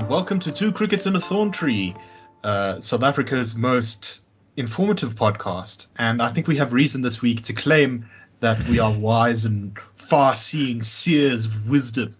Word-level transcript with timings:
and 0.00 0.08
welcome 0.08 0.40
to 0.40 0.50
Two 0.50 0.72
Crickets 0.72 1.04
in 1.06 1.14
a 1.14 1.20
Thorn 1.20 1.50
Tree, 1.50 1.94
uh, 2.42 2.80
South 2.80 3.02
Africa's 3.02 3.54
most 3.54 4.20
informative 4.56 5.14
podcast. 5.14 5.88
And 5.98 6.22
I 6.22 6.32
think 6.32 6.46
we 6.46 6.56
have 6.56 6.72
reason 6.72 7.02
this 7.02 7.20
week 7.20 7.42
to 7.42 7.52
claim 7.52 8.08
that 8.40 8.66
we 8.66 8.78
are 8.78 8.92
wise 8.98 9.44
and 9.44 9.78
far-seeing 9.98 10.82
seers 10.82 11.44
of 11.44 11.68
wisdom. 11.68 12.16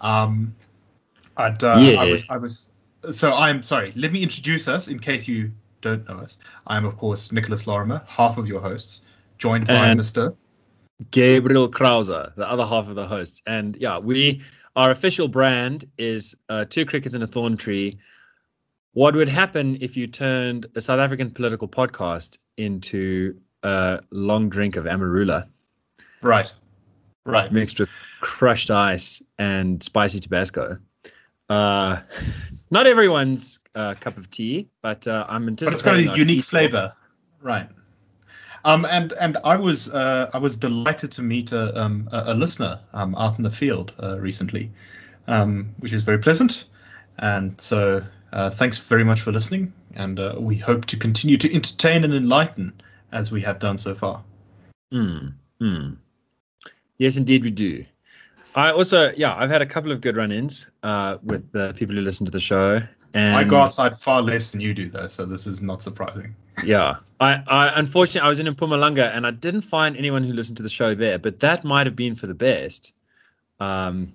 Um, 0.00 0.56
I'd, 1.36 1.62
uh, 1.62 1.78
Yeah. 1.80 2.00
I 2.00 2.10
was, 2.10 2.26
I 2.30 2.36
was. 2.36 2.68
So 3.12 3.32
I'm 3.32 3.62
sorry. 3.62 3.92
Let 3.94 4.12
me 4.12 4.24
introduce 4.24 4.66
us 4.66 4.88
in 4.88 4.98
case 4.98 5.28
you 5.28 5.52
don't 5.82 6.06
know 6.08 6.16
us. 6.16 6.38
I 6.66 6.76
am, 6.76 6.84
of 6.84 6.96
course, 6.98 7.30
Nicholas 7.30 7.64
Lorimer, 7.68 8.02
half 8.08 8.38
of 8.38 8.48
your 8.48 8.60
hosts, 8.60 9.02
joined 9.38 9.68
by 9.68 9.74
And- 9.74 10.00
Mr. 10.00 10.34
Gabriel 11.12 11.68
Crouse, 11.68 12.08
the 12.08 12.50
other 12.50 12.66
half 12.66 12.88
of 12.88 12.96
the 12.96 13.06
hosts. 13.06 13.40
And 13.46 13.76
yeah, 13.76 13.98
we 13.98 14.42
our 14.80 14.90
official 14.90 15.28
brand 15.28 15.84
is 15.98 16.34
uh, 16.48 16.64
Two 16.64 16.86
Crickets 16.86 17.14
and 17.14 17.22
a 17.22 17.26
Thorn 17.26 17.58
Tree. 17.58 17.98
What 18.94 19.14
would 19.14 19.28
happen 19.28 19.76
if 19.82 19.94
you 19.94 20.06
turned 20.06 20.64
a 20.74 20.80
South 20.80 21.00
African 21.00 21.30
political 21.30 21.68
podcast 21.68 22.38
into 22.56 23.38
a 23.62 24.00
long 24.10 24.48
drink 24.48 24.76
of 24.76 24.86
Amarula 24.86 25.46
Right. 26.22 26.50
Right. 27.26 27.52
mixed 27.52 27.78
with 27.78 27.90
crushed 28.20 28.70
ice 28.70 29.22
and 29.38 29.82
spicy 29.82 30.18
Tabasco? 30.18 30.78
Uh, 31.50 32.00
not 32.70 32.86
everyone's 32.86 33.60
uh, 33.74 33.96
cup 34.00 34.16
of 34.16 34.30
tea, 34.30 34.70
but 34.80 35.06
uh, 35.06 35.26
I'm 35.28 35.44
but 35.44 35.60
it's 35.60 35.82
got 35.82 35.98
a 35.98 36.16
unique 36.16 36.46
flavor, 36.46 36.94
right? 37.42 37.68
Um, 38.64 38.84
and 38.84 39.12
and 39.12 39.38
I 39.44 39.56
was 39.56 39.88
uh, 39.88 40.30
I 40.34 40.38
was 40.38 40.56
delighted 40.56 41.10
to 41.12 41.22
meet 41.22 41.52
a 41.52 41.78
um, 41.80 42.08
a, 42.12 42.34
listener 42.34 42.78
um, 42.92 43.14
out 43.14 43.38
in 43.38 43.44
the 43.44 43.50
field 43.50 43.94
uh, 44.02 44.18
recently, 44.18 44.70
um, 45.28 45.74
which 45.78 45.92
is 45.92 46.02
very 46.02 46.18
pleasant. 46.18 46.64
And 47.18 47.58
so 47.60 48.02
uh, 48.32 48.50
thanks 48.50 48.78
very 48.78 49.04
much 49.04 49.22
for 49.22 49.32
listening, 49.32 49.72
and 49.94 50.20
uh, 50.20 50.36
we 50.38 50.56
hope 50.56 50.84
to 50.86 50.96
continue 50.96 51.36
to 51.38 51.54
entertain 51.54 52.04
and 52.04 52.14
enlighten 52.14 52.72
as 53.12 53.32
we 53.32 53.40
have 53.42 53.58
done 53.58 53.78
so 53.78 53.94
far. 53.94 54.22
Mm, 54.92 55.32
mm. 55.60 55.96
Yes, 56.98 57.16
indeed, 57.16 57.44
we 57.44 57.50
do. 57.50 57.84
I 58.54 58.72
also, 58.72 59.12
yeah, 59.16 59.34
I've 59.36 59.50
had 59.50 59.62
a 59.62 59.66
couple 59.66 59.92
of 59.92 60.00
good 60.00 60.16
run-ins 60.16 60.70
uh, 60.82 61.18
with 61.22 61.50
the 61.52 61.72
people 61.76 61.94
who 61.94 62.02
listen 62.02 62.26
to 62.26 62.32
the 62.32 62.40
show, 62.40 62.82
and 63.14 63.36
I 63.36 63.44
go 63.44 63.58
outside 63.60 63.98
far 63.98 64.22
less 64.22 64.50
than 64.50 64.60
you 64.60 64.74
do, 64.74 64.88
though, 64.88 65.08
so 65.08 65.26
this 65.26 65.46
is 65.46 65.62
not 65.62 65.82
surprising. 65.82 66.34
yeah, 66.64 66.96
I, 67.20 67.42
I 67.46 67.78
unfortunately 67.78 68.26
I 68.26 68.28
was 68.28 68.40
in 68.40 68.46
Mpumalanga 68.46 69.14
and 69.14 69.26
I 69.26 69.30
didn't 69.30 69.62
find 69.62 69.96
anyone 69.96 70.24
who 70.24 70.32
listened 70.32 70.56
to 70.58 70.62
the 70.62 70.68
show 70.68 70.94
there, 70.94 71.18
but 71.18 71.40
that 71.40 71.64
might 71.64 71.86
have 71.86 71.96
been 71.96 72.14
for 72.14 72.26
the 72.26 72.34
best, 72.34 72.92
um, 73.58 74.12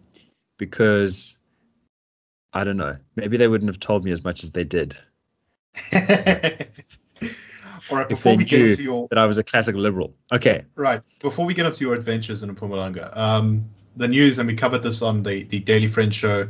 because 0.57 1.37
I 2.53 2.63
don't 2.63 2.77
know, 2.77 2.97
maybe 3.15 3.37
they 3.37 3.47
wouldn't 3.47 3.69
have 3.69 3.79
told 3.79 4.05
me 4.05 4.11
as 4.11 4.23
much 4.23 4.43
as 4.43 4.51
they 4.51 4.63
did 4.63 4.97
All 7.91 7.97
right, 7.97 8.09
before 8.09 8.35
we 8.35 8.45
get 8.45 8.59
knew 8.59 8.69
into 8.71 8.83
your 8.83 9.07
that 9.09 9.19
I 9.19 9.25
was 9.25 9.37
a 9.37 9.43
classical 9.43 9.81
liberal. 9.81 10.15
Okay, 10.31 10.63
Right. 10.75 11.01
Before 11.19 11.45
we 11.45 11.53
get 11.53 11.65
into 11.65 11.83
your 11.83 11.93
adventures 11.93 12.41
in 12.43 12.55
Mpumalanga, 12.55 13.15
um, 13.15 13.65
the 13.95 14.07
news, 14.07 14.39
and 14.39 14.47
we 14.47 14.55
covered 14.55 14.81
this 14.81 15.01
on 15.01 15.21
the, 15.23 15.43
the 15.43 15.59
Daily 15.59 15.87
Friend 15.87 16.13
show, 16.13 16.47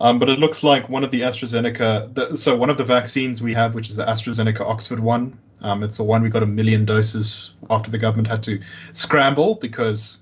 um, 0.00 0.18
but 0.18 0.28
it 0.28 0.38
looks 0.38 0.62
like 0.62 0.88
one 0.88 1.04
of 1.04 1.10
the 1.10 1.22
AstraZeneca, 1.22 2.14
the, 2.14 2.36
so 2.36 2.56
one 2.56 2.70
of 2.70 2.78
the 2.78 2.84
vaccines 2.84 3.42
we 3.42 3.54
have, 3.54 3.74
which 3.74 3.88
is 3.88 3.96
the 3.96 4.04
AstraZeneca 4.04 4.60
Oxford 4.60 5.00
one, 5.00 5.38
um, 5.60 5.82
it's 5.82 5.96
the 5.96 6.04
one 6.04 6.22
we 6.22 6.28
got 6.28 6.42
a 6.42 6.46
million 6.46 6.84
doses 6.84 7.52
after 7.68 7.90
the 7.90 7.98
government 7.98 8.28
had 8.28 8.42
to 8.44 8.60
scramble 8.92 9.56
because, 9.56 10.18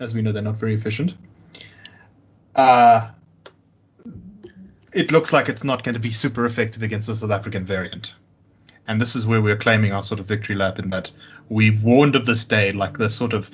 as 0.00 0.14
we 0.14 0.22
know, 0.22 0.32
they're 0.32 0.42
not 0.42 0.56
very 0.56 0.74
efficient. 0.74 1.14
Uh, 2.54 3.10
it 4.94 5.10
looks 5.10 5.32
like 5.32 5.48
it's 5.48 5.64
not 5.64 5.82
going 5.82 5.94
to 5.94 6.00
be 6.00 6.10
super 6.10 6.44
effective 6.44 6.82
against 6.82 7.08
the 7.08 7.14
South 7.14 7.30
African 7.30 7.64
variant. 7.64 8.14
And 8.86 9.00
this 9.00 9.16
is 9.16 9.26
where 9.26 9.42
we're 9.42 9.56
claiming 9.56 9.92
our 9.92 10.02
sort 10.02 10.20
of 10.20 10.26
victory 10.26 10.54
lap 10.54 10.78
in 10.78 10.90
that 10.90 11.10
we 11.48 11.70
warned 11.70 12.16
of 12.16 12.26
this 12.26 12.44
day, 12.44 12.70
like 12.70 12.96
the 12.96 13.10
sort 13.10 13.32
of 13.32 13.50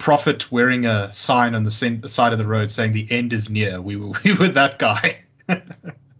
prophet 0.00 0.50
wearing 0.50 0.86
a 0.86 1.12
sign 1.12 1.54
on 1.54 1.62
the 1.62 1.70
side 1.70 2.32
of 2.32 2.38
the 2.38 2.46
road 2.46 2.70
saying 2.70 2.92
the 2.92 3.06
end 3.10 3.32
is 3.32 3.48
near. 3.48 3.80
We 3.80 3.96
were, 3.96 4.18
we 4.24 4.34
were 4.34 4.48
that 4.48 4.80
guy. 4.80 5.20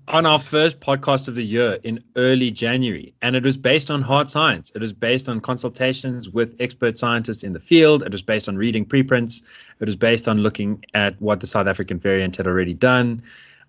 on 0.09 0.27
our 0.27 0.39
first 0.39 0.81
podcast 0.81 1.29
of 1.29 1.35
the 1.35 1.45
year 1.45 1.79
in 1.85 2.03
early 2.17 2.51
January, 2.51 3.15
and 3.23 3.37
it 3.37 3.45
was 3.45 3.57
based 3.57 3.91
on 3.91 4.03
hard 4.03 4.29
science. 4.29 4.71
It 4.75 4.81
was 4.81 4.93
based 4.93 5.29
on 5.29 5.41
consultations 5.41 6.29
with 6.29 6.55
expert 6.61 6.99
scientists 6.99 7.43
in 7.43 7.53
the 7.53 7.61
field. 7.61 8.03
It 8.03 8.13
was 8.13 8.23
based 8.23 8.49
on 8.49 8.57
reading 8.57 8.85
preprints. 8.85 9.43
It 9.81 9.87
was 9.87 9.97
based 9.97 10.29
on 10.29 10.39
looking 10.39 10.85
at 10.95 11.21
what 11.21 11.41
the 11.41 11.47
South 11.47 11.67
African 11.67 11.99
variant 11.99 12.37
had 12.37 12.47
already 12.47 12.75
done, 12.75 13.23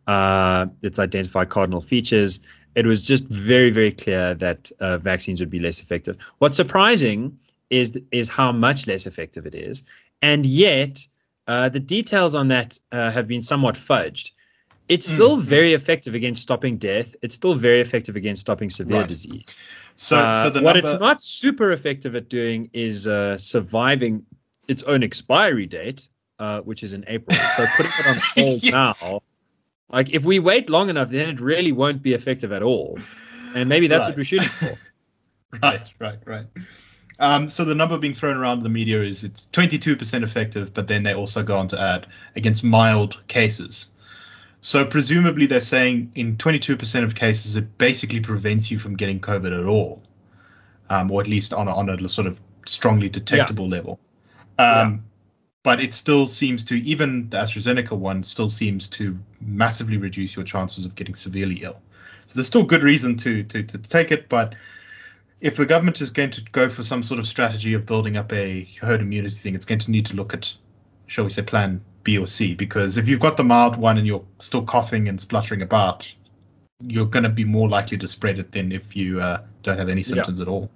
uh, 0.07 0.65
its 0.81 0.99
identified 0.99 1.49
cardinal 1.49 1.81
features. 1.81 2.39
It 2.73 2.85
was 2.85 3.01
just 3.01 3.25
very, 3.25 3.69
very 3.69 3.91
clear 3.91 4.33
that 4.35 4.71
uh, 4.79 4.97
vaccines 4.97 5.39
would 5.41 5.49
be 5.49 5.59
less 5.59 5.81
effective. 5.81 6.17
What's 6.39 6.55
surprising 6.55 7.37
is 7.71 7.93
is 8.11 8.29
how 8.29 8.51
much 8.53 8.87
less 8.87 9.07
effective 9.07 9.47
it 9.47 9.55
is, 9.55 9.83
and 10.21 10.45
yet 10.45 10.99
uh, 11.47 11.69
the 11.69 11.79
details 11.79 12.35
on 12.35 12.49
that 12.49 12.79
uh, 12.93 13.11
have 13.11 13.27
been 13.27 13.41
somewhat 13.43 13.75
fudged. 13.75 14.31
It's 14.89 15.07
still 15.07 15.37
Mm. 15.37 15.43
very 15.43 15.73
effective 15.73 16.15
against 16.15 16.43
stopping 16.43 16.77
death. 16.77 17.15
It's 17.23 17.35
still 17.35 17.55
very 17.55 17.81
effective 17.81 18.17
against 18.17 18.41
stopping 18.41 18.69
severe 18.69 18.99
Right. 18.99 19.09
disease. 19.09 19.55
So, 19.97 20.17
Uh, 20.17 20.33
so 20.43 20.49
the 20.51 20.61
what 20.61 20.75
number, 20.75 20.87
it's 20.89 20.93
not 20.93 21.23
super 21.23 21.71
effective 21.71 22.15
at 22.15 22.29
doing 22.29 22.69
is 22.73 23.07
uh, 23.07 23.37
surviving 23.37 24.25
its 24.67 24.83
own 24.83 25.03
expiry 25.03 25.65
date, 25.67 26.09
uh, 26.39 26.61
which 26.61 26.83
is 26.83 26.93
in 26.93 27.05
April. 27.07 27.47
So 27.47 27.67
putting 27.67 27.93
it 27.97 28.05
on 28.05 28.17
hold 28.35 28.63
Yes. 28.63 28.69
now, 28.69 29.21
like 29.91 30.09
if 30.11 30.23
we 30.25 30.39
wait 30.39 30.69
long 30.69 30.89
enough, 30.89 31.09
then 31.09 31.29
it 31.29 31.41
really 31.41 31.73
won't 31.73 32.01
be 32.03 32.13
effective 32.13 32.51
at 32.51 32.63
all. 32.63 33.07
And 33.55 33.69
maybe 33.69 33.87
that's 33.87 34.07
Right. 34.07 34.07
what 34.07 34.17
we're 34.17 34.25
shooting 34.25 34.49
for. 34.59 34.79
right, 35.63 35.87
right, 35.99 36.19
right. 36.25 36.45
Um, 37.21 37.49
so 37.49 37.63
the 37.63 37.75
number 37.75 37.97
being 37.99 38.15
thrown 38.15 38.35
around 38.35 38.57
in 38.57 38.63
the 38.63 38.69
media 38.69 39.01
is 39.03 39.23
it's 39.23 39.47
22% 39.53 40.23
effective, 40.23 40.73
but 40.73 40.87
then 40.87 41.03
they 41.03 41.13
also 41.13 41.43
go 41.43 41.57
on 41.57 41.67
to 41.69 41.79
add 41.79 42.07
against 42.35 42.63
mild 42.63 43.19
cases. 43.27 43.89
So 44.61 44.85
presumably 44.85 45.45
they're 45.45 45.59
saying 45.59 46.11
in 46.15 46.37
22% 46.37 47.03
of 47.03 47.15
cases 47.15 47.55
it 47.55 47.77
basically 47.77 48.19
prevents 48.21 48.71
you 48.71 48.79
from 48.79 48.95
getting 48.97 49.19
COVID 49.19 49.57
at 49.59 49.65
all, 49.67 50.01
um, 50.89 51.11
or 51.11 51.21
at 51.21 51.27
least 51.27 51.53
on 51.53 51.67
a, 51.67 51.75
on 51.75 51.89
a 51.89 52.09
sort 52.09 52.27
of 52.27 52.41
strongly 52.65 53.09
detectable 53.09 53.69
level. 53.69 53.99
Um, 54.57 55.05
But 55.63 55.79
it 55.79 55.93
still 55.93 56.25
seems 56.27 56.63
to, 56.65 56.75
even 56.81 57.29
the 57.29 57.37
AstraZeneca 57.37 57.95
one, 57.97 58.23
still 58.23 58.49
seems 58.49 58.87
to 58.89 59.17
massively 59.41 59.97
reduce 59.97 60.35
your 60.35 60.45
chances 60.45 60.85
of 60.85 60.95
getting 60.95 61.15
severely 61.15 61.61
ill. 61.63 61.79
So 62.27 62.35
there's 62.35 62.47
still 62.47 62.63
good 62.63 62.83
reason 62.83 63.15
to 63.17 63.43
to, 63.43 63.63
to 63.63 63.77
take 63.77 64.11
it, 64.11 64.27
but 64.29 64.55
if 65.41 65.57
the 65.57 65.65
government 65.65 66.01
is 66.01 66.09
going 66.09 66.29
to 66.31 66.41
go 66.51 66.69
for 66.69 66.83
some 66.83 67.03
sort 67.03 67.19
of 67.19 67.27
strategy 67.27 67.73
of 67.73 67.85
building 67.85 68.15
up 68.15 68.31
a 68.31 68.67
herd 68.79 69.01
immunity 69.01 69.35
thing, 69.35 69.55
it's 69.55 69.65
going 69.65 69.79
to 69.79 69.91
need 69.91 70.05
to 70.05 70.15
look 70.15 70.33
at, 70.33 70.53
shall 71.07 71.23
we 71.23 71.31
say, 71.31 71.41
plan 71.41 71.81
B 72.03 72.17
or 72.17 72.27
C. 72.27 72.53
Because 72.53 72.97
if 72.97 73.07
you've 73.07 73.19
got 73.19 73.37
the 73.37 73.43
mild 73.43 73.75
one 73.75 73.97
and 73.97 74.05
you're 74.05 74.23
still 74.39 74.63
coughing 74.63 75.07
and 75.09 75.19
spluttering 75.19 75.63
about, 75.63 76.13
you're 76.87 77.07
going 77.07 77.23
to 77.23 77.29
be 77.29 77.43
more 77.43 77.67
likely 77.67 77.97
to 77.97 78.07
spread 78.07 78.39
it 78.39 78.51
than 78.51 78.71
if 78.71 78.95
you 78.95 79.19
uh, 79.19 79.43
don't 79.63 79.77
have 79.79 79.89
any 79.89 80.03
symptoms 80.03 80.39
at 80.39 80.47
all. 80.47 80.69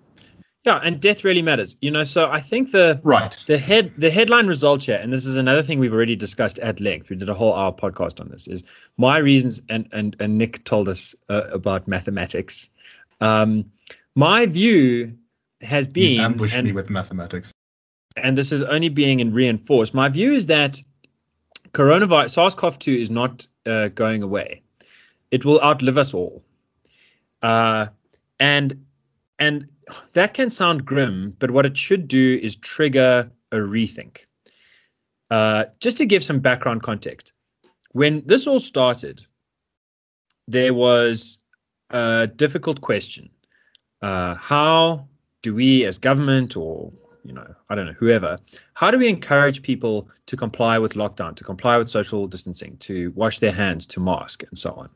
Yeah, 0.63 0.79
and 0.83 0.99
death 0.99 1.23
really 1.23 1.43
matters. 1.43 1.77
You 1.81 1.91
know, 1.91 2.03
so 2.03 2.27
I 2.31 2.41
think 2.41 2.71
the 2.71 2.99
Right. 3.03 3.37
the 3.45 3.59
head 3.59 3.93
the 3.99 4.09
headline 4.09 4.47
result 4.47 4.83
here, 4.83 4.97
and 4.99 5.13
this 5.13 5.27
is 5.27 5.37
another 5.37 5.61
thing 5.61 5.77
we've 5.77 5.93
already 5.93 6.15
discussed 6.15 6.57
at 6.57 6.79
length. 6.79 7.09
We 7.11 7.17
did 7.17 7.29
a 7.29 7.35
whole 7.35 7.53
hour 7.53 7.71
podcast 7.71 8.19
on 8.19 8.29
this. 8.29 8.47
Is 8.47 8.63
my 8.97 9.19
reasons, 9.19 9.61
and 9.69 9.87
and 9.91 10.15
and 10.19 10.39
Nick 10.39 10.63
told 10.63 10.89
us 10.89 11.13
uh, 11.29 11.43
about 11.51 11.87
mathematics. 11.87 12.71
Um, 13.21 13.65
my 14.15 14.45
view 14.45 15.17
has 15.61 15.87
You 15.87 15.93
been, 15.93 16.19
ambushed 16.21 16.55
and, 16.55 16.67
me 16.67 16.73
with 16.73 16.89
mathematics. 16.89 17.51
and 18.17 18.37
this 18.37 18.51
is 18.51 18.63
only 18.63 18.89
being 18.89 19.33
reinforced. 19.33 19.93
My 19.93 20.09
view 20.09 20.33
is 20.33 20.45
that 20.45 20.81
coronavirus 21.73 22.29
SARS-CoV-2 22.31 22.99
is 22.99 23.09
not 23.09 23.47
uh, 23.65 23.89
going 23.89 24.23
away. 24.23 24.61
It 25.31 25.43
will 25.43 25.61
outlive 25.61 25.97
us 25.97 26.13
all. 26.13 26.43
Uh, 27.41 27.87
and 28.39 28.85
and 29.39 29.67
that 30.13 30.33
can 30.33 30.49
sound 30.49 30.85
grim, 30.85 31.35
but 31.39 31.51
what 31.51 31.65
it 31.65 31.77
should 31.77 32.07
do 32.07 32.39
is 32.41 32.55
trigger 32.55 33.29
a 33.51 33.57
rethink. 33.57 34.19
Uh, 35.29 35.65
just 35.81 35.97
to 35.97 36.05
give 36.05 36.23
some 36.23 36.39
background 36.39 36.83
context, 36.83 37.33
when 37.91 38.23
this 38.25 38.47
all 38.47 38.59
started, 38.59 39.25
there 40.47 40.73
was 40.73 41.39
a 41.89 42.27
difficult 42.27 42.79
question: 42.81 43.29
uh, 44.05 44.35
How 44.35 45.07
do 45.41 45.55
we, 45.55 45.83
as 45.85 45.97
government, 45.97 46.55
or 46.55 46.91
you 47.23 47.33
know, 47.33 47.55
I 47.69 47.75
don't 47.75 47.87
know, 47.87 47.93
whoever, 47.93 48.37
how 48.75 48.91
do 48.91 48.97
we 48.99 49.07
encourage 49.07 49.63
people 49.63 50.07
to 50.27 50.37
comply 50.37 50.77
with 50.77 50.93
lockdown, 50.93 51.35
to 51.37 51.43
comply 51.43 51.75
with 51.79 51.89
social 51.89 52.27
distancing, 52.27 52.77
to 52.87 53.11
wash 53.15 53.39
their 53.39 53.51
hands, 53.51 53.87
to 53.87 53.99
mask, 53.99 54.43
and 54.43 54.57
so 54.65 54.71
on? 54.81 54.89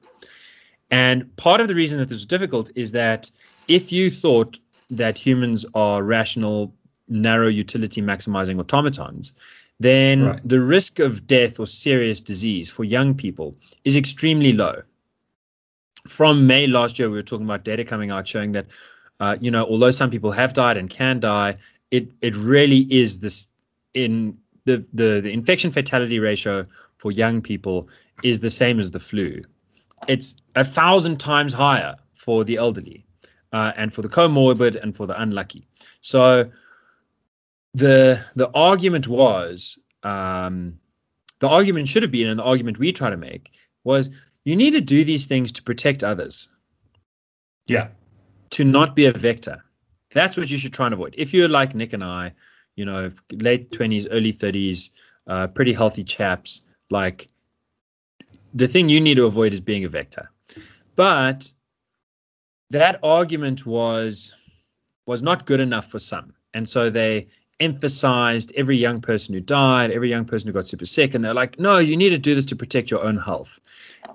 And 0.92 1.36
part 1.38 1.60
of 1.62 1.68
the 1.68 1.76
reason 1.76 1.98
that 2.00 2.10
this 2.10 2.18
was 2.18 2.26
difficult 2.28 2.70
is 2.76 2.92
that 2.92 3.32
if 3.68 3.92
you 3.92 4.12
thought 4.12 4.60
that 4.92 5.18
humans 5.18 5.66
are 5.74 6.04
rational, 6.04 6.74
narrow 7.08 7.48
utility 7.48 8.02
maximizing 8.02 8.60
automatons, 8.60 9.34
then 9.80 10.26
Right. 10.26 10.42
the 10.54 10.60
risk 10.60 11.00
of 11.00 11.26
death 11.26 11.60
or 11.60 11.66
serious 11.66 12.22
disease 12.22 12.70
for 12.70 12.84
young 12.84 13.16
people 13.16 13.56
is 13.86 13.96
extremely 13.96 14.54
low. 14.54 14.76
from 16.08 16.48
May 16.48 16.66
last 16.66 16.98
year, 16.98 17.10
we 17.10 17.18
were 17.18 17.30
talking 17.32 17.46
about 17.46 17.64
data 17.66 17.84
coming 17.84 18.10
out 18.10 18.28
showing 18.28 18.54
that, 18.54 18.68
uh, 19.19 19.38
you 19.42 19.51
know, 19.51 19.66
although 19.66 19.92
some 19.92 20.10
people 20.10 20.31
have 20.31 20.54
died 20.54 20.77
and 20.77 20.89
can 20.89 21.19
die, 21.19 21.56
it 21.92 22.10
it 22.21 22.36
really 22.36 22.88
is 22.92 23.19
this 23.19 23.48
in 23.94 24.38
the 24.66 24.86
the 24.94 25.21
the 25.21 25.31
infection 25.31 25.71
fatality 25.71 26.19
ratio 26.19 26.66
for 26.98 27.12
young 27.12 27.42
people 27.42 27.88
is 28.24 28.39
the 28.39 28.50
same 28.50 28.80
as 28.80 28.92
the 28.92 29.00
flu. 29.00 29.42
It's 30.07 30.36
a 30.56 30.63
thousand 30.63 31.19
times 31.19 31.54
higher 31.54 31.95
for 32.13 32.44
the 32.44 32.57
elderly, 32.57 33.06
uh, 33.51 33.74
and 33.75 33.94
for 33.94 34.01
the 34.01 34.10
comorbid 34.10 34.81
and 34.81 34.95
for 34.95 35.06
the 35.07 35.19
unlucky. 35.21 35.68
So 36.01 36.50
the 37.74 38.21
the 38.36 38.50
argument 38.54 39.07
was 39.07 39.77
um, 40.04 40.80
the 41.39 41.48
argument 41.48 41.88
should 41.88 42.04
have 42.04 42.12
been, 42.12 42.27
and 42.27 42.39
the 42.39 42.44
argument 42.44 42.80
we 42.80 42.94
try 42.94 43.10
to 43.10 43.18
make 43.18 43.51
was 43.83 44.10
you 44.45 44.56
need 44.56 44.71
to 44.71 44.81
do 44.81 45.04
these 45.04 45.25
things 45.25 45.51
to 45.54 45.63
protect 45.63 46.04
others. 46.04 46.50
Yeah. 47.68 47.89
To 48.51 48.63
not 48.63 48.96
be 48.96 49.06
a 49.06 49.12
vector. 49.12 49.63
That's 50.13 50.36
what 50.36 50.50
you 50.50 50.57
should 50.57 50.74
try 50.74 50.88
and 50.88 50.94
avoid. 50.94 51.13
If 51.18 51.34
you're 51.34 51.48
like 51.48 51.75
Nick 51.75 51.94
and 51.94 52.04
I, 52.04 52.34
you 52.75 52.86
know, 52.86 53.12
late 53.31 53.72
20s, 53.72 54.07
early 54.12 54.34
30s, 54.34 54.90
uh, 55.28 55.48
pretty 55.48 55.74
healthy 55.74 56.04
chaps, 56.04 56.62
like 56.90 57.30
the 58.54 58.68
thing 58.68 58.90
you 58.90 59.00
need 59.00 59.16
to 59.16 59.25
avoid 59.25 59.54
is 59.54 59.62
being 59.62 59.86
a 59.86 59.90
vector. 59.90 60.30
But 60.96 61.51
that 62.72 63.00
argument 63.04 63.66
was 63.66 64.34
was 65.06 65.22
not 65.22 65.45
good 65.45 65.60
enough 65.60 65.90
for 65.90 66.00
some. 66.00 66.34
And 66.54 66.68
so 66.68 66.90
they 66.90 67.28
emphasized 67.60 68.52
every 68.56 68.78
young 68.78 69.02
person 69.02 69.34
who 69.34 69.40
died, 69.40 69.92
every 69.92 70.10
young 70.10 70.25
person 70.25 70.48
who 70.48 70.54
got 70.54 70.68
super 70.68 70.86
sick, 70.86 71.13
and 71.13 71.24
they're 71.24 71.34
like, 71.34 71.60
no, 71.60 71.78
you 71.78 71.98
need 71.98 72.10
to 72.10 72.18
do 72.18 72.36
this 72.36 72.45
to 72.48 72.56
protect 72.56 72.92
your 72.92 73.04
own 73.04 73.18
health. 73.18 73.60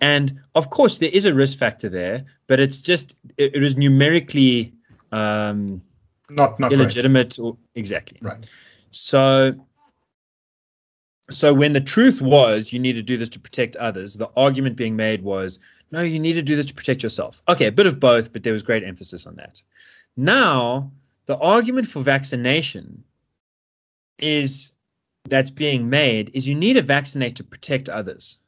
And 0.01 0.41
of 0.55 0.71
course, 0.71 0.99
there 0.99 1.11
is 1.11 1.27
a 1.27 1.35
risk 1.35 1.59
factor 1.59 1.89
there, 1.89 2.25
but 2.47 2.61
it's 2.61 2.81
just 2.81 3.17
it, 3.39 3.55
it 3.55 3.63
is 3.63 3.77
numerically 3.77 4.73
um, 5.13 5.83
not 6.31 6.59
not 6.59 6.73
illegitimate 6.73 7.39
or 7.39 7.57
exactly 7.75 8.19
right. 8.23 8.47
So, 8.91 9.55
so 11.31 11.53
when 11.53 11.73
the 11.73 11.81
truth 11.81 12.21
was 12.21 12.73
you 12.73 12.79
need 12.79 12.95
to 12.95 13.03
do 13.03 13.17
this 13.17 13.29
to 13.31 13.41
protect 13.41 13.77
others, 13.77 14.15
the 14.15 14.31
argument 14.37 14.77
being 14.77 14.97
made 14.97 15.23
was 15.23 15.59
no, 15.91 16.03
you 16.03 16.19
need 16.19 16.33
to 16.33 16.43
do 16.43 16.57
this 16.57 16.67
to 16.67 16.75
protect 16.75 17.03
yourself. 17.03 17.41
Okay, 17.49 17.67
a 17.67 17.73
bit 17.73 17.87
of 17.87 18.01
both, 18.01 18.33
but 18.33 18.43
there 18.43 18.53
was 18.53 18.63
great 18.63 18.83
emphasis 18.83 19.27
on 19.27 19.37
that. 19.37 19.63
Now, 20.17 20.91
the 21.27 21.37
argument 21.39 21.89
for 21.89 22.03
vaccination 22.03 23.05
is 24.19 24.73
that's 25.25 25.51
being 25.51 25.89
made 25.89 26.31
is 26.35 26.47
you 26.47 26.55
need 26.55 26.75
to 26.75 26.83
vaccinate 26.83 27.37
to 27.37 27.45
protect 27.45 27.89
others. 27.89 28.39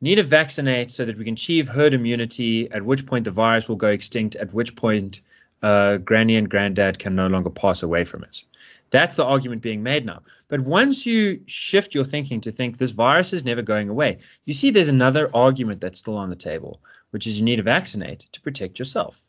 Need 0.00 0.16
to 0.16 0.22
vaccinate 0.22 0.90
so 0.90 1.04
that 1.04 1.16
we 1.16 1.24
can 1.24 1.34
achieve 1.34 1.68
herd 1.68 1.94
immunity, 1.94 2.70
at 2.70 2.84
which 2.84 3.06
point 3.06 3.24
the 3.24 3.30
virus 3.30 3.68
will 3.68 3.76
go 3.76 3.88
extinct, 3.88 4.36
at 4.36 4.52
which 4.52 4.76
point 4.76 5.20
uh, 5.62 5.96
granny 5.96 6.36
and 6.36 6.50
granddad 6.50 6.98
can 6.98 7.14
no 7.14 7.26
longer 7.28 7.50
pass 7.50 7.82
away 7.82 8.04
from 8.04 8.22
it. 8.22 8.44
That's 8.90 9.16
the 9.16 9.24
argument 9.24 9.62
being 9.62 9.82
made 9.82 10.04
now. 10.04 10.22
But 10.48 10.60
once 10.60 11.06
you 11.06 11.40
shift 11.46 11.94
your 11.94 12.04
thinking 12.04 12.40
to 12.42 12.52
think 12.52 12.78
this 12.78 12.90
virus 12.90 13.32
is 13.32 13.44
never 13.44 13.62
going 13.62 13.88
away, 13.88 14.18
you 14.44 14.54
see 14.54 14.70
there's 14.70 14.88
another 14.88 15.30
argument 15.34 15.80
that's 15.80 15.98
still 15.98 16.16
on 16.16 16.30
the 16.30 16.36
table, 16.36 16.80
which 17.10 17.26
is 17.26 17.38
you 17.38 17.44
need 17.44 17.56
to 17.56 17.62
vaccinate 17.62 18.26
to 18.32 18.40
protect 18.40 18.78
yourself. 18.78 19.25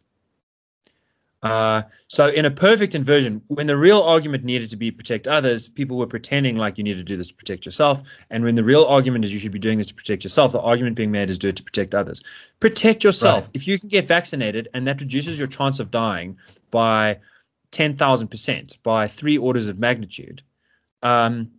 Uh, 1.43 1.83
so 2.07 2.27
in 2.27 2.45
a 2.45 2.51
perfect 2.51 2.95
inversion, 2.95 3.41
when 3.47 3.67
the 3.67 3.77
real 3.77 4.01
argument 4.01 4.43
needed 4.43 4.69
to 4.71 4.75
be 4.75 4.89
protect 4.89 5.27
others, 5.27 5.69
people 5.69 5.97
were 5.97 6.07
pretending 6.07 6.57
like 6.57 6.77
you 6.77 6.83
need 6.83 6.95
to 6.95 7.03
do 7.03 7.15
this 7.15 7.27
to 7.27 7.33
protect 7.35 7.65
yourself. 7.65 8.01
And 8.29 8.43
when 8.43 8.55
the 8.55 8.63
real 8.63 8.85
argument 8.85 9.23
is 9.23 9.31
you 9.31 9.39
should 9.39 9.51
be 9.51 9.59
doing 9.59 9.77
this 9.77 9.87
to 9.87 9.93
protect 9.93 10.23
yourself, 10.23 10.51
the 10.51 10.61
argument 10.61 10.95
being 10.95 11.11
made 11.11 11.29
is 11.29 11.37
do 11.37 11.49
it 11.49 11.55
to 11.57 11.63
protect 11.63 11.93
others. 11.93 12.23
Protect 12.59 13.03
yourself. 13.03 13.45
Right. 13.45 13.51
If 13.53 13.67
you 13.67 13.79
can 13.79 13.89
get 13.89 14.07
vaccinated 14.07 14.69
and 14.73 14.87
that 14.87 14.99
reduces 14.99 15.37
your 15.37 15.47
chance 15.47 15.79
of 15.79 15.91
dying 15.91 16.37
by 16.71 17.19
10,000%, 17.71 18.77
by 18.81 19.07
three 19.07 19.37
orders 19.37 19.67
of 19.67 19.77
magnitude, 19.77 20.41
um, 21.03 21.51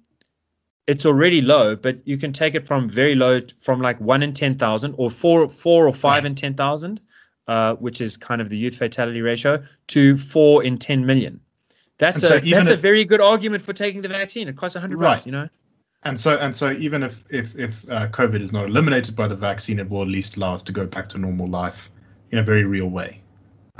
it's 0.88 1.06
already 1.06 1.40
low, 1.42 1.76
but 1.76 1.98
you 2.04 2.16
can 2.16 2.32
take 2.32 2.54
it 2.54 2.66
from 2.66 2.88
very 2.88 3.14
low, 3.14 3.42
from 3.60 3.80
like 3.80 4.00
one 4.00 4.22
in 4.22 4.32
10,000 4.32 4.94
or 4.96 5.10
four, 5.10 5.48
four 5.48 5.86
or 5.86 5.92
five 5.92 6.24
right. 6.24 6.30
in 6.30 6.34
10,000 6.34 7.00
uh, 7.48 7.74
which 7.76 8.00
is 8.00 8.16
kind 8.16 8.40
of 8.40 8.50
the 8.50 8.56
youth 8.56 8.76
fatality 8.76 9.22
ratio, 9.22 9.62
to 9.88 10.16
four 10.18 10.62
in 10.62 10.78
10 10.78 11.04
million. 11.04 11.40
That's 11.98 12.22
a 12.22 12.38
that's 12.40 12.68
if, 12.68 12.68
a 12.68 12.76
very 12.76 13.04
good 13.04 13.20
argument 13.20 13.64
for 13.64 13.72
taking 13.72 14.02
the 14.02 14.08
vaccine. 14.08 14.46
It 14.46 14.56
costs 14.56 14.76
100 14.76 15.00
right. 15.00 15.14
bucks, 15.14 15.26
you 15.26 15.32
know. 15.32 15.48
And 16.04 16.20
so 16.20 16.36
and 16.36 16.54
so 16.54 16.70
even 16.72 17.02
if 17.02 17.24
if 17.28 17.56
if 17.56 17.74
uh, 17.90 18.06
COVID 18.08 18.40
is 18.40 18.52
not 18.52 18.66
eliminated 18.66 19.16
by 19.16 19.26
the 19.26 19.34
vaccine, 19.34 19.80
it 19.80 19.90
will 19.90 20.02
at 20.02 20.08
least 20.08 20.36
allow 20.36 20.54
us 20.54 20.62
to 20.64 20.72
go 20.72 20.86
back 20.86 21.08
to 21.08 21.18
normal 21.18 21.48
life 21.48 21.90
in 22.30 22.38
a 22.38 22.42
very 22.42 22.64
real 22.64 22.86
way. 22.86 23.20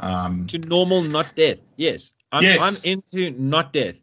Um, 0.00 0.46
to 0.48 0.58
normal, 0.58 1.02
not 1.02 1.28
death. 1.36 1.58
Yes, 1.76 2.10
I'm, 2.32 2.42
yes. 2.42 2.60
I'm 2.60 2.76
into 2.82 3.30
not 3.38 3.72
death. 3.72 3.96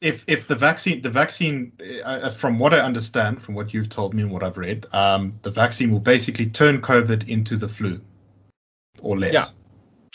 If 0.00 0.24
if 0.26 0.48
the 0.48 0.56
vaccine 0.56 1.02
the 1.02 1.10
vaccine 1.10 1.72
uh, 2.04 2.08
uh, 2.08 2.30
from 2.30 2.58
what 2.58 2.74
I 2.74 2.80
understand 2.80 3.42
from 3.42 3.54
what 3.54 3.72
you've 3.72 3.90
told 3.90 4.12
me 4.12 4.22
and 4.22 4.32
what 4.32 4.42
I've 4.42 4.58
read, 4.58 4.86
um, 4.92 5.38
the 5.42 5.50
vaccine 5.50 5.92
will 5.92 6.00
basically 6.00 6.46
turn 6.46 6.80
COVID 6.80 7.28
into 7.28 7.56
the 7.56 7.68
flu 7.68 8.00
or 9.02 9.18
less. 9.18 9.34
Yeah, 9.34 9.44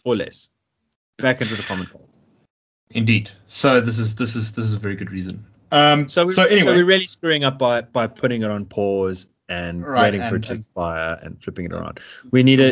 or 0.03 0.15
less. 0.15 0.49
Back 1.17 1.41
into 1.41 1.55
the 1.55 1.63
common 1.63 1.87
cold. 1.87 2.07
Indeed. 2.91 3.29
So 3.45 3.81
this 3.81 3.99
is 3.99 4.15
this 4.15 4.35
is 4.35 4.53
this 4.53 4.65
is 4.65 4.73
a 4.73 4.79
very 4.79 4.95
good 4.95 5.11
reason. 5.11 5.45
Um, 5.71 6.07
so, 6.07 6.25
we, 6.25 6.33
so 6.33 6.43
anyway, 6.43 6.61
so 6.61 6.75
we're 6.75 6.85
really 6.85 7.05
screwing 7.05 7.43
up 7.43 7.59
by 7.59 7.81
by 7.81 8.07
putting 8.07 8.41
it 8.41 8.49
on 8.49 8.65
pause 8.65 9.27
and 9.49 9.85
right, 9.85 10.03
waiting 10.03 10.21
and, 10.21 10.29
for 10.29 10.35
it 10.37 10.43
to 10.43 10.53
expire 10.53 11.19
and 11.21 11.41
flipping 11.41 11.65
it 11.65 11.73
around. 11.73 11.99
We 12.31 12.43
need 12.43 12.57
to. 12.57 12.71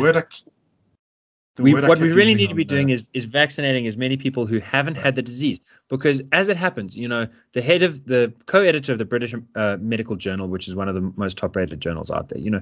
we, 1.60 1.74
what 1.74 2.00
we 2.00 2.12
really 2.12 2.36
need 2.36 2.48
to 2.48 2.56
be 2.56 2.64
doing 2.64 2.90
is 2.90 3.04
is 3.14 3.26
vaccinating 3.26 3.88
as 3.88 3.98
many 3.98 4.18
people 4.18 4.46
who 4.46 4.60
haven't 4.60 4.96
right. 4.96 5.06
had 5.06 5.16
the 5.16 5.22
disease 5.22 5.60
because 5.90 6.22
as 6.34 6.50
it 6.50 6.58
happens 6.58 6.98
you 6.98 7.08
know 7.08 7.28
the 7.54 7.62
head 7.62 7.82
of 7.82 8.06
the 8.06 8.34
co-editor 8.46 8.92
of 8.92 8.98
the 8.98 9.06
british 9.06 9.34
uh, 9.56 9.78
medical 9.80 10.18
journal 10.18 10.50
which 10.50 10.68
is 10.68 10.76
one 10.76 10.90
of 10.90 10.96
the 10.96 11.14
most 11.16 11.38
top 11.38 11.56
rated 11.56 11.80
journals 11.80 12.12
out 12.12 12.28
there 12.28 12.40
you 12.40 12.52
know 12.52 12.60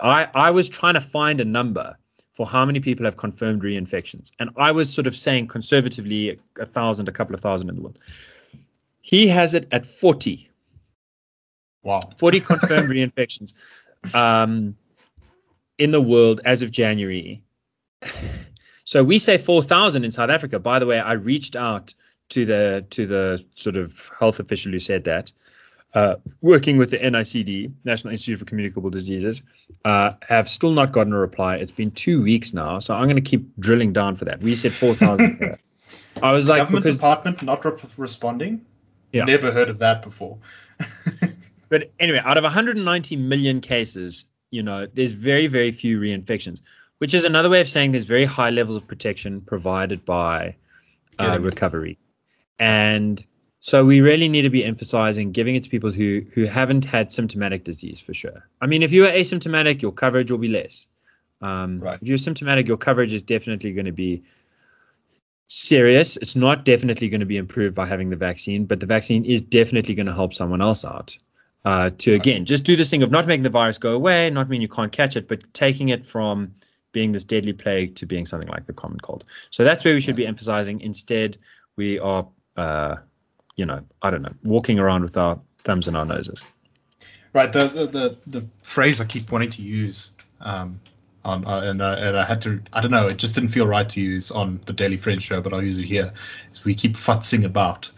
i 0.00 0.26
i 0.34 0.50
was 0.50 0.66
trying 0.66 0.94
to 0.94 1.00
find 1.00 1.42
a 1.42 1.44
number 1.44 1.94
for 2.42 2.48
how 2.48 2.64
many 2.64 2.80
people 2.80 3.04
have 3.04 3.16
confirmed 3.16 3.62
reinfections. 3.62 4.32
And 4.40 4.50
I 4.56 4.72
was 4.72 4.92
sort 4.92 5.06
of 5.06 5.16
saying 5.16 5.46
conservatively 5.46 6.36
a 6.58 6.66
thousand, 6.66 7.08
a 7.08 7.12
couple 7.12 7.36
of 7.36 7.40
thousand 7.40 7.68
in 7.68 7.76
the 7.76 7.82
world. 7.82 8.00
He 9.00 9.28
has 9.28 9.54
it 9.54 9.68
at 9.70 9.86
40. 9.86 10.50
Wow. 11.84 12.00
40 12.16 12.40
confirmed 12.52 12.88
reinfections 12.88 13.54
um, 14.12 14.76
in 15.78 15.92
the 15.92 16.00
world 16.00 16.40
as 16.44 16.62
of 16.62 16.72
January. 16.72 17.40
So 18.86 19.04
we 19.04 19.20
say 19.20 19.38
4,000 19.38 20.04
in 20.04 20.10
South 20.10 20.30
Africa. 20.30 20.58
By 20.58 20.80
the 20.80 20.86
way, 20.86 20.98
I 20.98 21.12
reached 21.12 21.54
out 21.54 21.94
to 22.30 22.44
the 22.44 22.84
to 22.90 23.06
the 23.06 23.44
sort 23.54 23.76
of 23.76 23.94
health 24.18 24.40
official 24.40 24.72
who 24.72 24.80
said 24.80 25.04
that 25.04 25.30
uh, 25.94 26.16
working 26.40 26.78
with 26.78 26.90
the 26.90 26.98
NICD, 26.98 27.72
National 27.84 28.12
Institute 28.12 28.38
for 28.38 28.44
Communicable 28.44 28.90
Diseases, 28.90 29.42
uh, 29.84 30.14
have 30.26 30.48
still 30.48 30.72
not 30.72 30.92
gotten 30.92 31.12
a 31.12 31.18
reply. 31.18 31.56
It's 31.56 31.70
been 31.70 31.90
two 31.90 32.22
weeks 32.22 32.54
now, 32.54 32.78
so 32.78 32.94
I'm 32.94 33.04
going 33.04 33.16
to 33.16 33.22
keep 33.22 33.46
drilling 33.58 33.92
down 33.92 34.16
for 34.16 34.24
that. 34.24 34.40
We 34.40 34.54
said 34.54 34.72
4,000. 34.72 35.58
I 36.22 36.32
was 36.32 36.48
like, 36.48 36.60
government 36.60 36.84
because, 36.84 36.96
department 36.96 37.42
not 37.42 37.64
re- 37.64 37.72
responding. 37.96 38.64
Yeah. 39.12 39.24
Never 39.24 39.52
heard 39.52 39.68
of 39.68 39.78
that 39.80 40.02
before. 40.02 40.38
but 41.68 41.90
anyway, 42.00 42.22
out 42.24 42.38
of 42.38 42.44
190 42.44 43.16
million 43.16 43.60
cases, 43.60 44.24
you 44.50 44.62
know, 44.62 44.86
there's 44.94 45.12
very, 45.12 45.46
very 45.46 45.72
few 45.72 46.00
reinfections, 46.00 46.62
which 46.98 47.12
is 47.12 47.24
another 47.24 47.50
way 47.50 47.60
of 47.60 47.68
saying 47.68 47.92
there's 47.92 48.04
very 48.04 48.24
high 48.24 48.50
levels 48.50 48.76
of 48.76 48.86
protection 48.86 49.42
provided 49.42 50.04
by 50.04 50.54
uh, 51.18 51.38
recovery. 51.40 51.98
And 52.58 53.24
so 53.62 53.84
we 53.84 54.00
really 54.00 54.28
need 54.28 54.42
to 54.42 54.50
be 54.50 54.64
emphasizing 54.64 55.30
giving 55.30 55.54
it 55.54 55.62
to 55.62 55.70
people 55.70 55.92
who 55.92 56.22
who 56.34 56.44
haven't 56.44 56.84
had 56.84 57.12
symptomatic 57.12 57.62
disease 57.62 58.00
for 58.00 58.12
sure. 58.12 58.48
I 58.60 58.66
mean, 58.66 58.82
if 58.82 58.90
you 58.90 59.04
are 59.06 59.10
asymptomatic, 59.10 59.80
your 59.80 59.92
coverage 59.92 60.32
will 60.32 60.38
be 60.38 60.48
less. 60.48 60.88
Um, 61.40 61.78
right. 61.78 61.98
If 62.02 62.08
you're 62.08 62.18
symptomatic, 62.18 62.66
your 62.66 62.76
coverage 62.76 63.12
is 63.12 63.22
definitely 63.22 63.72
going 63.72 63.86
to 63.86 63.92
be 63.92 64.24
serious. 65.46 66.16
It's 66.16 66.34
not 66.34 66.64
definitely 66.64 67.08
going 67.08 67.20
to 67.20 67.26
be 67.26 67.36
improved 67.36 67.74
by 67.76 67.86
having 67.86 68.10
the 68.10 68.16
vaccine, 68.16 68.64
but 68.64 68.80
the 68.80 68.86
vaccine 68.86 69.24
is 69.24 69.40
definitely 69.40 69.94
going 69.94 70.06
to 70.06 70.14
help 70.14 70.34
someone 70.34 70.60
else 70.60 70.84
out. 70.84 71.16
Uh, 71.64 71.90
to 71.98 72.14
again, 72.14 72.44
just 72.44 72.64
do 72.64 72.74
this 72.74 72.90
thing 72.90 73.04
of 73.04 73.12
not 73.12 73.28
making 73.28 73.44
the 73.44 73.50
virus 73.50 73.78
go 73.78 73.92
away, 73.92 74.28
not 74.28 74.48
mean 74.48 74.60
you 74.60 74.68
can't 74.68 74.90
catch 74.90 75.14
it, 75.14 75.28
but 75.28 75.40
taking 75.54 75.90
it 75.90 76.04
from 76.04 76.52
being 76.90 77.12
this 77.12 77.22
deadly 77.22 77.52
plague 77.52 77.94
to 77.94 78.06
being 78.06 78.26
something 78.26 78.48
like 78.48 78.66
the 78.66 78.72
common 78.72 78.98
cold. 78.98 79.24
So 79.50 79.62
that's 79.62 79.84
where 79.84 79.94
we 79.94 80.00
should 80.00 80.16
be 80.16 80.26
emphasizing. 80.26 80.80
Instead, 80.80 81.38
we 81.76 82.00
are 82.00 82.26
uh, 82.56 82.96
you 83.56 83.66
know, 83.66 83.82
I 84.02 84.10
don't 84.10 84.22
know, 84.22 84.34
walking 84.44 84.78
around 84.78 85.02
with 85.02 85.16
our 85.16 85.40
thumbs 85.58 85.88
in 85.88 85.96
our 85.96 86.04
noses. 86.04 86.42
Right. 87.32 87.52
The 87.52 87.68
the 87.68 87.86
the, 87.86 88.18
the 88.26 88.46
phrase 88.62 89.00
I 89.00 89.04
keep 89.04 89.32
wanting 89.32 89.50
to 89.50 89.62
use, 89.62 90.12
um, 90.40 90.80
on 91.24 91.46
uh, 91.46 91.60
and, 91.60 91.80
uh, 91.80 91.96
and 91.98 92.16
I 92.16 92.24
had 92.24 92.40
to, 92.42 92.60
I 92.72 92.80
don't 92.80 92.90
know, 92.90 93.06
it 93.06 93.16
just 93.16 93.34
didn't 93.34 93.50
feel 93.50 93.66
right 93.66 93.88
to 93.88 94.00
use 94.00 94.30
on 94.30 94.60
the 94.66 94.72
Daily 94.72 94.96
Friend 94.96 95.22
show, 95.22 95.40
but 95.40 95.52
I'll 95.52 95.62
use 95.62 95.78
it 95.78 95.84
here. 95.84 96.12
Is 96.52 96.64
we 96.64 96.74
keep 96.74 96.96
futzing 96.96 97.44
about, 97.44 97.90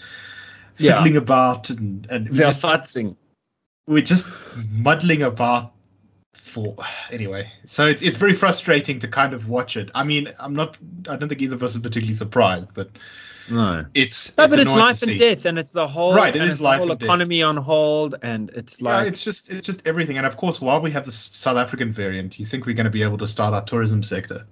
yeah. 0.76 0.94
fiddling 0.96 1.16
about, 1.16 1.70
and 1.70 2.06
and 2.10 2.28
we 2.28 2.42
are 2.42 2.52
futzing. 2.52 3.16
We're 3.86 4.02
just 4.02 4.28
muddling 4.70 5.22
about 5.22 5.72
for 6.34 6.76
anyway. 7.10 7.50
So 7.64 7.86
it's 7.86 8.02
it's 8.02 8.16
very 8.16 8.34
frustrating 8.34 8.98
to 9.00 9.08
kind 9.08 9.32
of 9.32 9.48
watch 9.48 9.76
it. 9.76 9.90
I 9.94 10.04
mean, 10.04 10.32
I'm 10.38 10.54
not. 10.54 10.76
I 11.08 11.16
don't 11.16 11.28
think 11.28 11.42
either 11.42 11.56
of 11.56 11.62
us 11.62 11.74
is 11.74 11.80
particularly 11.80 12.14
surprised, 12.14 12.70
but 12.74 12.90
No. 13.50 13.84
it's 13.94 14.36
No, 14.36 14.44
it's 14.44 14.50
but 14.52 14.58
it's 14.58 14.72
life 14.72 15.02
and 15.02 15.18
death, 15.18 15.44
and 15.44 15.58
it's 15.58 15.72
the 15.72 15.86
whole 15.86 16.14
Right, 16.14 16.34
it 16.34 16.40
and 16.40 16.46
is 16.48 16.54
it's 16.54 16.58
the 16.60 16.64
life 16.64 16.78
whole 16.78 16.90
and 16.90 16.98
death. 16.98 17.06
economy 17.06 17.42
on 17.42 17.56
hold, 17.56 18.16
and 18.22 18.50
it's 18.50 18.80
Yeah, 18.80 18.98
like 18.98 19.08
it's 19.08 19.22
just 19.22 19.50
it's 19.50 19.66
just 19.66 19.86
everything, 19.86 20.16
and 20.16 20.26
of 20.26 20.36
course, 20.36 20.60
while 20.60 20.80
we 20.80 20.90
have 20.92 21.04
the 21.04 21.12
South 21.12 21.56
African 21.56 21.92
variant, 21.92 22.38
you 22.38 22.44
think 22.44 22.66
we're 22.66 22.74
going 22.74 22.84
to 22.84 22.90
be 22.90 23.02
able 23.02 23.18
to 23.18 23.26
start 23.26 23.52
our 23.54 23.62
tourism 23.64 24.02
sector 24.02 24.46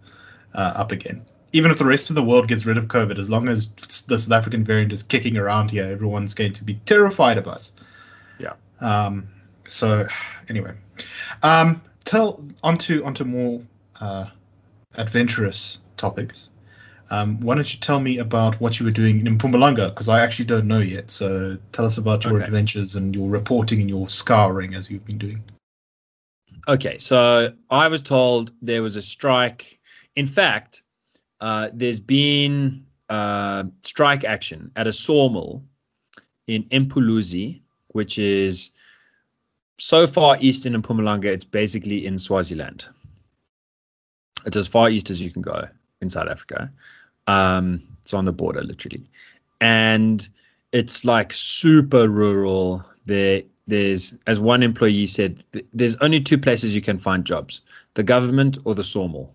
uh, 0.54 0.72
up 0.76 0.92
again. 0.92 1.22
Even 1.54 1.70
if 1.70 1.78
the 1.78 1.84
rest 1.84 2.10
of 2.10 2.16
the 2.16 2.22
world 2.22 2.48
gets 2.48 2.64
rid 2.64 2.78
of 2.78 2.84
COVID, 2.86 3.18
as 3.18 3.28
long 3.28 3.48
as 3.48 3.68
the 4.08 4.18
South 4.18 4.32
African 4.32 4.64
variant 4.64 4.92
is 4.92 5.02
kicking 5.02 5.36
around 5.36 5.70
here, 5.70 5.84
everyone's 5.84 6.32
going 6.34 6.52
to 6.54 6.64
be 6.64 6.74
terrified 6.86 7.38
of 7.38 7.46
us. 7.48 7.72
Yeah. 8.38 8.54
Um. 8.80 9.28
So, 9.66 10.06
anyway, 10.48 10.72
um, 11.42 11.80
tell 12.04 12.44
onto 12.62 13.04
onto 13.04 13.24
more 13.24 13.62
uh, 14.00 14.26
adventurous 14.96 15.78
topics. 15.96 16.48
Um, 17.12 17.38
why 17.40 17.54
don't 17.54 17.70
you 17.70 17.78
tell 17.78 18.00
me 18.00 18.18
about 18.18 18.58
what 18.58 18.80
you 18.80 18.86
were 18.86 18.90
doing 18.90 19.26
in 19.26 19.36
Mpumalanga? 19.36 19.90
Because 19.90 20.08
I 20.08 20.20
actually 20.20 20.46
don't 20.46 20.66
know 20.66 20.78
yet. 20.78 21.10
So 21.10 21.58
tell 21.70 21.84
us 21.84 21.98
about 21.98 22.24
your 22.24 22.36
Okay. 22.36 22.44
adventures 22.44 22.96
and 22.96 23.14
your 23.14 23.28
reporting 23.28 23.82
and 23.82 23.90
your 23.90 24.08
scouring 24.08 24.72
as 24.74 24.90
you've 24.90 25.04
been 25.04 25.18
doing. 25.18 25.44
Okay, 26.68 26.96
so 26.96 27.52
I 27.68 27.88
was 27.88 28.02
told 28.02 28.52
there 28.62 28.82
was 28.82 28.96
a 28.96 29.02
strike. 29.02 29.78
In 30.16 30.26
fact, 30.26 30.84
uh, 31.42 31.68
there's 31.74 32.00
been 32.00 32.86
uh, 33.10 33.64
strike 33.82 34.24
action 34.24 34.72
at 34.76 34.86
a 34.86 34.92
sawmill 34.92 35.62
in 36.46 36.62
Mpuluzi, 36.70 37.60
which 37.88 38.18
is 38.18 38.70
so 39.78 40.06
far 40.06 40.38
east 40.40 40.64
in 40.64 40.80
Mpumalanga, 40.80 41.26
it's 41.26 41.44
basically 41.44 42.06
in 42.06 42.18
Swaziland. 42.18 42.86
It's 44.46 44.56
as 44.56 44.66
far 44.66 44.88
east 44.88 45.10
as 45.10 45.20
you 45.20 45.30
can 45.30 45.42
go 45.42 45.68
in 46.00 46.08
South 46.08 46.28
Africa. 46.28 46.70
Um, 47.26 47.82
it's 48.02 48.14
on 48.14 48.24
the 48.24 48.32
border, 48.32 48.62
literally, 48.62 49.02
and 49.60 50.28
it's 50.72 51.04
like 51.04 51.32
super 51.32 52.08
rural. 52.08 52.84
There, 53.06 53.42
there's, 53.66 54.14
as 54.26 54.40
one 54.40 54.62
employee 54.62 55.06
said, 55.06 55.42
th- 55.52 55.66
there's 55.72 55.96
only 55.96 56.20
two 56.20 56.38
places 56.38 56.74
you 56.74 56.82
can 56.82 56.98
find 56.98 57.24
jobs: 57.24 57.62
the 57.94 58.02
government 58.02 58.58
or 58.64 58.74
the 58.74 58.84
sawmill. 58.84 59.34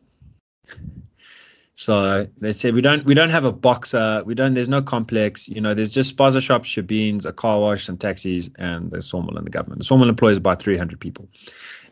So 1.74 2.27
they 2.39 2.51
said 2.53 2.74
we 2.74 2.82
don't 2.82 3.06
we 3.06 3.13
don't 3.13 3.29
have 3.29 3.46
a 3.46 3.51
boxer, 3.51 4.24
we 4.25 4.34
don't 4.34 4.53
there's 4.56 4.67
no 4.67 4.82
complex, 4.82 5.48
you 5.48 5.62
know, 5.62 5.74
there's 5.75 5.91
just 5.91 6.15
spaza 6.15 6.41
shops, 6.41 6.67
shebeens, 6.70 7.25
a 7.25 7.32
car 7.32 7.60
wash, 7.60 7.86
some 7.86 7.98
taxis, 7.98 8.50
and 8.58 8.89
the 8.91 9.01
sawmill 9.01 9.38
and 9.38 9.46
the 9.46 9.51
government. 9.51 9.79
The 9.79 9.86
sawmill 9.86 10.10
employs 10.10 10.38
about 10.38 10.60
three 10.62 10.77
hundred 10.77 11.00
people. 11.00 11.27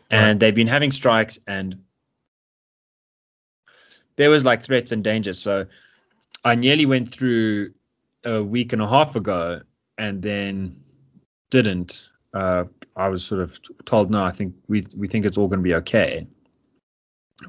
And 0.09 0.35
Right. 0.35 0.39
they've 0.39 0.55
been 0.55 0.67
having 0.67 0.91
strikes 0.91 1.39
and 1.47 1.77
there 4.17 4.29
was 4.29 4.43
like 4.43 4.63
threats 4.63 4.91
and 4.91 5.03
dangers. 5.03 5.37
So 5.39 5.65
I 6.45 6.53
nearly 6.55 6.85
went 6.85 7.11
through 7.11 7.73
a 8.23 8.43
week 8.43 8.71
and 8.71 8.81
a 8.81 8.87
half 8.87 9.15
ago 9.15 9.61
and 9.97 10.21
then 10.21 10.79
didn't. 11.49 12.09
Uh, 12.33 12.65
I 12.95 13.09
was 13.09 13.25
sort 13.25 13.41
of 13.41 13.59
told, 13.85 14.11
no, 14.11 14.23
I 14.23 14.31
think 14.31 14.55
we 14.67 14.85
we 14.95 15.07
think 15.07 15.25
it's 15.25 15.37
all 15.37 15.47
going 15.47 15.59
to 15.59 15.63
be 15.63 15.75
okay. 15.75 16.25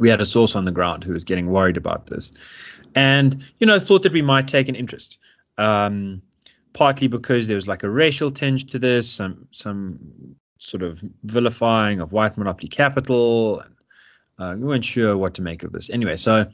We 0.00 0.08
had 0.08 0.20
a 0.20 0.26
source 0.26 0.56
on 0.56 0.64
the 0.64 0.72
ground 0.72 1.04
who 1.04 1.12
was 1.12 1.24
getting 1.24 1.50
worried 1.50 1.76
about 1.76 2.06
this, 2.06 2.32
and 2.94 3.44
you 3.58 3.66
know 3.66 3.78
thought 3.78 4.02
that 4.02 4.12
we 4.12 4.22
might 4.22 4.48
take 4.48 4.68
an 4.68 4.74
interest. 4.74 5.18
Um, 5.58 6.22
partly 6.72 7.08
because 7.08 7.46
there 7.46 7.54
was 7.54 7.66
like 7.66 7.82
a 7.82 7.90
racial 7.90 8.30
tinge 8.30 8.66
to 8.66 8.78
this, 8.78 9.10
some 9.10 9.46
some 9.52 9.98
sort 10.58 10.82
of 10.82 11.02
vilifying 11.24 12.00
of 12.00 12.12
white 12.12 12.36
monopoly 12.36 12.68
capital. 12.68 13.62
Uh, 14.38 14.54
we 14.58 14.64
weren't 14.64 14.84
sure 14.84 15.16
what 15.16 15.34
to 15.34 15.42
make 15.42 15.62
of 15.62 15.72
this. 15.72 15.88
Anyway, 15.90 16.16
so 16.16 16.46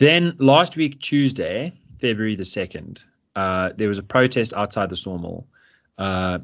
then 0.00 0.34
last 0.38 0.76
week, 0.76 0.98
Tuesday, 1.00 1.72
February 2.00 2.34
the 2.34 2.42
2nd, 2.42 3.04
uh, 3.36 3.70
there 3.76 3.86
was 3.86 3.98
a 3.98 4.02
protest 4.02 4.54
outside 4.54 4.88
the 4.88 4.96
sawmill. 4.96 5.46
Uh, 5.98 6.38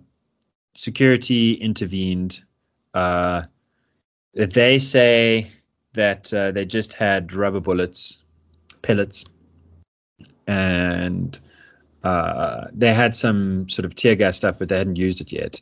security 0.75 1.55
intervened. 1.55 2.43
Uh, 2.93 3.43
they 4.35 4.79
say 4.79 5.51
that 5.95 6.33
uh, 6.35 6.53
they 6.53 6.67
just 6.67 6.93
had 6.93 7.33
rubber 7.33 7.59
bullets, 7.59 8.23
pellets, 8.83 9.25
and 10.47 11.41
uh, 12.05 12.67
they 12.75 12.93
had 12.93 13.15
some 13.15 13.67
sort 13.71 13.87
of 13.87 13.95
tear 13.95 14.15
gas 14.15 14.37
stuff, 14.37 14.57
but 14.59 14.69
they 14.69 14.77
hadn't 14.77 14.97
used 14.97 15.21
it 15.21 15.33
yet. 15.33 15.61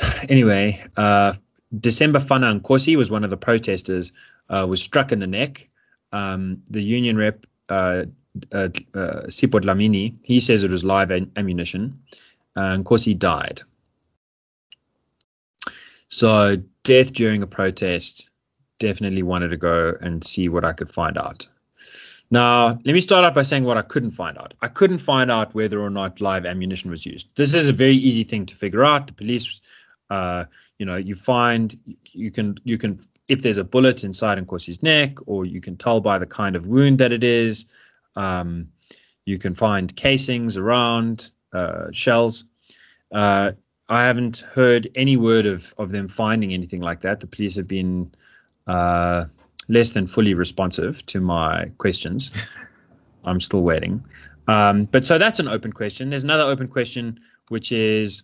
Anyway, 0.28 0.84
uh, 0.96 1.34
December 1.78 2.18
Fana 2.18 2.60
Nkosi 2.60 2.96
was 2.96 3.12
one 3.12 3.22
of 3.22 3.30
the 3.30 3.36
protesters, 3.36 4.12
was 4.50 4.82
struck 4.82 5.12
in 5.12 5.20
the 5.20 5.26
neck. 5.28 5.68
Um, 6.14 6.62
the 6.70 6.80
union 6.80 7.16
rep, 7.16 7.44
uh, 7.68 8.04
uh, 8.52 8.68
uh, 8.94 9.26
Sipho 9.26 9.60
Dlamini, 9.60 10.14
he 10.22 10.38
says 10.38 10.62
it 10.62 10.70
was 10.70 10.84
live 10.84 11.10
am- 11.10 11.30
ammunition. 11.36 11.98
Uh, 12.54 12.78
he 12.96 13.14
died. 13.14 13.62
So, 16.06 16.56
death 16.84 17.12
during 17.12 17.42
a 17.42 17.48
protest, 17.48 18.30
definitely 18.78 19.24
wanted 19.24 19.48
to 19.48 19.56
go 19.56 19.94
and 20.00 20.22
see 20.22 20.48
what 20.48 20.64
I 20.64 20.72
could 20.72 20.88
find 20.90 21.18
out. 21.18 21.48
Now, 22.30 22.78
let 22.84 22.92
me 22.92 23.00
start 23.00 23.24
out 23.24 23.34
by 23.34 23.42
saying 23.42 23.64
what 23.64 23.76
I 23.76 23.82
couldn't 23.82 24.12
find 24.12 24.38
out. 24.38 24.54
I 24.62 24.68
couldn't 24.68 24.98
find 24.98 25.32
out 25.32 25.52
whether 25.54 25.80
or 25.80 25.90
not 25.90 26.20
live 26.20 26.46
ammunition 26.46 26.90
was 26.90 27.04
used. 27.04 27.28
This 27.34 27.54
is 27.54 27.66
a 27.66 27.72
very 27.72 27.96
easy 27.96 28.22
thing 28.22 28.46
to 28.46 28.54
figure 28.54 28.84
out. 28.84 29.08
The 29.08 29.12
police, 29.14 29.60
uh, 30.10 30.44
you 30.78 30.86
know, 30.86 30.96
you 30.96 31.16
find 31.16 31.76
you 32.12 32.30
can 32.30 32.56
you 32.62 32.78
can 32.78 33.00
if 33.28 33.42
there's 33.42 33.58
a 33.58 33.64
bullet 33.64 34.04
inside 34.04 34.38
Nkosi's 34.38 34.82
neck, 34.82 35.16
or 35.26 35.44
you 35.44 35.60
can 35.60 35.76
tell 35.76 36.00
by 36.00 36.18
the 36.18 36.26
kind 36.26 36.56
of 36.56 36.66
wound 36.66 36.98
that 36.98 37.12
it 37.12 37.24
is. 37.24 37.66
Um, 38.16 38.68
you 39.24 39.38
can 39.38 39.54
find 39.54 39.94
casings 39.96 40.56
around 40.56 41.30
uh, 41.52 41.86
shells. 41.92 42.44
Uh, 43.12 43.52
I 43.88 44.04
haven't 44.04 44.38
heard 44.38 44.90
any 44.94 45.16
word 45.16 45.46
of 45.46 45.74
of 45.78 45.90
them 45.90 46.08
finding 46.08 46.52
anything 46.52 46.80
like 46.80 47.00
that. 47.00 47.20
The 47.20 47.26
police 47.26 47.56
have 47.56 47.68
been 47.68 48.10
uh, 48.66 49.26
less 49.68 49.90
than 49.90 50.06
fully 50.06 50.34
responsive 50.34 51.04
to 51.06 51.20
my 51.20 51.70
questions. 51.78 52.30
I'm 53.24 53.40
still 53.40 53.62
waiting. 53.62 54.04
Um, 54.48 54.84
but 54.86 55.04
so 55.04 55.16
that's 55.16 55.38
an 55.38 55.48
open 55.48 55.72
question. 55.72 56.10
There's 56.10 56.24
another 56.24 56.42
open 56.42 56.68
question, 56.68 57.18
which 57.48 57.72
is 57.72 58.22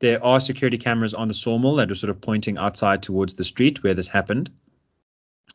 there 0.00 0.22
are 0.24 0.40
security 0.40 0.78
cameras 0.78 1.14
on 1.14 1.28
the 1.28 1.34
sawmill 1.34 1.76
that 1.76 1.90
are 1.90 1.94
sort 1.94 2.10
of 2.10 2.20
pointing 2.20 2.58
outside 2.58 3.02
towards 3.02 3.34
the 3.34 3.44
street 3.44 3.82
where 3.82 3.94
this 3.94 4.08
happened. 4.08 4.50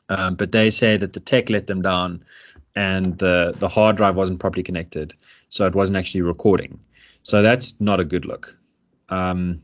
Um, 0.09 0.35
but 0.35 0.51
they 0.51 0.69
say 0.69 0.97
that 0.97 1.13
the 1.13 1.19
tech 1.19 1.49
let 1.49 1.67
them 1.67 1.81
down 1.81 2.23
and 2.75 3.17
the, 3.19 3.53
the 3.57 3.69
hard 3.69 3.95
drive 3.95 4.15
wasn't 4.15 4.39
properly 4.39 4.63
connected. 4.63 5.13
So 5.49 5.65
it 5.65 5.75
wasn't 5.75 5.97
actually 5.97 6.21
recording. 6.21 6.79
So 7.23 7.41
that's 7.41 7.73
not 7.79 7.99
a 7.99 8.03
good 8.03 8.25
look. 8.25 8.57
Um, 9.09 9.61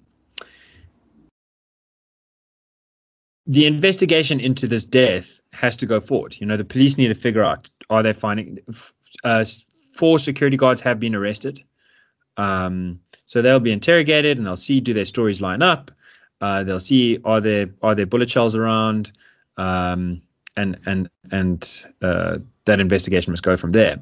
the 3.48 3.66
investigation 3.66 4.40
into 4.40 4.68
this 4.68 4.86
death 4.86 5.42
has 5.54 5.76
to 5.78 5.86
go 5.86 6.00
forward. 6.00 6.36
You 6.40 6.46
know, 6.46 6.56
the 6.56 6.64
police 6.64 6.98
need 6.98 7.08
to 7.08 7.16
figure 7.16 7.44
out 7.44 7.70
are 7.90 8.04
they 8.04 8.14
finding 8.14 8.60
uh, 9.24 9.44
four 9.94 10.20
security 10.20 10.56
guards 10.56 10.80
have 10.82 11.00
been 11.00 11.16
arrested. 11.16 11.60
Um, 12.38 13.00
so 13.30 13.44
they'll 13.44 13.60
be 13.60 13.72
interrogated 13.72 14.38
and 14.40 14.48
they'll 14.48 14.56
see 14.56 14.80
do 14.80 14.92
their 14.92 15.06
stories 15.06 15.40
line 15.40 15.62
up. 15.62 15.92
Uh, 16.42 16.64
they'll 16.64 16.80
see 16.80 17.20
are 17.26 17.40
there 17.40 17.70
are 17.84 17.94
there 17.94 18.08
bullet 18.08 18.28
shells 18.28 18.56
around, 18.56 19.12
um, 19.58 20.20
and 20.58 20.80
and 20.88 21.10
and 21.32 21.86
uh, 22.02 22.40
that 22.66 22.80
investigation 22.80 23.32
must 23.32 23.44
go 23.44 23.56
from 23.56 23.72
there. 23.72 24.00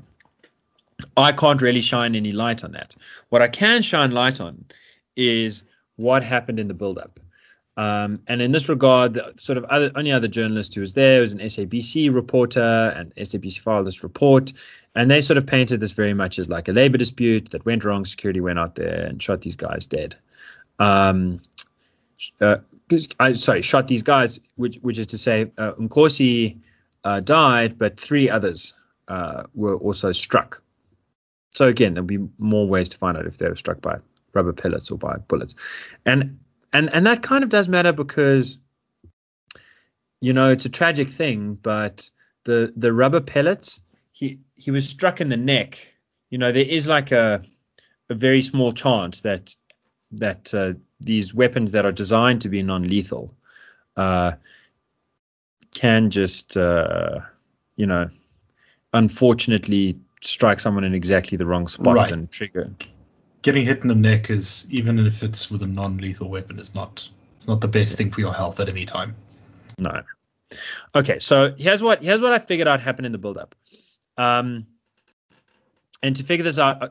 I 1.18 1.34
can't 1.34 1.62
really 1.62 1.82
shine 1.82 2.16
any 2.16 2.32
light 2.32 2.64
on 2.64 2.72
that. 2.72 2.96
What 3.28 3.42
I 3.42 3.50
can 3.50 3.82
shine 3.82 4.12
light 4.12 4.40
on 4.40 4.64
is 5.18 5.62
what 5.98 6.24
happened 6.24 6.60
in 6.60 6.70
the 6.70 6.74
build-up. 6.74 7.20
Um, 7.78 8.20
and 8.28 8.42
in 8.42 8.52
this 8.52 8.68
regard, 8.70 9.20
sort 9.40 9.58
of 9.58 9.64
other, 9.66 9.92
only 9.96 10.12
other 10.12 10.28
journalist 10.28 10.74
who 10.74 10.82
was 10.82 10.94
there 10.94 11.22
was 11.22 11.32
an 11.32 11.40
SABC 11.40 12.14
reporter, 12.14 12.92
and 12.96 13.14
SABC 13.16 13.60
filed 13.60 13.86
this 13.86 14.04
report, 14.04 14.52
and 14.96 15.12
they 15.12 15.22
sort 15.22 15.38
of 15.38 15.46
painted 15.46 15.80
this 15.80 15.92
very 15.92 16.16
much 16.16 16.40
as 16.40 16.50
like 16.50 16.68
a 16.68 16.72
labor 16.72 16.98
dispute 16.98 17.52
that 17.52 17.64
went 17.66 17.86
wrong. 17.86 18.04
Security 18.04 18.42
went 18.42 18.58
out 18.58 18.76
there 18.76 19.06
and 19.06 19.22
shot 19.22 19.42
these 19.42 19.56
guys 19.56 19.86
dead. 19.86 20.16
Um, 20.80 21.40
uh, 22.42 22.58
I 23.20 23.34
sorry, 23.34 23.62
shot 23.62 23.88
these 23.88 24.02
guys, 24.02 24.40
which 24.56 24.78
which 24.82 24.98
is 24.98 25.06
to 25.08 25.18
say, 25.20 25.52
uh, 25.60 25.74
Nkosi 25.74 26.58
uh, 27.04 27.20
died, 27.20 27.78
but 27.78 28.00
three 28.00 28.28
others 28.28 28.74
uh, 29.08 29.44
were 29.54 29.76
also 29.78 30.12
struck. 30.12 30.64
So 31.52 31.68
again, 31.68 31.94
there'll 31.94 32.08
be 32.08 32.28
more 32.40 32.68
ways 32.68 32.90
to 32.90 32.98
find 32.98 33.18
out 33.18 33.28
if 33.28 33.38
they 33.38 33.48
were 33.48 33.56
struck 33.56 33.82
by 33.82 33.98
rubber 34.34 34.54
pellets 34.54 34.90
or 34.90 34.98
by 34.98 35.18
bullets, 35.28 35.54
and 36.08 36.40
and 36.74 36.94
and 36.94 37.06
that 37.06 37.22
kind 37.24 37.44
of 37.44 37.50
does 37.50 37.68
matter 37.68 37.92
because 37.92 38.58
you 40.22 40.34
know 40.34 40.50
it's 40.50 40.66
a 40.66 40.70
tragic 40.70 41.08
thing, 41.10 41.56
but 41.62 42.10
the 42.46 42.74
the 42.76 42.94
rubber 42.94 43.22
pellets 43.22 43.82
he 44.12 44.40
he 44.56 44.72
was 44.72 44.88
struck 44.88 45.22
in 45.22 45.30
the 45.30 45.38
neck. 45.38 45.78
You 46.30 46.38
know 46.38 46.52
there 46.52 46.66
is 46.66 46.88
like 46.88 47.12
a 47.12 47.42
a 48.10 48.16
very 48.16 48.42
small 48.42 48.74
chance 48.74 49.22
that 49.22 49.56
that 50.12 50.54
uh, 50.54 50.74
these 51.00 51.34
weapons 51.34 51.72
that 51.72 51.86
are 51.86 51.92
designed 51.92 52.42
to 52.42 52.50
be 52.50 52.62
non-lethal 52.64 53.34
uh, 53.98 54.32
can 55.74 56.10
just, 56.10 56.58
uh, 56.58 57.20
you 57.76 57.86
know, 57.86 58.10
unfortunately 58.94 59.98
strike 60.22 60.60
someone 60.60 60.84
in 60.84 60.94
exactly 60.94 61.38
the 61.38 61.46
wrong 61.46 61.68
spot 61.68 61.96
Right. 61.96 62.12
and 62.12 62.32
trigger. 62.32 62.70
Getting 63.48 63.66
hit 63.66 63.80
in 63.82 63.88
the 63.88 63.96
neck 63.96 64.30
is 64.30 64.68
even 64.70 65.00
if 65.00 65.24
it's 65.24 65.50
with 65.50 65.62
a 65.62 65.68
non-lethal 65.68 66.28
weapon 66.28 66.60
is 66.60 66.76
not 66.76 67.08
it's 67.38 67.48
not 67.48 67.62
the 67.62 67.68
best 67.70 67.96
thing 67.96 68.12
for 68.12 68.20
your 68.20 68.34
health 68.34 68.60
at 68.60 68.68
any 68.68 68.84
time. 68.84 69.16
No. 69.80 70.04
Okay, 70.94 71.18
so 71.20 71.56
here's 71.58 71.82
what 71.82 72.04
here's 72.04 72.20
what 72.20 72.34
I 72.34 72.40
figured 72.40 72.68
out 72.68 72.82
happened 72.82 73.06
in 73.06 73.14
the 73.14 73.18
build-up. 73.18 73.56
Um, 74.18 74.68
and 76.04 76.14
to 76.18 76.26
figure 76.26 76.44
this 76.44 76.60
out, 76.60 76.84
uh, 76.84 76.90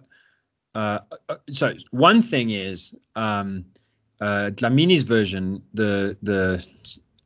uh, 0.74 0.98
uh, 1.28 1.36
so 1.50 1.74
one 1.90 2.22
thing 2.22 2.48
is 2.48 2.94
um, 3.16 3.66
uh, 4.22 4.48
Dlamini's 4.54 5.02
version, 5.02 5.62
the 5.74 6.16
the 6.22 6.66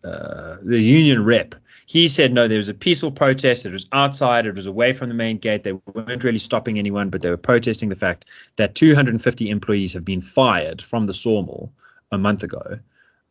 uh, 0.05 0.57
the 0.63 0.81
union 0.81 1.25
rep, 1.25 1.55
he 1.87 2.09
said 2.09 2.33
no, 2.33 2.49
there 2.49 2.57
was 2.57 2.69
a 2.69 2.75
peaceful 2.75 3.11
protest. 3.11 3.67
It 3.67 3.73
was 3.73 3.87
outside. 3.93 4.47
It 4.47 4.55
was 4.55 4.67
away 4.67 4.93
from 4.93 5.09
the 5.09 5.15
main 5.15 5.39
gate. 5.39 5.65
They 5.65 5.73
weren't 5.73 6.25
really 6.25 6.39
stopping 6.39 6.79
anyone, 6.79 7.11
but 7.11 7.23
they 7.23 7.31
were 7.31 7.37
protesting 7.37 7.89
the 7.89 7.97
fact 7.97 8.27
that 8.57 8.75
250 8.75 9.51
employees 9.51 9.93
have 9.93 10.05
been 10.05 10.21
fired 10.21 10.81
from 10.81 11.07
the 11.07 11.15
sawmill 11.15 11.73
a 12.13 12.19
month 12.19 12.43
ago, 12.43 12.79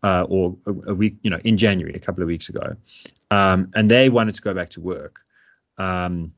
uh, 0.03 0.25
or 0.29 0.55
a, 0.67 0.91
a 0.91 0.93
week, 0.93 1.15
you 1.21 1.29
know, 1.29 1.39
in 1.43 1.57
January, 1.57 1.95
a 1.95 1.99
couple 1.99 2.21
of 2.21 2.27
weeks 2.27 2.49
ago, 2.49 2.75
um, 3.31 3.71
and 3.75 3.89
they 3.89 4.09
wanted 4.09 4.35
to 4.35 4.41
go 4.41 4.53
back 4.53 4.69
to 4.69 4.81
work. 4.81 5.21
Um, 5.77 6.33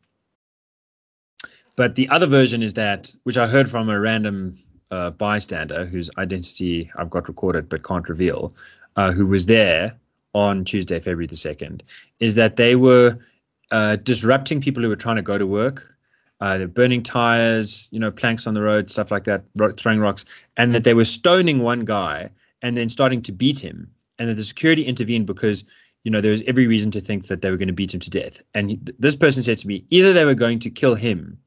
but 1.76 1.96
the 1.96 2.08
other 2.10 2.28
version 2.28 2.62
is 2.62 2.74
that, 2.76 3.12
which 3.24 3.38
I 3.38 3.48
heard 3.48 3.70
from 3.70 3.90
a 3.90 4.00
random 4.00 4.60
uh, 4.92 5.10
bystander 5.10 5.86
whose 5.86 6.10
identity 6.18 6.92
I've 6.98 7.10
got 7.10 7.28
recorded 7.28 7.68
but 7.68 7.84
can't 7.84 8.08
reveal, 8.08 8.54
uh, 8.96 9.12
who 9.12 9.26
was 9.26 9.46
there 9.46 9.96
on 10.34 10.64
Tuesday, 10.64 11.00
February 11.00 11.28
the 11.28 11.36
2nd, 11.36 11.82
is 12.20 12.36
that 12.36 12.56
they 12.56 12.76
were 12.76 13.18
uh, 13.72 13.96
disrupting 13.98 14.62
people 14.62 14.84
who 14.84 14.90
were 14.90 14.96
trying 14.96 15.16
to 15.16 15.22
go 15.22 15.38
to 15.38 15.48
work. 15.48 15.96
Uh, 16.40 16.58
they're 16.58 16.68
burning 16.68 17.04
tires, 17.04 17.88
you 17.92 18.00
know, 18.00 18.12
planks 18.12 18.48
on 18.48 18.54
the 18.54 18.62
road, 18.62 18.90
stuff 18.90 19.12
like 19.12 19.26
that, 19.26 19.44
ro- 19.56 19.72
throwing 19.72 20.00
rocks, 20.00 20.26
and 20.58 20.74
that 20.74 20.84
they 20.84 20.94
were 20.94 21.06
stoning 21.06 21.60
one 21.60 21.86
guy 21.86 22.30
and 22.62 22.76
then 22.76 22.90
starting 22.90 23.22
to 23.22 23.32
beat 23.32 23.60
him, 23.60 23.90
and 24.18 24.28
that 24.30 24.36
the 24.36 24.44
security 24.44 24.84
intervened 24.84 25.26
because 25.26 25.64
you 26.04 26.12
know 26.12 26.20
there 26.22 26.32
was 26.32 26.42
every 26.44 26.68
reason 26.68 26.90
to 26.92 27.02
think 27.02 27.28
that 27.28 27.42
they 27.42 27.52
were 27.52 27.58
going 27.58 27.68
to 27.68 27.74
beat 27.74 27.94
him 27.94 28.00
to 28.00 28.10
death. 28.10 28.42
And 28.56 28.72
he, 28.72 28.80
this 28.98 29.16
person 29.16 29.44
said 29.44 29.60
to 29.60 29.68
me, 29.68 29.86
either 29.90 30.14
they 30.14 30.26
were 30.26 30.34
going 30.34 30.60
to 30.60 30.70
kill 30.70 30.96
him 30.96 31.38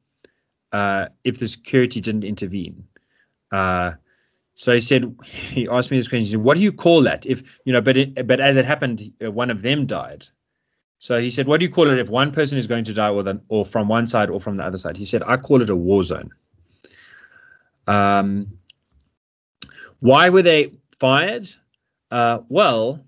uh, 0.71 1.07
if 1.23 1.39
the 1.39 1.47
security 1.47 1.99
didn't 1.99 2.23
intervene. 2.23 2.85
Uh, 3.51 3.93
so 4.55 4.73
he 4.73 4.79
said, 4.79 5.13
he 5.23 5.67
asked 5.67 5.91
me 5.91 5.97
this 5.97 6.07
question. 6.07 6.25
He 6.25 6.31
said, 6.31 6.41
"What 6.41 6.55
do 6.55 6.63
you 6.63 6.71
call 6.71 7.01
that? 7.01 7.25
If 7.25 7.43
you 7.65 7.73
know, 7.73 7.81
but 7.81 7.97
it, 7.97 8.25
but 8.25 8.39
as 8.39 8.55
it 8.55 8.63
happened, 8.65 9.11
one 9.19 9.51
of 9.51 9.61
them 9.61 9.85
died. 9.85 10.25
So 10.99 11.19
he 11.19 11.29
said, 11.29 11.45
"What 11.45 11.59
do 11.59 11.65
you 11.65 11.71
call 11.71 11.89
it 11.89 11.99
if 11.99 12.09
one 12.09 12.31
person 12.31 12.57
is 12.57 12.65
going 12.65 12.85
to 12.85 12.93
die, 12.93 13.09
or 13.09 13.21
the, 13.21 13.41
or 13.49 13.65
from 13.65 13.89
one 13.89 14.07
side 14.07 14.29
or 14.29 14.39
from 14.39 14.55
the 14.55 14.63
other 14.63 14.77
side?" 14.77 14.95
He 14.95 15.03
said, 15.03 15.23
"I 15.23 15.35
call 15.35 15.61
it 15.61 15.69
a 15.69 15.75
war 15.75 16.03
zone." 16.03 16.31
Um, 17.85 18.47
why 19.99 20.29
were 20.29 20.41
they 20.41 20.71
fired? 20.99 21.49
Uh, 22.09 22.39
well, 22.47 23.05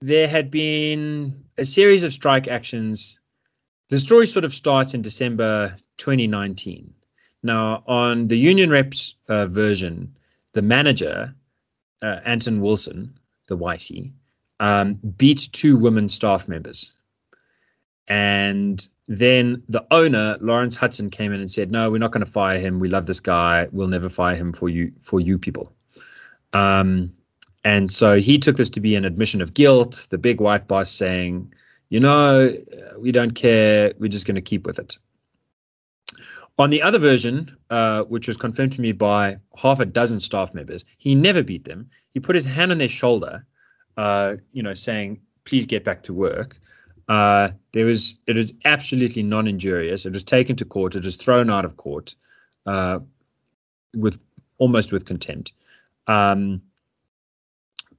there 0.00 0.26
had 0.26 0.50
been 0.50 1.44
a 1.56 1.64
series 1.64 2.02
of 2.02 2.12
strike 2.12 2.48
actions. 2.48 3.20
The 3.90 4.00
story 4.00 4.26
sort 4.26 4.44
of 4.44 4.52
starts 4.54 4.92
in 4.92 5.02
December 5.02 5.76
2019. 5.98 6.92
Now, 7.42 7.82
on 7.86 8.28
the 8.28 8.36
union 8.36 8.70
reps 8.70 9.14
uh, 9.28 9.46
version, 9.46 10.14
the 10.52 10.62
manager, 10.62 11.34
uh, 12.02 12.20
Anton 12.24 12.60
Wilson, 12.60 13.18
the 13.48 13.56
YC, 13.56 14.10
um, 14.60 14.94
beat 15.16 15.48
two 15.52 15.76
women 15.76 16.08
staff 16.08 16.48
members. 16.48 16.92
And 18.08 18.86
then 19.08 19.62
the 19.68 19.84
owner, 19.90 20.36
Lawrence 20.40 20.76
Hudson, 20.76 21.10
came 21.10 21.32
in 21.32 21.40
and 21.40 21.50
said, 21.50 21.72
"No, 21.72 21.90
we're 21.90 21.98
not 21.98 22.12
going 22.12 22.24
to 22.24 22.30
fire 22.30 22.58
him. 22.58 22.78
We 22.78 22.88
love 22.88 23.06
this 23.06 23.20
guy. 23.20 23.68
We'll 23.72 23.88
never 23.88 24.08
fire 24.08 24.36
him 24.36 24.52
for 24.52 24.68
you 24.68 24.92
for 25.02 25.20
you 25.20 25.38
people." 25.38 25.72
Um, 26.52 27.12
and 27.64 27.90
so 27.90 28.18
he 28.20 28.38
took 28.38 28.56
this 28.56 28.70
to 28.70 28.80
be 28.80 28.96
an 28.96 29.04
admission 29.04 29.40
of 29.40 29.54
guilt. 29.54 30.06
The 30.10 30.18
big 30.18 30.40
white 30.40 30.68
boss 30.68 30.90
saying, 30.90 31.52
"You 31.88 32.00
know, 32.00 32.54
we 32.98 33.12
don't 33.12 33.32
care. 33.32 33.92
We're 33.98 34.08
just 34.08 34.26
going 34.26 34.36
to 34.36 34.40
keep 34.42 34.66
with 34.66 34.78
it." 34.78 34.98
On 36.60 36.68
the 36.68 36.82
other 36.82 36.98
version, 36.98 37.56
uh, 37.70 38.02
which 38.02 38.28
was 38.28 38.36
confirmed 38.36 38.74
to 38.74 38.82
me 38.82 38.92
by 38.92 39.38
half 39.56 39.80
a 39.80 39.86
dozen 39.86 40.20
staff 40.20 40.52
members, 40.52 40.84
he 40.98 41.14
never 41.14 41.42
beat 41.42 41.64
them. 41.64 41.88
He 42.10 42.20
put 42.20 42.34
his 42.34 42.44
hand 42.44 42.70
on 42.70 42.76
their 42.76 42.86
shoulder, 42.86 43.46
uh, 43.96 44.36
you 44.52 44.62
know, 44.62 44.74
saying, 44.74 45.22
"Please 45.46 45.64
get 45.64 45.84
back 45.84 46.02
to 46.02 46.12
work." 46.12 46.58
Uh, 47.08 47.48
there 47.72 47.86
was 47.86 48.14
it 48.26 48.36
was 48.36 48.52
absolutely 48.66 49.22
non-injurious. 49.22 50.04
It 50.04 50.12
was 50.12 50.22
taken 50.22 50.54
to 50.56 50.66
court. 50.66 50.94
It 50.94 51.02
was 51.02 51.16
thrown 51.16 51.48
out 51.48 51.64
of 51.64 51.78
court 51.78 52.14
uh, 52.66 53.00
with 53.94 54.20
almost 54.58 54.92
with 54.92 55.06
contempt. 55.06 55.52
Um, 56.08 56.60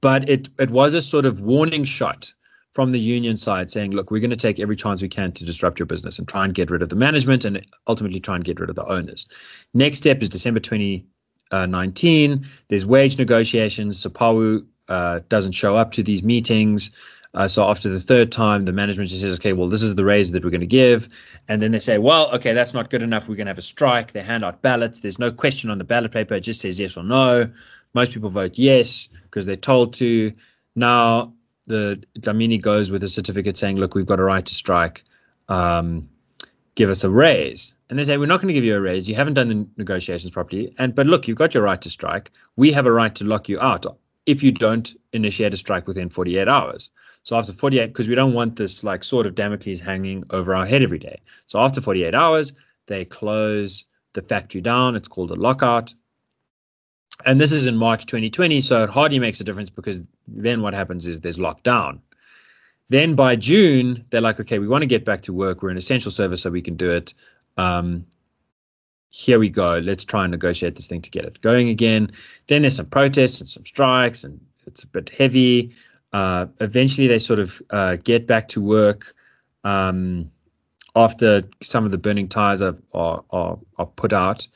but 0.00 0.28
it 0.28 0.48
it 0.60 0.70
was 0.70 0.94
a 0.94 1.02
sort 1.02 1.26
of 1.26 1.40
warning 1.40 1.82
shot 1.82 2.32
from 2.72 2.92
the 2.92 2.98
union 2.98 3.36
side 3.36 3.70
saying, 3.70 3.92
look, 3.92 4.10
we're 4.10 4.20
going 4.20 4.30
to 4.30 4.36
take 4.36 4.58
every 4.58 4.76
chance 4.76 5.02
we 5.02 5.08
can 5.08 5.30
to 5.32 5.44
disrupt 5.44 5.78
your 5.78 5.86
business 5.86 6.18
and 6.18 6.26
try 6.26 6.44
and 6.44 6.54
get 6.54 6.70
rid 6.70 6.82
of 6.82 6.88
the 6.88 6.96
management 6.96 7.44
and 7.44 7.64
ultimately 7.86 8.18
try 8.18 8.34
and 8.34 8.44
get 8.44 8.58
rid 8.58 8.70
of 8.70 8.76
the 8.76 8.86
owners. 8.86 9.26
Next 9.74 9.98
step 9.98 10.22
is 10.22 10.28
December 10.28 10.60
2019. 10.60 12.46
There's 12.68 12.86
wage 12.86 13.18
negotiations. 13.18 14.02
Sapawu 14.02 14.64
uh, 14.88 15.20
doesn't 15.28 15.52
show 15.52 15.76
up 15.76 15.92
to 15.92 16.02
these 16.02 16.22
meetings. 16.22 16.90
Uh, 17.34 17.48
so 17.48 17.68
after 17.68 17.88
the 17.88 18.00
third 18.00 18.30
time, 18.30 18.64
the 18.64 18.72
management 18.72 19.08
just 19.08 19.22
says, 19.22 19.38
okay, 19.38 19.54
well, 19.54 19.68
this 19.68 19.82
is 19.82 19.94
the 19.94 20.04
raise 20.04 20.32
that 20.32 20.44
we're 20.44 20.50
going 20.50 20.60
to 20.60 20.66
give. 20.66 21.08
And 21.48 21.62
then 21.62 21.72
they 21.72 21.78
say, 21.78 21.98
well, 21.98 22.30
okay, 22.34 22.52
that's 22.52 22.74
not 22.74 22.90
good 22.90 23.02
enough. 23.02 23.26
We're 23.26 23.36
going 23.36 23.46
to 23.46 23.50
have 23.50 23.58
a 23.58 23.62
strike. 23.62 24.12
They 24.12 24.22
hand 24.22 24.44
out 24.44 24.60
ballots. 24.60 25.00
There's 25.00 25.18
no 25.18 25.30
question 25.30 25.70
on 25.70 25.78
the 25.78 25.84
ballot 25.84 26.12
paper. 26.12 26.34
It 26.34 26.40
just 26.40 26.60
says 26.60 26.78
yes 26.78 26.96
or 26.96 27.04
no. 27.04 27.50
Most 27.94 28.12
people 28.12 28.28
vote 28.30 28.52
yes 28.56 29.08
because 29.24 29.46
they're 29.46 29.56
told 29.56 29.94
to. 29.94 30.32
Now 30.74 31.34
the 31.66 32.02
Dlamini 32.18 32.60
goes 32.60 32.90
with 32.90 33.02
a 33.02 33.08
certificate 33.08 33.56
saying, 33.56 33.76
look, 33.76 33.94
we've 33.94 34.06
got 34.06 34.20
a 34.20 34.24
right 34.24 34.44
to 34.44 34.54
strike. 34.54 35.04
Um, 35.48 36.08
give 36.74 36.90
us 36.90 37.04
a 37.04 37.10
raise. 37.10 37.74
And 37.90 37.98
they 37.98 38.04
say, 38.04 38.16
we're 38.16 38.26
not 38.26 38.40
going 38.40 38.48
to 38.48 38.54
give 38.54 38.64
you 38.64 38.76
a 38.76 38.80
raise. 38.80 39.08
You 39.08 39.14
haven't 39.14 39.34
done 39.34 39.48
the 39.48 39.66
negotiations 39.76 40.30
properly. 40.30 40.74
And 40.78 40.94
but 40.94 41.06
look, 41.06 41.28
you've 41.28 41.38
got 41.38 41.54
your 41.54 41.62
right 41.62 41.80
to 41.82 41.90
strike. 41.90 42.30
We 42.56 42.72
have 42.72 42.86
a 42.86 42.92
right 42.92 43.14
to 43.16 43.24
lock 43.24 43.48
you 43.48 43.60
out 43.60 43.86
if 44.26 44.42
you 44.42 44.52
don't 44.52 44.94
initiate 45.12 45.52
a 45.52 45.56
strike 45.56 45.86
within 45.86 46.08
48 46.08 46.48
hours. 46.48 46.90
So 47.24 47.36
after 47.36 47.52
48, 47.52 47.88
because 47.88 48.08
we 48.08 48.14
don't 48.14 48.34
want 48.34 48.56
this 48.56 48.82
like 48.82 49.04
sort 49.04 49.26
of 49.26 49.34
Damocles 49.34 49.80
hanging 49.80 50.24
over 50.30 50.54
our 50.54 50.66
head 50.66 50.82
every 50.82 50.98
day. 50.98 51.20
So 51.46 51.60
after 51.60 51.80
48 51.80 52.14
hours, 52.14 52.52
they 52.86 53.04
close 53.04 53.84
the 54.14 54.22
factory 54.22 54.60
down. 54.60 54.96
It's 54.96 55.08
called 55.08 55.30
a 55.30 55.34
lockout. 55.34 55.94
And 57.24 57.40
this 57.40 57.52
is 57.52 57.66
in 57.66 57.76
March 57.76 58.06
2020, 58.06 58.60
so 58.60 58.84
it 58.84 58.90
hardly 58.90 59.18
makes 59.18 59.40
a 59.40 59.44
difference 59.44 59.70
because 59.70 60.00
then 60.28 60.62
what 60.62 60.74
happens 60.74 61.06
is 61.06 61.20
there's 61.20 61.38
lockdown. 61.38 62.00
Then 62.88 63.14
by 63.14 63.36
June, 63.36 64.04
they're 64.10 64.20
like, 64.20 64.38
okay, 64.40 64.58
we 64.58 64.68
want 64.68 64.82
to 64.82 64.86
get 64.86 65.04
back 65.04 65.22
to 65.22 65.32
work. 65.32 65.62
We're 65.62 65.70
an 65.70 65.76
essential 65.76 66.10
service, 66.10 66.42
so 66.42 66.50
we 66.50 66.62
can 66.62 66.76
do 66.76 66.90
it. 66.90 67.14
Um, 67.56 68.04
here 69.10 69.38
we 69.38 69.48
go. 69.48 69.78
Let's 69.78 70.04
try 70.04 70.24
and 70.24 70.30
negotiate 70.30 70.74
this 70.74 70.86
thing 70.86 71.02
to 71.02 71.10
get 71.10 71.24
it 71.24 71.40
going 71.40 71.68
again. 71.68 72.10
Then 72.48 72.62
there's 72.62 72.76
some 72.76 72.86
protests 72.86 73.40
and 73.40 73.48
some 73.48 73.64
strikes, 73.64 74.24
and 74.24 74.40
it's 74.66 74.82
a 74.82 74.86
bit 74.86 75.10
heavy. 75.10 75.74
Uh, 76.12 76.46
eventually, 76.60 77.06
they 77.06 77.18
sort 77.18 77.38
of 77.38 77.62
uh, 77.70 77.96
get 77.96 78.26
back 78.26 78.48
to 78.48 78.60
work 78.60 79.14
um, 79.64 80.30
after 80.94 81.42
some 81.62 81.84
of 81.84 81.90
the 81.90 81.98
burning 81.98 82.28
tires 82.28 82.60
are, 82.60 82.76
are, 82.92 83.22
are, 83.30 83.58
are 83.78 83.86
put 83.86 84.12
out. 84.12 84.46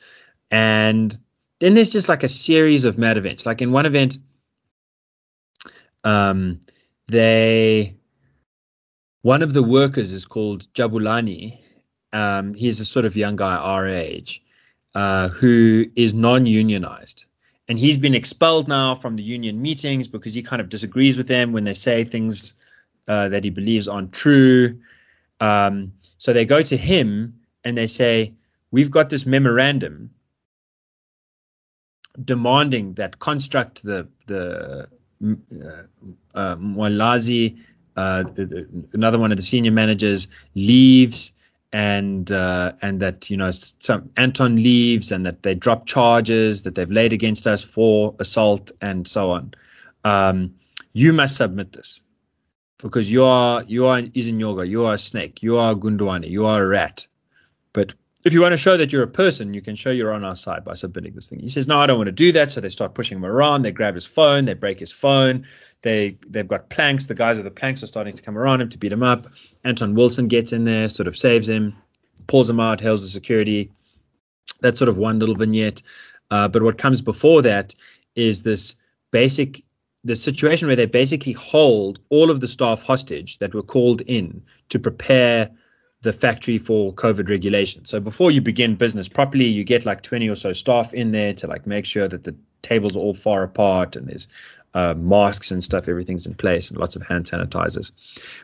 And 0.51 1.17
then 1.59 1.73
there's 1.73 1.89
just 1.89 2.09
like 2.09 2.23
a 2.23 2.29
series 2.29 2.85
of 2.85 2.97
mad 2.97 3.17
events. 3.17 3.45
Like 3.45 3.61
in 3.61 3.71
one 3.71 3.85
event, 3.85 4.17
um, 6.03 6.59
they 7.07 7.95
one 9.23 9.41
of 9.41 9.53
the 9.53 9.63
workers 9.63 10.13
is 10.13 10.25
called 10.25 10.71
Jabulani. 10.73 11.59
Um, 12.13 12.53
he's 12.53 12.79
a 12.79 12.85
sort 12.85 13.05
of 13.05 13.15
young 13.15 13.35
guy 13.35 13.55
our 13.55 13.87
age 13.87 14.41
uh, 14.95 15.27
who 15.29 15.85
is 15.95 16.13
non-unionized, 16.13 17.25
and 17.67 17.77
he's 17.77 17.97
been 17.97 18.15
expelled 18.15 18.67
now 18.67 18.95
from 18.95 19.15
the 19.15 19.23
union 19.23 19.61
meetings 19.61 20.07
because 20.07 20.33
he 20.33 20.41
kind 20.41 20.61
of 20.61 20.69
disagrees 20.69 21.17
with 21.17 21.27
them 21.27 21.51
when 21.51 21.63
they 21.63 21.73
say 21.73 22.03
things 22.03 22.55
uh, 23.07 23.27
that 23.29 23.43
he 23.43 23.49
believes 23.49 23.87
aren't 23.87 24.13
true. 24.13 24.77
Um, 25.39 25.91
so 26.17 26.33
they 26.33 26.45
go 26.45 26.61
to 26.61 26.77
him 26.77 27.33
and 27.63 27.77
they 27.77 27.87
say, 27.87 28.33
"We've 28.71 28.91
got 28.91 29.09
this 29.09 29.25
memorandum." 29.25 30.11
Demanding 32.23 32.93
that 32.93 33.19
construct 33.19 33.83
the 33.83 34.07
the 34.27 34.87
uh, 35.23 35.83
uh, 36.35 36.55
Mwalazi, 36.57 37.57
uh, 37.95 38.23
the, 38.33 38.45
the, 38.45 38.67
another 38.93 39.17
one 39.17 39.31
of 39.31 39.37
the 39.37 39.43
senior 39.43 39.71
managers, 39.71 40.27
leaves, 40.55 41.31
and 41.73 42.31
uh, 42.31 42.73
and 42.81 42.99
that 42.99 43.29
you 43.29 43.37
know 43.37 43.51
some 43.51 44.09
Anton 44.17 44.57
leaves, 44.57 45.11
and 45.11 45.25
that 45.25 45.43
they 45.43 45.55
drop 45.55 45.85
charges 45.85 46.63
that 46.63 46.75
they've 46.75 46.91
laid 46.91 47.13
against 47.13 47.47
us 47.47 47.63
for 47.63 48.15
assault 48.19 48.71
and 48.81 49.07
so 49.07 49.31
on. 49.31 49.53
Um, 50.03 50.53
you 50.93 51.13
must 51.13 51.35
submit 51.35 51.73
this 51.73 52.03
because 52.77 53.11
you 53.11 53.23
are 53.23 53.63
you 53.63 53.85
are 53.85 54.01
Izinyoga, 54.01 54.67
you 54.67 54.85
are 54.85 54.93
a 54.93 54.97
snake, 54.97 55.41
you 55.41 55.57
are 55.57 55.71
a 55.71 55.75
Gundwani, 55.75 56.29
you 56.29 56.45
are 56.45 56.63
a 56.63 56.67
rat. 56.67 57.07
But 57.73 57.93
if 58.27 58.33
you 58.33 58.41
want 58.41 58.53
to 58.53 58.57
show 58.57 58.77
that 58.77 58.93
you're 58.93 59.03
a 59.03 59.07
person, 59.07 59.53
you 59.53 59.61
can 59.61 59.75
show 59.75 59.89
you're 59.89 60.13
on 60.13 60.23
our 60.23 60.35
side 60.35 60.63
by 60.63 60.73
submitting 60.73 61.13
this 61.13 61.27
thing. 61.27 61.39
He 61.39 61.49
says, 61.49 61.67
No, 61.67 61.79
I 61.79 61.87
don't 61.87 61.97
want 61.97 62.07
to 62.07 62.11
do 62.11 62.31
that. 62.33 62.51
So 62.51 62.61
they 62.61 62.69
start 62.69 62.93
pushing 62.93 63.17
him 63.17 63.25
around. 63.25 63.63
They 63.63 63.71
grab 63.71 63.95
his 63.95 64.05
phone, 64.05 64.45
they 64.45 64.53
break 64.53 64.79
his 64.79 64.91
phone. 64.91 65.45
They 65.81 66.17
they've 66.27 66.47
got 66.47 66.69
planks. 66.69 67.05
The 67.05 67.15
guys 67.15 67.37
with 67.37 67.45
the 67.45 67.51
planks 67.51 67.83
are 67.83 67.87
starting 67.87 68.13
to 68.13 68.21
come 68.21 68.37
around 68.37 68.61
him 68.61 68.69
to 68.69 68.77
beat 68.77 68.91
him 68.91 69.03
up. 69.03 69.27
Anton 69.63 69.95
Wilson 69.95 70.27
gets 70.27 70.51
in 70.51 70.65
there, 70.65 70.89
sort 70.89 71.07
of 71.07 71.17
saves 71.17 71.47
him, 71.47 71.75
pulls 72.27 72.49
him 72.49 72.59
out, 72.59 72.81
hails 72.81 73.01
the 73.01 73.09
security. 73.09 73.71
That's 74.61 74.77
sort 74.77 74.89
of 74.89 74.97
one 74.97 75.19
little 75.19 75.35
vignette. 75.35 75.81
Uh, 76.31 76.47
but 76.47 76.63
what 76.63 76.77
comes 76.77 77.01
before 77.01 77.41
that 77.43 77.73
is 78.15 78.43
this 78.43 78.75
basic 79.11 79.63
the 80.03 80.15
situation 80.15 80.67
where 80.67 80.75
they 80.75 80.85
basically 80.85 81.33
hold 81.33 81.99
all 82.09 82.31
of 82.31 82.39
the 82.39 82.47
staff 82.47 82.81
hostage 82.81 83.39
that 83.39 83.53
were 83.53 83.63
called 83.63 84.01
in 84.01 84.41
to 84.69 84.79
prepare 84.79 85.49
the 86.01 86.13
factory 86.13 86.57
for 86.57 86.93
COVID 86.93 87.29
regulation. 87.29 87.85
So 87.85 87.99
before 87.99 88.31
you 88.31 88.41
begin 88.41 88.75
business 88.75 89.07
properly, 89.07 89.45
you 89.45 89.63
get 89.63 89.85
like 89.85 90.01
20 90.01 90.29
or 90.29 90.35
so 90.35 90.53
staff 90.53 90.93
in 90.93 91.11
there 91.11 91.33
to 91.33 91.47
like 91.47 91.65
make 91.65 91.85
sure 91.85 92.07
that 92.07 92.23
the 92.23 92.35
tables 92.61 92.95
are 92.95 92.99
all 92.99 93.13
far 93.13 93.43
apart 93.43 93.95
and 93.95 94.07
there's 94.07 94.27
uh, 94.73 94.93
masks 94.93 95.49
and 95.49 95.63
stuff, 95.63 95.87
everything's 95.87 96.27
in 96.27 96.35
place 96.35 96.69
and 96.69 96.79
lots 96.79 96.95
of 96.95 97.01
hand 97.01 97.25
sanitizers. 97.25 97.91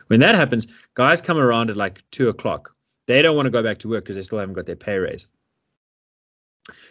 When 0.08 0.20
that 0.20 0.34
happens, 0.34 0.66
guys 0.94 1.20
come 1.20 1.38
around 1.38 1.70
at 1.70 1.76
like 1.76 2.02
two 2.10 2.28
o'clock. 2.28 2.74
They 3.06 3.22
don't 3.22 3.36
want 3.36 3.46
to 3.46 3.50
go 3.50 3.62
back 3.62 3.78
to 3.80 3.88
work 3.88 4.04
because 4.04 4.16
they 4.16 4.22
still 4.22 4.38
haven't 4.38 4.54
got 4.54 4.66
their 4.66 4.76
pay 4.76 4.96
raise. 4.96 5.28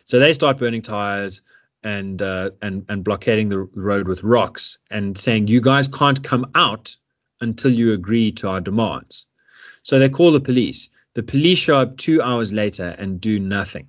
So 0.06 0.20
they 0.20 0.32
start 0.34 0.60
burning 0.60 0.82
tires 0.82 1.42
and 1.84 2.22
uh, 2.22 2.52
and 2.62 2.86
and 2.88 3.04
blockading 3.04 3.50
the 3.50 3.60
road 3.74 4.08
with 4.08 4.24
rocks 4.24 4.78
and 4.92 5.18
saying 5.18 5.48
you 5.48 5.60
guys 5.60 5.88
can't 5.88 6.24
come 6.24 6.50
out 6.56 6.96
until 7.42 7.74
you 7.74 7.92
agree 7.94 8.32
to 8.34 8.48
our 8.48 8.62
demands. 8.62 9.26
So 9.84 10.00
they 10.00 10.10
call 10.10 10.32
the 10.32 10.40
police. 10.42 10.90
The 11.14 11.24
police 11.24 11.60
show 11.60 11.78
up 11.78 11.98
two 11.98 12.22
hours 12.22 12.52
later 12.52 12.96
and 12.98 13.22
do 13.22 13.40
nothing. 13.40 13.88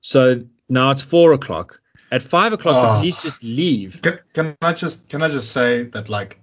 So 0.00 0.42
now 0.68 0.90
it's 0.90 1.02
four 1.02 1.32
o'clock. 1.32 1.80
At 2.12 2.22
five 2.22 2.52
o'clock, 2.52 2.74
the 2.82 2.88
Oh. 2.96 3.00
police 3.00 3.16
just 3.22 3.42
leave. 3.42 4.00
Can, 4.02 4.18
can 4.32 4.56
I 4.62 4.72
just 4.72 5.08
can 5.08 5.22
I 5.22 5.28
just 5.28 5.52
say 5.52 5.84
that 5.84 6.08
like 6.08 6.38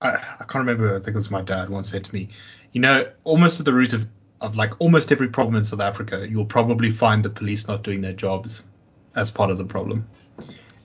I, 0.00 0.10
I 0.40 0.44
can't 0.48 0.56
remember 0.66 0.88
I 0.94 0.98
think 0.98 1.08
it 1.08 1.16
was 1.16 1.30
my 1.30 1.42
dad 1.42 1.68
once 1.70 1.88
said 1.90 2.04
to 2.04 2.14
me, 2.14 2.28
you 2.72 2.80
know, 2.80 3.06
almost 3.24 3.58
at 3.60 3.66
the 3.66 3.72
root 3.72 3.92
of, 3.92 4.06
of 4.40 4.54
like 4.56 4.72
almost 4.80 5.10
every 5.12 5.28
problem 5.28 5.56
in 5.56 5.64
South 5.64 5.80
Africa, 5.80 6.26
you'll 6.28 6.44
probably 6.44 6.90
find 6.90 7.24
the 7.24 7.30
police 7.30 7.66
not 7.66 7.82
doing 7.82 8.00
their 8.00 8.12
jobs 8.12 8.62
as 9.16 9.30
part 9.30 9.50
of 9.50 9.58
the 9.58 9.64
problem. 9.64 10.06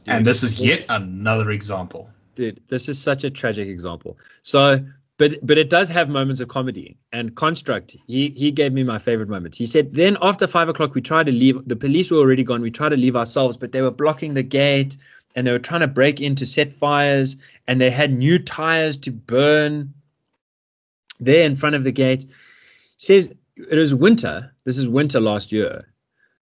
and 0.07 0.25
this 0.25 0.41
is 0.43 0.59
yet 0.59 0.83
another 0.89 1.51
example. 1.51 2.09
dude 2.35 2.59
this 2.69 2.87
is 2.89 2.97
such 2.97 3.23
a 3.23 3.29
tragic 3.29 3.67
example 3.67 4.17
so 4.41 4.79
but 5.21 5.37
but 5.45 5.59
it 5.59 5.69
does 5.69 5.87
have 5.87 6.09
moments 6.09 6.41
of 6.41 6.47
comedy 6.47 6.97
and 7.13 7.35
construct. 7.35 7.95
He 8.07 8.29
he 8.29 8.49
gave 8.49 8.73
me 8.73 8.81
my 8.81 8.97
favorite 8.97 9.29
moments. 9.29 9.55
He 9.55 9.67
said 9.67 9.93
then 9.93 10.17
after 10.19 10.47
five 10.47 10.67
o'clock 10.67 10.95
we 10.95 11.01
tried 11.01 11.27
to 11.27 11.31
leave 11.31 11.61
the 11.67 11.75
police 11.75 12.09
were 12.09 12.17
already 12.17 12.43
gone. 12.43 12.59
We 12.59 12.71
tried 12.71 12.89
to 12.89 12.97
leave 12.97 13.15
ourselves 13.15 13.55
but 13.55 13.71
they 13.71 13.83
were 13.83 13.91
blocking 13.91 14.33
the 14.33 14.41
gate 14.41 14.97
and 15.35 15.45
they 15.45 15.51
were 15.51 15.59
trying 15.59 15.81
to 15.81 15.87
break 15.87 16.21
in 16.21 16.33
to 16.37 16.45
set 16.47 16.73
fires 16.73 17.37
and 17.67 17.79
they 17.79 17.91
had 17.91 18.11
new 18.11 18.39
tires 18.39 18.97
to 18.97 19.11
burn 19.11 19.93
there 21.19 21.45
in 21.45 21.55
front 21.55 21.75
of 21.75 21.83
the 21.83 21.91
gate. 21.91 22.25
Says 22.97 23.31
it 23.69 23.77
was 23.77 23.93
winter. 23.93 24.51
This 24.63 24.79
is 24.79 24.87
winter 24.87 25.19
last 25.19 25.51
year. 25.51 25.81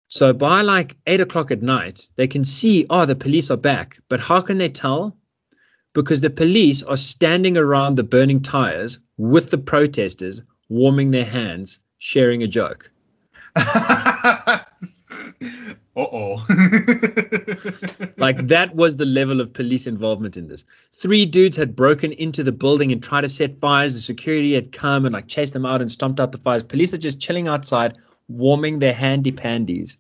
So 0.10 0.34
by 0.34 0.60
like 0.64 0.98
eight 1.08 1.22
o'clock 1.22 1.50
at 1.50 1.62
night 1.62 2.10
they 2.18 2.28
can 2.28 2.44
see 2.44 2.86
oh 2.90 3.06
the 3.06 3.16
police 3.16 3.50
are 3.50 3.64
back. 3.72 4.00
But 4.10 4.20
how 4.20 4.42
can 4.42 4.58
they 4.58 4.68
tell 4.68 5.16
because 5.96 6.22
the 6.22 6.30
police 6.30 6.84
are 6.84 6.98
standing 6.98 7.58
around 7.58 7.96
the 7.96 8.04
burning 8.04 8.42
tires 8.42 9.00
with 9.18 9.50
the 9.50 9.58
protesters, 9.58 10.42
warming 10.70 11.10
their 11.10 11.26
hands, 11.26 11.80
sharing 11.98 12.44
a 12.44 12.48
joke. 12.48 12.92
uh 13.56 14.60
oh. 15.96 16.46
Like 18.18 18.48
that 18.48 18.76
was 18.76 18.98
the 18.98 19.06
level 19.06 19.40
of 19.40 19.54
police 19.54 19.88
involvement 19.88 20.36
in 20.36 20.50
this. 20.50 20.66
Three 20.94 21.26
dudes 21.26 21.56
had 21.56 21.76
broken 21.76 22.12
into 22.12 22.44
the 22.44 22.52
building 22.52 22.92
and 22.92 23.02
tried 23.02 23.22
to 23.22 23.30
set 23.30 23.60
fires. 23.62 23.94
The 23.94 24.02
security 24.02 24.54
had 24.54 24.74
come 24.74 25.06
and 25.06 25.14
like 25.14 25.28
chased 25.28 25.54
them 25.54 25.66
out 25.66 25.82
and 25.82 25.90
stomped 25.90 26.20
out 26.20 26.34
the 26.34 26.38
fires. 26.40 26.64
Police 26.64 26.94
are 26.94 26.98
just 26.98 27.22
chilling 27.22 27.48
outside, 27.48 27.98
warming 28.28 28.80
their 28.80 28.94
handy 28.94 29.32
pandies 29.32 29.96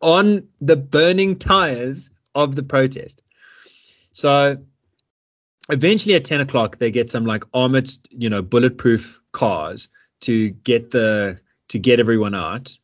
on 0.00 0.46
the 0.60 0.76
burning 0.76 1.36
tires 1.36 2.10
of 2.36 2.54
the 2.54 2.62
protest. 2.62 3.22
So 4.12 4.58
eventually 5.72 6.14
at 6.14 6.24
10 6.24 6.40
o'clock 6.40 6.78
they 6.78 6.90
get 6.90 7.10
some 7.10 7.26
like 7.26 7.44
armored 7.54 7.90
you 8.10 8.28
know 8.28 8.42
bulletproof 8.42 9.20
cars 9.32 9.88
to 10.20 10.50
get 10.50 10.90
the 10.90 11.38
to 11.68 11.78
get 11.78 11.98
everyone 11.98 12.34
out. 12.34 12.76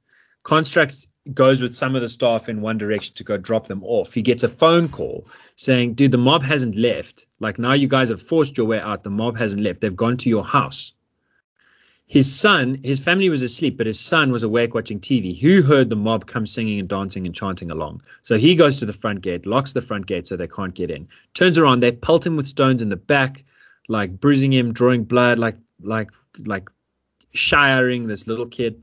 Construct 0.43 1.07
goes 1.35 1.61
with 1.61 1.75
some 1.77 1.95
of 1.95 2.01
the 2.01 2.09
staff 2.09 2.49
in 2.49 2.63
one 2.63 2.79
direction 2.79 3.15
to 3.15 3.23
go 3.23 3.37
drop 3.37 3.67
them 3.67 3.85
off. 3.85 4.15
He 4.15 4.23
gets 4.23 4.43
a 4.43 4.49
phone 4.49 4.89
call 4.89 5.27
saying 5.57 5.95
dude 5.95 6.11
the 6.11 6.19
mob 6.19 6.43
hasn't 6.43 6.77
left. 6.77 7.27
Like 7.39 7.59
now 7.59 7.75
you 7.75 7.87
guys 7.87 8.09
have 8.09 8.23
forced 8.23 8.57
your 8.57 8.67
way 8.67 8.81
out. 8.81 9.03
The 9.03 9.11
mob 9.11 9.37
hasn't 9.37 9.63
left. 9.63 9.81
They've 9.81 9.95
gone 9.95 10.17
to 10.19 10.29
your 10.29 10.45
house 10.45 10.93
his 12.09 12.35
son 12.35 12.81
his 12.83 12.99
family 12.99 13.29
was 13.29 13.43
asleep 13.43 13.77
but 13.77 13.87
his 13.87 14.01
son 14.01 14.33
was 14.33 14.43
awake 14.43 14.75
watching 14.75 14.99
tv 14.99 15.39
who 15.39 15.61
heard 15.63 15.91
the 15.91 15.97
mob 15.97 16.27
come 16.27 16.47
singing 16.47 16.81
and 16.81 16.89
dancing 16.89 17.27
and 17.27 17.35
chanting 17.35 17.71
along. 17.71 18.03
So 18.23 18.39
he 18.39 18.55
goes 18.55 18.79
to 18.79 18.87
the 18.87 18.95
front 18.95 19.21
gate 19.21 19.47
locks 19.47 19.75
the 19.75 19.83
front 19.83 20.07
gate 20.07 20.27
so 20.27 20.35
they 20.35 20.49
can't 20.49 20.75
get 20.75 20.91
in. 20.91 21.07
Turns 21.35 21.59
around 21.59 21.81
they 21.81 21.93
pelt 21.93 22.27
him 22.27 22.35
with 22.35 22.49
stones 22.49 22.81
in 22.81 22.89
the 22.89 22.97
back 22.97 23.45
like 23.89 24.19
bruising 24.19 24.53
him 24.53 24.73
drawing 24.73 25.05
blood 25.05 25.39
like 25.39 25.57
like 25.83 26.11
like 26.47 26.71
shiring 27.35 28.07
this 28.07 28.27
little 28.27 28.47
kid. 28.47 28.83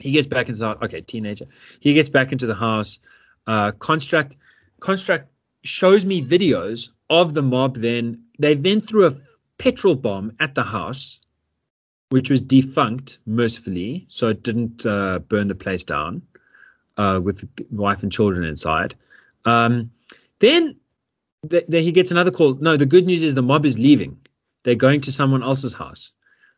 He 0.00 0.10
gets 0.10 0.26
back 0.26 0.48
the 0.48 0.78
okay 0.82 1.02
teenager. 1.02 1.46
He 1.78 1.94
gets 1.94 2.08
back 2.08 2.32
into 2.32 2.46
the 2.46 2.56
house. 2.56 2.98
Uh 3.46 3.70
construct 3.72 4.36
construct 4.80 5.30
shows 5.62 6.04
me 6.04 6.24
videos 6.24 6.88
of 7.08 7.34
the 7.34 7.42
mob 7.42 7.76
then. 7.76 8.24
They 8.40 8.56
then 8.56 8.80
threw 8.80 9.06
a 9.06 9.16
petrol 9.58 9.94
bomb 9.94 10.32
at 10.40 10.56
the 10.56 10.64
house 10.64 11.20
which 12.10 12.30
was 12.30 12.40
defunct 12.40 13.18
mercifully 13.26 14.04
so 14.08 14.28
it 14.28 14.42
didn't 14.42 14.84
uh, 14.86 15.18
burn 15.20 15.48
the 15.48 15.54
place 15.54 15.84
down 15.84 16.22
uh, 16.96 17.20
with 17.22 17.48
wife 17.70 18.02
and 18.02 18.12
children 18.12 18.44
inside 18.44 18.94
um, 19.44 19.90
then 20.40 20.76
th- 21.48 21.66
th- 21.70 21.84
he 21.84 21.92
gets 21.92 22.10
another 22.10 22.30
call. 22.30 22.54
No, 22.54 22.76
the 22.76 22.86
good 22.86 23.06
news 23.06 23.22
is 23.22 23.34
the 23.34 23.42
mob 23.42 23.64
is 23.64 23.78
leaving. 23.78 24.18
They're 24.64 24.74
going 24.74 25.00
to 25.02 25.12
someone 25.12 25.42
else's 25.42 25.72
house. 25.72 26.12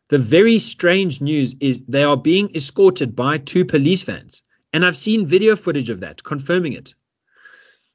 The 0.09 0.17
very 0.17 0.59
strange 0.59 1.21
news 1.21 1.55
is 1.59 1.81
they 1.87 2.03
are 2.03 2.17
being 2.17 2.53
escorted 2.53 3.15
by 3.15 3.37
two 3.37 3.63
police 3.63 4.03
vans. 4.03 4.41
And 4.73 4.85
I've 4.85 4.97
seen 4.97 5.25
video 5.25 5.55
footage 5.55 5.89
of 5.89 5.99
that 6.01 6.23
confirming 6.23 6.73
it. 6.73 6.93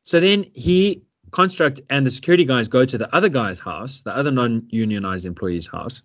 So 0.03 0.21
then 0.21 0.47
he, 0.55 1.03
Construct, 1.31 1.81
and 1.90 2.07
the 2.07 2.11
security 2.11 2.44
guys 2.44 2.68
go 2.68 2.87
to 2.87 2.97
the 2.97 3.14
other 3.14 3.29
guy's 3.29 3.59
house, 3.59 4.01
the 4.01 4.16
other 4.16 4.31
non 4.31 4.66
unionized 4.71 5.27
employee's 5.27 5.66
house. 5.66 6.03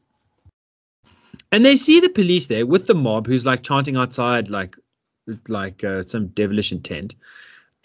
And 1.54 1.64
they 1.64 1.78
see 1.78 2.02
the 2.02 2.10
police 2.10 2.48
there 2.48 2.66
with 2.66 2.88
the 2.88 2.96
mob 2.96 3.28
who's 3.28 3.46
like 3.46 3.64
chanting 3.64 3.96
outside, 3.96 4.50
like, 4.50 4.76
like 5.48 5.84
uh, 5.84 6.04
some 6.04 6.28
devilish 6.28 6.74
intent 6.74 7.16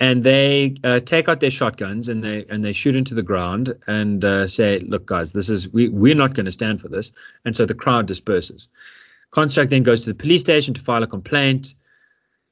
and 0.01 0.23
they 0.23 0.77
uh, 0.85 1.01
take 1.01 1.29
out 1.29 1.41
their 1.41 1.51
shotguns 1.51 2.09
and 2.09 2.23
they 2.23 2.45
and 2.49 2.65
they 2.65 2.73
shoot 2.73 2.95
into 2.95 3.15
the 3.15 3.23
ground 3.23 3.75
and 3.87 4.25
uh, 4.25 4.47
say, 4.47 4.81
"Look, 4.81 5.07
guys, 5.07 5.33
this 5.33 5.49
is 5.49 5.69
we 5.69 5.89
we're 5.89 6.15
not 6.15 6.35
going 6.35 6.47
to 6.47 6.53
stand 6.53 6.81
for 6.81 6.89
this." 6.89 7.11
And 7.45 7.57
so 7.57 7.67
the 7.67 7.75
crowd 7.75 8.07
disperses. 8.07 8.69
Construct 9.31 9.71
then 9.71 9.83
goes 9.83 10.01
to 10.01 10.11
the 10.11 10.15
police 10.15 10.41
station 10.41 10.73
to 10.75 10.81
file 10.81 11.03
a 11.03 11.07
complaint. 11.07 11.75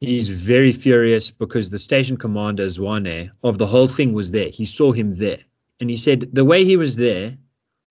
He's 0.00 0.28
very 0.28 0.72
furious 0.72 1.30
because 1.30 1.70
the 1.70 1.78
station 1.78 2.16
commander 2.16 2.66
Zwane 2.66 3.30
of 3.42 3.58
the 3.58 3.66
whole 3.66 3.88
thing 3.88 4.12
was 4.12 4.30
there. 4.32 4.50
He 4.50 4.66
saw 4.66 4.92
him 4.92 5.14
there, 5.14 5.40
and 5.80 5.88
he 5.88 5.96
said 5.96 6.28
the 6.32 6.44
way 6.44 6.64
he 6.64 6.76
was 6.76 6.96
there 6.96 7.36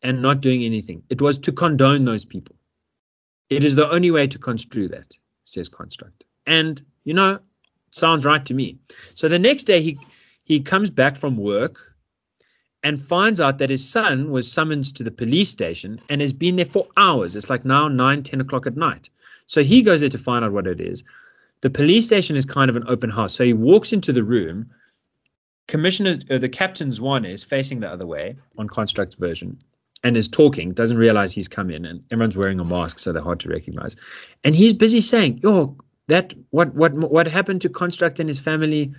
and 0.04 0.22
not 0.22 0.42
doing 0.42 0.64
anything, 0.64 1.02
it 1.10 1.22
was 1.22 1.38
to 1.40 1.52
condone 1.52 2.06
those 2.06 2.26
people. 2.26 2.55
It 3.50 3.64
is 3.64 3.76
the 3.76 3.90
only 3.90 4.12
way 4.12 4.28
to 4.28 4.40
construe 4.40 4.88
that, 4.90 5.16
says 5.44 5.70
Construct. 5.70 6.24
And 6.48 6.84
you 7.04 7.14
know, 7.14 7.40
sounds 7.92 8.26
right 8.26 8.46
to 8.46 8.54
me. 8.54 8.78
So 9.14 9.28
the 9.28 9.40
next 9.40 9.66
day 9.66 9.82
he 9.82 9.98
he 10.44 10.60
comes 10.60 10.90
back 10.90 11.16
from 11.16 11.38
work 11.38 11.96
and 12.84 13.02
finds 13.02 13.40
out 13.40 13.58
that 13.58 13.72
his 13.72 13.88
son 13.88 14.30
was 14.30 14.52
summoned 14.52 14.94
to 14.96 15.04
the 15.04 15.10
police 15.10 15.50
station 15.50 16.00
and 16.10 16.22
has 16.22 16.34
been 16.34 16.56
there 16.56 16.66
for 16.66 16.88
hours. 16.98 17.36
It's 17.36 17.50
like 17.50 17.66
now 17.66 17.88
9, 17.88 18.22
10 18.22 18.42
o'clock 18.42 18.68
at 18.68 18.78
night. 18.78 19.10
So 19.48 19.64
he 19.64 19.82
goes 19.82 20.02
there 20.02 20.10
to 20.10 20.20
find 20.20 20.46
out 20.46 20.52
what 20.52 20.68
it 20.68 20.80
is. 20.80 21.04
The 21.62 21.70
police 21.72 22.06
station 22.06 22.36
is 22.36 22.46
kind 22.46 22.70
of 22.70 22.76
an 22.76 22.84
open 22.88 23.10
house. 23.10 23.34
So 23.34 23.44
he 23.44 23.54
walks 23.54 23.92
into 23.92 24.14
the 24.14 24.24
room. 24.24 24.70
Commissioner, 25.68 26.20
uh, 26.30 26.38
the 26.38 26.48
captain 26.48 26.90
Zwane 26.90 27.28
is 27.28 27.44
facing 27.44 27.80
the 27.80 27.90
other 27.90 28.06
way 28.06 28.36
on 28.60 28.68
Construct's 28.68 29.16
version 29.16 29.58
and 30.06 30.16
is 30.16 30.28
talking, 30.28 30.72
doesn't 30.72 30.98
realize 30.98 31.34
he's 31.34 31.48
come 31.48 31.72
in, 31.72 31.84
and 31.84 32.02
everyone's 32.12 32.38
wearing 32.38 32.60
a 32.60 32.64
mask, 32.64 33.00
so 33.00 33.12
they're 33.12 33.24
hard 33.24 33.40
to 33.42 33.50
recognize. 33.50 33.96
And 34.44 34.56
he's 34.56 34.74
busy 34.74 35.02
saying, 35.02 35.40
Yo, 35.44 35.76
that 36.08 36.34
what 36.52 36.74
what 36.76 36.94
what 36.94 37.28
happened 37.28 37.62
to 37.62 37.70
construct 37.70 38.20
and 38.20 38.30
his 38.30 38.40
family 38.40 38.94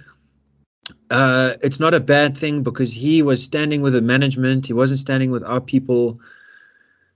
uh, 1.10 1.54
it's 1.62 1.80
not 1.80 1.94
a 1.94 2.00
bad 2.00 2.36
thing 2.36 2.62
because 2.62 2.92
he 2.92 3.22
was 3.22 3.42
standing 3.42 3.82
with 3.82 3.92
the 3.92 4.00
management. 4.00 4.66
He 4.66 4.72
wasn't 4.72 5.00
standing 5.00 5.30
with 5.30 5.44
our 5.44 5.60
people. 5.60 6.20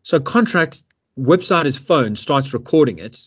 So 0.03 0.19
contract 0.19 0.83
whips 1.17 1.53
out 1.53 1.67
his 1.67 1.77
phone, 1.77 2.17
starts 2.17 2.53
recording 2.53 2.99
it. 2.99 3.21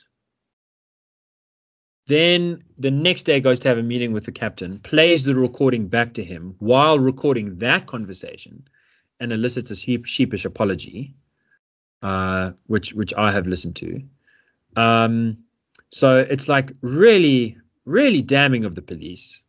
Then 2.07 2.63
the 2.77 2.91
next 2.91 3.23
day 3.23 3.39
goes 3.39 3.59
to 3.61 3.69
have 3.69 3.77
a 3.77 3.83
meeting 3.83 4.11
with 4.11 4.25
the 4.25 4.31
captain, 4.31 4.79
plays 4.79 5.23
the 5.23 5.35
recording 5.35 5.87
back 5.87 6.13
to 6.15 6.23
him 6.23 6.55
while 6.59 6.99
recording 6.99 7.57
that 7.59 7.85
conversation, 7.87 8.67
and 9.23 9.31
elicits 9.31 9.71
a 9.71 9.75
sheep, 9.75 10.05
sheepish 10.05 10.45
apology, 10.45 11.15
uh, 12.01 12.51
which 12.67 12.93
which 12.93 13.13
I 13.13 13.31
have 13.31 13.47
listened 13.47 13.75
to. 13.77 14.03
Um, 14.75 15.37
so 15.89 16.19
it's 16.19 16.47
like 16.47 16.73
really, 16.81 17.57
really 17.85 18.21
damning 18.21 18.65
of 18.65 18.75
the 18.75 18.81
police. 18.81 19.41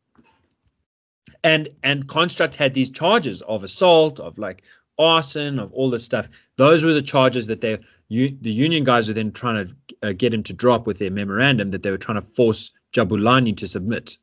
And 1.43 1.69
and 1.83 2.09
Construct 2.09 2.55
had 2.55 2.73
these 2.73 2.91
charges 2.91 3.43
of 3.43 3.65
assault, 3.65 4.21
of 4.21 4.39
like 4.39 4.63
arson, 4.99 5.59
of 5.59 5.73
all 5.73 5.91
this 5.91 6.05
stuff. 6.05 6.29
Those 6.57 6.85
were 6.85 6.95
the 6.95 7.03
charges 7.03 7.47
that 7.49 7.61
they 7.61 7.79
you, 8.09 8.37
the 8.41 8.53
union 8.53 8.85
guys 8.85 9.09
were 9.09 9.15
then 9.15 9.33
trying 9.33 9.67
to 9.67 10.09
uh, 10.09 10.13
get 10.13 10.33
him 10.33 10.43
to 10.45 10.53
drop 10.53 10.87
with 10.87 10.99
their 10.99 11.11
memorandum 11.11 11.71
that 11.71 11.83
they 11.83 11.91
were 11.91 11.99
trying 11.99 12.21
to 12.21 12.29
force 12.35 12.73
Jabulani 12.93 13.57
to 13.57 13.67
submit. 13.67 14.19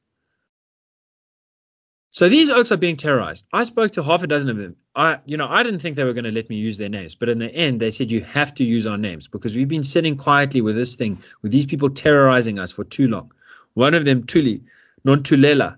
So 2.12 2.30
these 2.30 2.50
oaks 2.50 2.72
are 2.72 2.78
being 2.78 2.98
terrorized. 2.98 3.46
I 3.52 3.64
spoke 3.64 3.94
to 3.94 4.04
half 4.04 4.24
a 4.24 4.28
dozen 4.28 4.50
of 4.50 4.58
them. 4.58 4.76
I, 4.96 5.20
you 5.26 5.38
know, 5.38 5.48
I 5.48 5.64
didn't 5.64 5.80
think 5.80 5.96
they 5.96 6.04
were 6.04 6.14
going 6.14 6.26
to 6.26 6.32
let 6.32 6.50
me 6.50 6.58
use 6.58 6.78
their 6.78 6.90
names, 6.90 7.16
but 7.16 7.30
in 7.30 7.40
the 7.40 7.54
end, 7.54 7.80
they 7.80 7.92
said 7.92 8.12
you 8.12 8.22
have 8.22 8.54
to 8.56 8.64
use 8.64 8.86
our 8.86 8.98
names 8.98 9.28
because 9.28 9.56
we've 9.56 9.68
been 9.68 9.84
sitting 9.84 10.18
quietly 10.18 10.60
with 10.60 10.76
this 10.76 10.96
thing, 10.96 11.22
with 11.42 11.52
these 11.52 11.66
people 11.66 11.90
terrorizing 11.90 12.60
us 12.60 12.74
for 12.74 12.84
too 12.84 13.08
long. 13.08 13.32
One 13.76 13.94
of 13.94 14.04
them, 14.04 14.24
Tuli, 14.26 14.62
Nontulela, 15.06 15.76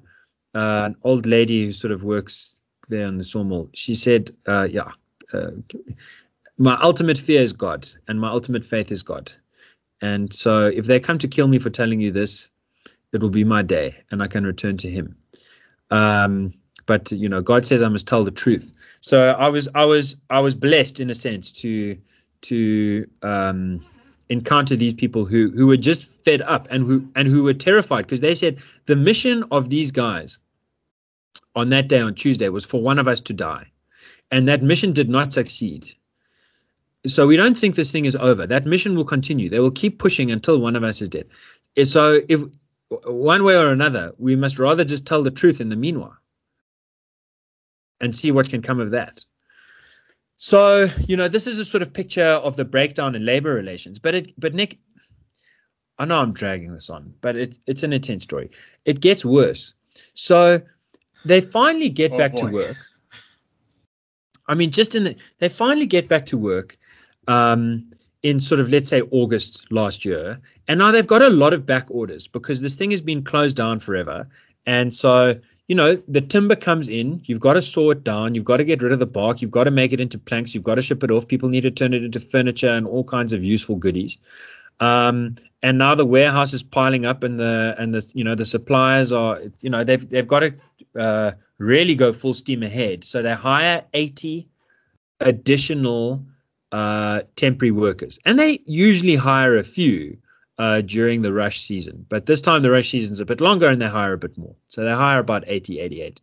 uh, 0.56 0.84
an 0.86 0.96
old 1.04 1.28
lady 1.28 1.66
who 1.66 1.74
sort 1.74 1.92
of 1.92 2.04
works 2.04 2.62
there 2.90 3.06
on 3.06 3.18
the 3.18 3.24
sawmill, 3.24 3.70
she 3.74 3.94
said, 3.94 4.36
uh, 4.48 4.68
"Yeah, 4.70 4.92
uh, 5.32 5.52
my 6.58 6.80
ultimate 6.82 7.18
fear 7.18 7.42
is 7.42 7.54
God, 7.54 7.88
and 8.08 8.20
my 8.20 8.30
ultimate 8.30 8.66
faith 8.66 8.92
is 8.92 9.04
God. 9.04 9.32
And 10.02 10.34
so, 10.34 10.68
if 10.68 10.86
they 10.86 11.00
come 11.00 11.18
to 11.20 11.28
kill 11.28 11.48
me 11.48 11.60
for 11.60 11.70
telling 11.70 12.02
you 12.02 12.12
this, 12.12 12.50
it 13.14 13.22
will 13.22 13.30
be 13.30 13.44
my 13.44 13.62
day, 13.62 13.96
and 14.12 14.22
I 14.22 14.28
can 14.28 14.44
return 14.46 14.78
to 14.78 14.90
Him. 14.90 15.16
Um, 15.92 16.54
but 16.86 17.12
you 17.12 17.30
know, 17.30 17.42
God 17.42 17.66
says 17.66 17.82
I 17.82 17.90
must 17.90 18.08
tell 18.08 18.24
the 18.24 18.32
truth. 18.32 18.74
So 19.04 19.32
I 19.32 19.50
was, 19.50 19.68
I 19.76 19.86
was, 19.86 20.16
I 20.30 20.40
was 20.40 20.56
blessed 20.56 21.00
in 21.00 21.10
a 21.10 21.16
sense 21.16 21.52
to 21.54 21.98
to 22.44 23.08
um, 23.22 23.86
encounter 24.30 24.76
these 24.76 24.94
people 24.94 25.26
who 25.26 25.52
who 25.52 25.68
were 25.68 25.78
just 25.78 26.06
fed 26.06 26.42
up 26.42 26.68
and 26.72 26.86
who 26.86 27.08
and 27.16 27.28
who 27.28 27.44
were 27.44 27.54
terrified 27.54 28.06
because 28.06 28.22
they 28.22 28.36
said 28.36 28.58
the 28.86 28.96
mission 28.96 29.44
of 29.52 29.70
these 29.70 29.92
guys 29.92 30.40
on 31.56 31.70
that 31.70 31.88
day 31.90 32.02
on 32.02 32.16
Tuesday 32.16 32.50
was 32.50 32.66
for 32.66 32.82
one 32.82 33.00
of 33.00 33.08
us 33.08 33.22
to 33.22 33.34
die, 33.34 33.70
and 34.32 34.48
that 34.48 34.64
mission 34.64 34.94
did 34.94 35.10
not 35.10 35.34
succeed 35.34 35.94
so 37.06 37.28
we 37.28 37.36
don't 37.36 37.58
think 37.58 37.76
this 37.76 37.92
thing 37.92 38.06
is 38.06 38.16
over. 38.16 38.48
That 38.48 38.66
mission 38.66 38.96
will 38.96 39.06
continue. 39.06 39.50
They 39.50 39.60
will 39.60 39.72
keep 39.72 40.00
pushing 40.00 40.32
until 40.32 40.60
one 40.60 40.76
of 40.76 40.84
us 40.84 41.02
is 41.02 41.10
dead. 41.10 41.28
So 41.84 42.22
if 42.30 42.42
one 43.06 43.44
way 43.44 43.56
or 43.56 43.70
another, 43.70 44.14
we 44.20 44.36
must 44.36 44.58
rather 44.58 44.86
just 44.86 45.06
tell 45.06 45.24
the 45.24 45.32
truth 45.32 45.60
in 45.60 45.70
the 45.70 45.76
meanwhile 45.76 46.18
and 48.04 48.14
see 48.14 48.32
what 48.32 48.50
can 48.50 48.62
come 48.62 48.82
of 48.82 48.92
that. 48.92 49.24
So, 50.36 50.90
you 51.08 51.16
know, 51.16 51.30
this 51.30 51.48
is 51.48 51.58
a 51.58 51.64
sort 51.64 51.82
of 51.82 51.94
picture 51.94 52.26
of 52.26 52.58
the 52.58 52.66
breakdown 52.66 53.16
in 53.16 53.26
labor 53.26 53.54
relations. 53.54 53.98
But 53.98 54.14
it 54.14 54.34
but 54.38 54.54
Nick, 54.54 54.80
I 55.98 56.06
know 56.06 56.18
I'm 56.18 56.34
dragging 56.34 56.74
this 56.74 56.90
on, 56.90 57.14
but 57.22 57.38
it, 57.38 57.58
it's 57.66 57.82
an 57.84 57.94
intense 57.94 58.24
story. 58.24 58.52
It 58.84 59.00
gets 59.00 59.24
worse. 59.24 59.74
So 60.16 60.62
they 61.24 61.40
finally 61.40 61.90
get 61.90 62.12
oh, 62.12 62.18
back 62.18 62.34
boy. 62.34 62.40
to 62.40 62.48
work. 62.48 62.78
I 64.50 64.56
mean, 64.56 64.70
just 64.70 64.96
in 64.96 65.06
the 65.06 65.16
they 65.40 65.48
finally 65.48 65.86
get 65.86 66.10
back 66.10 66.26
to 66.28 66.38
work 66.38 66.78
um, 67.30 67.90
in 68.22 68.42
sort 68.42 68.60
of 68.60 68.70
let's 68.70 68.90
say 68.90 69.02
August 69.12 69.72
last 69.72 70.04
year, 70.04 70.42
and 70.68 70.78
now 70.78 70.92
they've 70.92 71.08
got 71.08 71.22
a 71.22 71.30
lot 71.30 71.54
of 71.54 71.66
back 71.66 71.86
orders 71.90 72.28
because 72.28 72.60
this 72.60 72.76
thing 72.76 72.92
has 72.92 73.02
been 73.02 73.24
closed 73.24 73.56
down 73.56 73.80
forever, 73.80 74.28
and 74.66 74.94
so 74.94 75.34
you 75.68 75.76
know 75.76 75.96
the 76.08 76.22
timber 76.22 76.56
comes 76.56 76.88
in, 76.88 77.22
you've 77.26 77.40
got 77.40 77.54
to 77.54 77.62
saw 77.62 77.92
it 77.92 78.04
down, 78.04 78.36
you've 78.36 78.46
got 78.46 78.58
to 78.58 78.66
get 78.66 78.82
rid 78.82 78.92
of 78.92 79.00
the 79.00 79.06
bark, 79.06 79.42
you've 79.42 79.52
got 79.52 79.64
to 79.64 79.72
make 79.72 79.94
it 79.94 80.02
into 80.02 80.18
planks, 80.18 80.54
you've 80.54 80.64
got 80.64 80.76
to 80.76 80.82
ship 80.82 81.04
it 81.04 81.12
off. 81.12 81.28
People 81.28 81.50
need 81.50 81.62
to 81.62 81.72
turn 81.72 81.94
it 81.94 82.04
into 82.04 82.20
furniture 82.20 82.70
and 82.70 82.86
all 82.86 83.04
kinds 83.04 83.34
of 83.34 83.44
useful 83.44 83.76
goodies. 83.76 84.18
Um, 84.80 85.36
and 85.62 85.78
now 85.78 85.96
the 85.96 86.06
warehouse 86.06 86.52
is 86.54 86.64
piling 86.64 87.06
up, 87.06 87.24
and 87.24 87.40
the 87.40 87.76
and 87.78 87.94
the 87.94 88.12
you 88.14 88.24
know 88.24 88.36
the 88.36 88.46
suppliers 88.46 89.14
are 89.14 89.40
you 89.62 89.70
know 89.70 89.84
they've 89.84 90.08
they've 90.10 90.28
got 90.28 90.40
to 90.40 90.54
uh, 91.00 91.32
really 91.58 91.96
go 91.96 92.12
full 92.12 92.34
steam 92.34 92.64
ahead. 92.64 93.04
So 93.04 93.22
they 93.22 93.34
hire 93.34 93.84
eighty 93.94 94.48
additional 95.22 96.26
uh, 96.74 97.22
temporary 97.36 97.72
workers, 97.72 98.20
and 98.26 98.38
they 98.38 98.60
usually 98.66 99.16
hire 99.16 99.58
a 99.58 99.64
few 99.64 100.18
uh, 100.58 100.82
during 100.82 101.22
the 101.22 101.34
rush 101.34 101.62
season. 101.62 102.06
But 102.10 102.26
this 102.26 102.42
time 102.42 102.62
the 102.62 102.72
rush 102.72 102.92
season 102.92 103.14
is 103.14 103.20
a 103.20 103.26
bit 103.26 103.42
longer, 103.42 103.68
and 103.68 103.82
they 103.82 103.88
hire 103.88 104.14
a 104.14 104.18
bit 104.18 104.38
more. 104.38 104.56
So 104.68 104.84
they 104.84 104.92
hire 104.92 105.20
about 105.20 105.44
80, 105.48 105.80
88. 105.80 106.22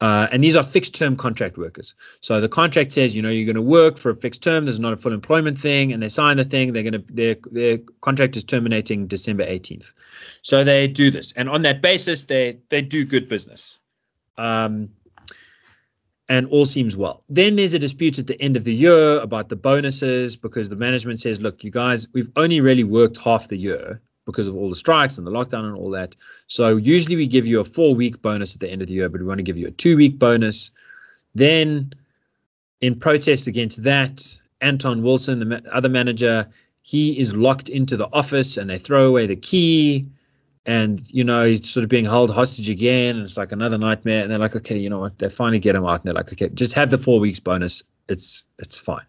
Uh, 0.00 0.26
and 0.32 0.42
these 0.42 0.56
are 0.56 0.62
fixed 0.62 0.94
term 0.94 1.14
contract 1.14 1.58
workers. 1.58 1.94
So 2.22 2.40
the 2.40 2.48
contract 2.48 2.92
says, 2.92 3.14
you 3.14 3.20
know, 3.20 3.28
you're 3.28 3.44
going 3.44 3.56
to 3.56 3.62
work 3.62 3.98
for 3.98 4.10
a 4.10 4.16
fixed 4.16 4.42
term. 4.42 4.64
There's 4.64 4.80
not 4.80 4.94
a 4.94 4.96
full 4.96 5.12
employment 5.12 5.58
thing, 5.58 5.92
and 5.92 6.02
they 6.02 6.08
sign 6.08 6.38
the 6.38 6.44
thing. 6.44 6.72
They're 6.72 6.82
going 6.82 6.94
to 6.94 7.04
their 7.12 7.36
their 7.50 7.78
contract 8.00 8.34
is 8.36 8.44
terminating 8.44 9.06
December 9.06 9.44
18th. 9.44 9.92
So 10.40 10.64
they 10.64 10.88
do 10.88 11.10
this, 11.10 11.32
and 11.36 11.50
on 11.50 11.62
that 11.62 11.82
basis, 11.82 12.24
they 12.24 12.58
they 12.70 12.80
do 12.80 13.04
good 13.04 13.28
business. 13.28 13.78
Um, 14.38 14.88
and 16.30 16.46
all 16.46 16.64
seems 16.64 16.96
well. 16.96 17.24
Then 17.28 17.56
there's 17.56 17.74
a 17.74 17.78
dispute 17.78 18.16
at 18.20 18.28
the 18.28 18.40
end 18.40 18.56
of 18.56 18.62
the 18.62 18.72
year 18.72 19.18
about 19.18 19.48
the 19.48 19.56
bonuses 19.56 20.36
because 20.36 20.68
the 20.68 20.76
management 20.76 21.20
says, 21.20 21.40
look, 21.40 21.64
you 21.64 21.72
guys, 21.72 22.06
we've 22.12 22.30
only 22.36 22.60
really 22.60 22.84
worked 22.84 23.18
half 23.18 23.48
the 23.48 23.56
year 23.56 24.00
because 24.26 24.46
of 24.46 24.54
all 24.54 24.70
the 24.70 24.76
strikes 24.76 25.18
and 25.18 25.26
the 25.26 25.30
lockdown 25.30 25.64
and 25.64 25.76
all 25.76 25.90
that. 25.90 26.14
So 26.46 26.76
usually 26.76 27.16
we 27.16 27.26
give 27.26 27.48
you 27.48 27.58
a 27.58 27.64
four 27.64 27.96
week 27.96 28.22
bonus 28.22 28.54
at 28.54 28.60
the 28.60 28.70
end 28.70 28.80
of 28.80 28.86
the 28.86 28.94
year, 28.94 29.08
but 29.08 29.20
we 29.20 29.26
want 29.26 29.38
to 29.38 29.42
give 29.42 29.58
you 29.58 29.66
a 29.66 29.72
two 29.72 29.96
week 29.96 30.20
bonus. 30.20 30.70
Then, 31.34 31.92
in 32.80 32.94
protest 32.94 33.48
against 33.48 33.82
that, 33.82 34.24
Anton 34.60 35.02
Wilson, 35.02 35.40
the 35.40 35.62
other 35.72 35.88
manager, 35.88 36.48
he 36.82 37.18
is 37.18 37.34
locked 37.34 37.68
into 37.68 37.96
the 37.96 38.08
office 38.12 38.56
and 38.56 38.70
they 38.70 38.78
throw 38.78 39.08
away 39.08 39.26
the 39.26 39.34
key 39.34 40.06
and 40.66 41.10
you 41.10 41.24
know 41.24 41.46
he's 41.46 41.68
sort 41.68 41.84
of 41.84 41.90
being 41.90 42.04
held 42.04 42.30
hostage 42.30 42.68
again 42.68 43.16
and 43.16 43.24
it's 43.24 43.36
like 43.36 43.52
another 43.52 43.78
nightmare 43.78 44.22
and 44.22 44.30
they're 44.30 44.38
like 44.38 44.56
okay 44.56 44.76
you 44.76 44.90
know 44.90 45.00
what? 45.00 45.18
They 45.18 45.28
finally 45.28 45.58
get 45.58 45.74
him 45.74 45.84
out 45.84 46.00
and 46.00 46.04
they're 46.04 46.14
like 46.14 46.32
okay 46.32 46.48
just 46.50 46.72
have 46.74 46.90
the 46.90 46.98
four 46.98 47.20
weeks 47.20 47.40
bonus. 47.40 47.82
It's 48.08 48.44
it's 48.58 48.76
fine. 48.76 49.06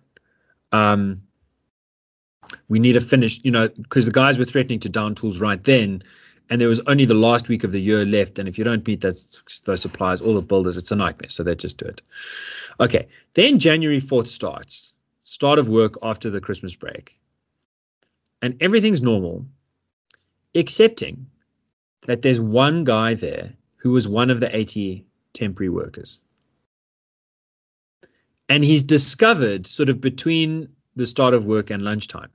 Um 0.71 1.21
we 2.69 2.79
need 2.79 2.93
to 2.93 3.01
finish 3.01 3.39
you 3.43 3.51
know 3.51 3.67
because 3.69 4.05
the 4.05 4.11
guys 4.11 4.39
were 4.39 4.45
threatening 4.45 4.79
to 4.79 4.89
down 4.89 5.15
tools 5.15 5.39
right 5.39 5.63
then 5.63 6.01
and 6.49 6.59
there 6.59 6.67
was 6.67 6.81
only 6.87 7.05
the 7.05 7.13
last 7.13 7.47
week 7.47 7.63
of 7.63 7.71
the 7.71 7.79
year 7.79 8.05
left 8.05 8.39
and 8.39 8.47
if 8.47 8.57
you 8.57 8.63
don't 8.63 8.85
meet 8.87 9.01
those 9.01 9.41
those 9.65 9.81
suppliers 9.81 10.21
all 10.21 10.33
the 10.33 10.41
builders 10.41 10.77
it's 10.77 10.91
a 10.91 10.95
nightmare 10.95 11.29
so 11.29 11.43
they 11.43 11.55
just 11.55 11.77
do 11.77 11.85
it. 11.85 12.01
Okay 12.79 13.07
then 13.33 13.59
january 13.59 14.01
4th 14.01 14.29
starts 14.29 14.93
start 15.25 15.59
of 15.59 15.67
work 15.67 15.97
after 16.01 16.29
the 16.29 16.41
christmas 16.41 16.75
break 16.75 17.17
and 18.41 18.55
everything's 18.61 19.01
normal 19.01 19.45
excepting 20.53 21.25
that 22.05 22.21
there's 22.21 22.39
one 22.39 22.83
guy 22.83 23.13
there 23.13 23.53
who 23.77 23.91
was 23.91 24.07
one 24.07 24.29
of 24.29 24.39
the 24.39 24.55
80 24.55 25.05
temporary 25.33 25.69
workers. 25.69 26.19
And 28.49 28.63
he's 28.63 28.83
discovered 28.83 29.65
sort 29.65 29.89
of 29.89 30.01
between 30.01 30.67
the 30.95 31.05
start 31.05 31.33
of 31.33 31.45
work 31.45 31.69
and 31.69 31.83
lunchtime. 31.83 32.29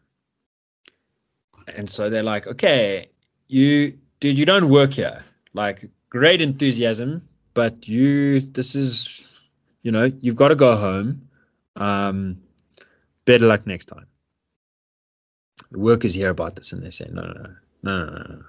And 1.77 1.91
so 1.91 2.09
they're 2.09 2.23
like, 2.23 2.47
okay, 2.47 3.09
you, 3.49 3.99
dude, 4.21 4.39
you 4.39 4.47
don't 4.47 4.71
work 4.71 4.93
here. 4.93 5.23
Like, 5.53 5.91
great 6.11 6.41
enthusiasm, 6.41 7.27
but 7.55 7.87
you, 7.87 8.41
this 8.41 8.75
is, 8.75 9.27
you 9.83 9.91
know, 9.91 10.11
you've 10.21 10.37
got 10.37 10.49
to 10.49 10.55
go 10.55 10.77
home. 10.77 11.29
Um, 11.77 12.39
better 13.25 13.47
luck 13.47 13.67
next 13.67 13.87
time. 13.87 14.07
The 15.73 15.79
workers 15.79 16.15
hear 16.15 16.31
about 16.31 16.57
this 16.57 16.73
and 16.73 16.83
they 16.83 16.91
say, 16.91 17.09
no, 17.11 17.23
no, 17.23 17.33
no, 17.83 18.05
no, 18.05 18.05
no, 18.07 18.25
no. 18.37 18.45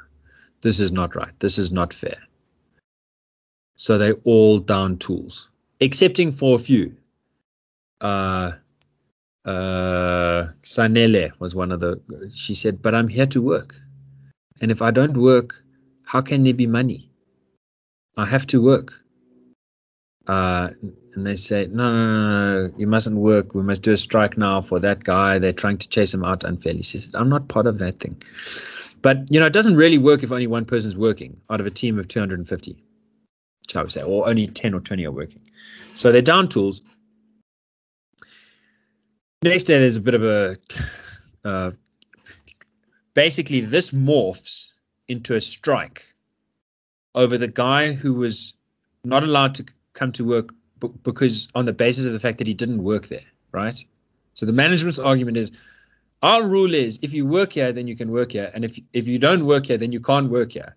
This 0.67 0.81
is 0.81 0.91
not 0.91 1.15
right. 1.15 1.31
This 1.39 1.57
is 1.57 1.71
not 1.71 1.93
fair. 1.93 2.17
So 3.77 3.97
they 3.97 4.11
all 4.25 4.59
down 4.59 4.97
tools, 4.97 5.47
excepting 5.79 6.29
for 6.33 6.57
a 6.57 6.59
few. 6.59 6.93
Uh, 8.01 8.51
uh, 9.45 10.47
Sanele 10.63 11.31
was 11.39 11.55
one 11.55 11.71
of 11.71 11.79
the. 11.79 12.01
She 12.35 12.53
said, 12.53 12.81
"But 12.81 12.93
I'm 12.93 13.07
here 13.07 13.27
to 13.27 13.41
work, 13.41 13.79
and 14.59 14.69
if 14.69 14.81
I 14.81 14.91
don't 14.91 15.15
work, 15.15 15.55
how 16.03 16.19
can 16.19 16.43
there 16.43 16.53
be 16.53 16.67
money? 16.67 17.09
I 18.17 18.25
have 18.25 18.45
to 18.47 18.61
work." 18.61 18.91
Uh, 20.27 20.71
and 21.15 21.25
they 21.25 21.35
say, 21.35 21.67
no, 21.71 21.89
no, 21.89 22.05
no, 22.05 22.67
no, 22.67 22.73
you 22.77 22.87
mustn't 22.87 23.15
work. 23.15 23.55
We 23.55 23.63
must 23.63 23.83
do 23.83 23.93
a 23.93 23.97
strike 23.97 24.37
now 24.37 24.59
for 24.59 24.81
that 24.81 25.05
guy. 25.05 25.39
They're 25.39 25.53
trying 25.53 25.77
to 25.77 25.87
chase 25.87 26.13
him 26.13 26.25
out 26.25 26.43
unfairly. 26.43 26.81
She 26.81 26.97
said, 26.97 27.15
I'm 27.15 27.29
not 27.29 27.47
part 27.47 27.67
of 27.67 27.79
that 27.79 28.01
thing. 28.01 28.21
But 29.01 29.31
you 29.31 29.39
know, 29.39 29.45
it 29.45 29.53
doesn't 29.53 29.75
really 29.75 29.97
work 29.97 30.23
if 30.23 30.31
only 30.31 30.47
one 30.47 30.65
person's 30.65 30.97
working 30.97 31.39
out 31.49 31.59
of 31.59 31.65
a 31.65 31.71
team 31.71 31.99
of 31.99 32.07
250, 32.07 32.83
shall 33.67 33.83
we 33.83 33.89
say, 33.89 34.01
or 34.01 34.27
only 34.27 34.47
10 34.47 34.73
or 34.73 34.79
20 34.79 35.05
are 35.05 35.11
working. 35.11 35.41
So 35.95 36.11
they're 36.11 36.21
down 36.21 36.49
tools. 36.49 36.81
Next 39.43 39.65
day, 39.65 39.79
there's 39.79 39.97
a 39.97 40.01
bit 40.01 40.15
of 40.15 40.23
a. 40.23 40.57
Uh, 41.45 41.71
basically, 43.13 43.61
this 43.61 43.91
morphs 43.91 44.69
into 45.07 45.35
a 45.35 45.41
strike 45.41 46.03
over 47.15 47.37
the 47.37 47.47
guy 47.47 47.93
who 47.93 48.13
was 48.13 48.53
not 49.03 49.23
allowed 49.23 49.55
to 49.55 49.65
come 49.93 50.11
to 50.11 50.25
work 50.25 50.53
because 51.03 51.47
on 51.55 51.65
the 51.65 51.73
basis 51.73 52.05
of 52.05 52.13
the 52.13 52.19
fact 52.19 52.37
that 52.37 52.47
he 52.47 52.53
didn't 52.53 52.83
work 52.83 53.07
there, 53.07 53.25
right? 53.51 53.83
So 54.33 54.45
the 54.45 54.53
management's 54.53 54.99
argument 54.99 55.37
is 55.37 55.51
our 56.21 56.43
rule 56.43 56.73
is 56.73 56.97
if 57.01 57.13
you 57.13 57.25
work 57.25 57.53
here, 57.53 57.71
then 57.71 57.87
you 57.87 57.95
can 57.95 58.11
work 58.11 58.31
here. 58.31 58.51
And 58.53 58.65
if 58.65 58.79
if 58.93 59.07
you 59.07 59.19
don't 59.19 59.45
work 59.45 59.67
here, 59.67 59.77
then 59.77 59.91
you 59.91 59.99
can't 59.99 60.29
work 60.29 60.51
here. 60.51 60.75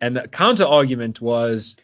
And 0.00 0.16
the 0.16 0.28
counter 0.28 0.64
argument 0.64 1.20
was 1.20 1.76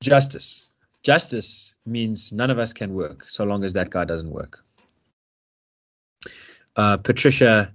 justice. 0.00 0.70
Justice 1.02 1.74
means 1.86 2.32
none 2.32 2.50
of 2.50 2.58
us 2.58 2.72
can 2.72 2.94
work 2.94 3.28
so 3.28 3.44
long 3.44 3.64
as 3.64 3.72
that 3.72 3.90
guy 3.90 4.04
doesn't 4.04 4.30
work. 4.30 4.58
Uh, 6.76 6.96
Patricia, 6.96 7.72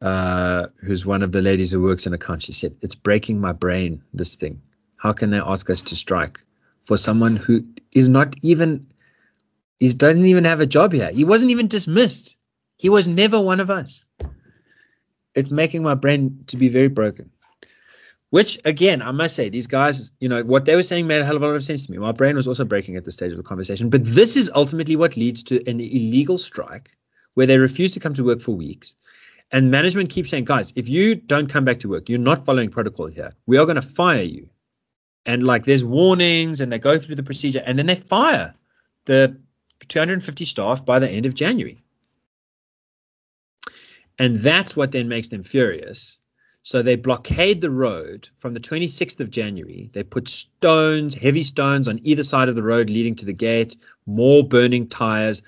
uh, 0.00 0.66
who's 0.82 1.04
one 1.04 1.22
of 1.22 1.32
the 1.32 1.42
ladies 1.42 1.70
who 1.70 1.82
works 1.82 2.06
in 2.06 2.14
account, 2.14 2.42
she 2.42 2.52
said, 2.52 2.74
It's 2.80 2.94
breaking 2.94 3.40
my 3.40 3.52
brain, 3.52 4.02
this 4.14 4.34
thing. 4.34 4.60
How 4.96 5.12
can 5.12 5.30
they 5.30 5.38
ask 5.38 5.68
us 5.68 5.80
to 5.82 5.96
strike 5.96 6.40
for 6.86 6.96
someone 6.96 7.36
who 7.36 7.64
is 7.94 8.08
not 8.08 8.34
even, 8.42 8.86
he 9.78 9.90
doesn't 9.90 10.24
even 10.24 10.44
have 10.44 10.60
a 10.60 10.66
job 10.66 10.92
here? 10.92 11.10
He 11.10 11.24
wasn't 11.24 11.50
even 11.50 11.66
dismissed. 11.66 12.36
He 12.76 12.88
was 12.88 13.08
never 13.08 13.40
one 13.40 13.60
of 13.60 13.70
us. 13.70 14.04
It's 15.34 15.50
making 15.50 15.82
my 15.82 15.94
brain 15.94 16.42
to 16.46 16.56
be 16.56 16.68
very 16.68 16.88
broken. 16.88 17.30
Which, 18.30 18.58
again, 18.64 19.02
I 19.02 19.12
must 19.12 19.36
say, 19.36 19.48
these 19.48 19.66
guys, 19.66 20.10
you 20.20 20.28
know, 20.28 20.42
what 20.42 20.64
they 20.64 20.74
were 20.74 20.82
saying 20.82 21.06
made 21.06 21.20
a 21.20 21.24
hell 21.24 21.36
of 21.36 21.42
a 21.42 21.46
lot 21.46 21.54
of 21.54 21.64
sense 21.64 21.86
to 21.86 21.92
me. 21.92 21.98
My 21.98 22.12
brain 22.12 22.34
was 22.34 22.48
also 22.48 22.64
breaking 22.64 22.96
at 22.96 23.04
this 23.04 23.14
stage 23.14 23.30
of 23.30 23.36
the 23.36 23.42
conversation. 23.42 23.88
But 23.88 24.04
this 24.04 24.36
is 24.36 24.50
ultimately 24.54 24.96
what 24.96 25.16
leads 25.16 25.42
to 25.44 25.64
an 25.68 25.80
illegal 25.80 26.36
strike 26.36 26.90
where 27.34 27.46
they 27.46 27.58
refuse 27.58 27.92
to 27.92 28.00
come 28.00 28.14
to 28.14 28.24
work 28.24 28.40
for 28.40 28.52
weeks. 28.56 28.94
And 29.52 29.70
management 29.70 30.10
keeps 30.10 30.30
saying, 30.30 30.46
guys, 30.46 30.72
if 30.74 30.88
you 30.88 31.14
don't 31.14 31.46
come 31.48 31.64
back 31.64 31.78
to 31.80 31.88
work, 31.88 32.08
you're 32.08 32.18
not 32.18 32.44
following 32.44 32.68
protocol 32.68 33.06
here. 33.06 33.32
We 33.46 33.58
are 33.58 33.64
going 33.64 33.76
to 33.76 33.82
fire 33.82 34.22
you. 34.22 34.48
And 35.24 35.44
like 35.44 35.64
there's 35.64 35.84
warnings 35.84 36.60
and 36.60 36.72
they 36.72 36.78
go 36.78 36.98
through 36.98 37.14
the 37.14 37.22
procedure 37.22 37.62
and 37.64 37.78
then 37.78 37.86
they 37.86 37.94
fire 37.94 38.54
the 39.04 39.36
250 39.88 40.44
staff 40.44 40.84
by 40.84 40.98
the 40.98 41.08
end 41.08 41.26
of 41.26 41.34
January. 41.34 41.78
And 44.18 44.40
that's 44.40 44.76
what 44.76 44.92
then 44.92 45.08
makes 45.08 45.28
them 45.28 45.42
furious. 45.42 46.18
So 46.62 46.82
they 46.82 46.96
blockade 46.96 47.60
the 47.60 47.70
road 47.70 48.28
from 48.38 48.54
the 48.54 48.60
26th 48.60 49.20
of 49.20 49.30
January. 49.30 49.88
They 49.92 50.02
put 50.02 50.28
stones, 50.28 51.14
heavy 51.14 51.44
stones 51.44 51.86
on 51.86 52.00
either 52.02 52.24
side 52.24 52.48
of 52.48 52.56
the 52.56 52.62
road 52.62 52.90
leading 52.90 53.14
to 53.16 53.24
the 53.24 53.32
gate, 53.32 53.76
more 54.06 54.42
burning 54.42 54.88
tires. 54.88 55.42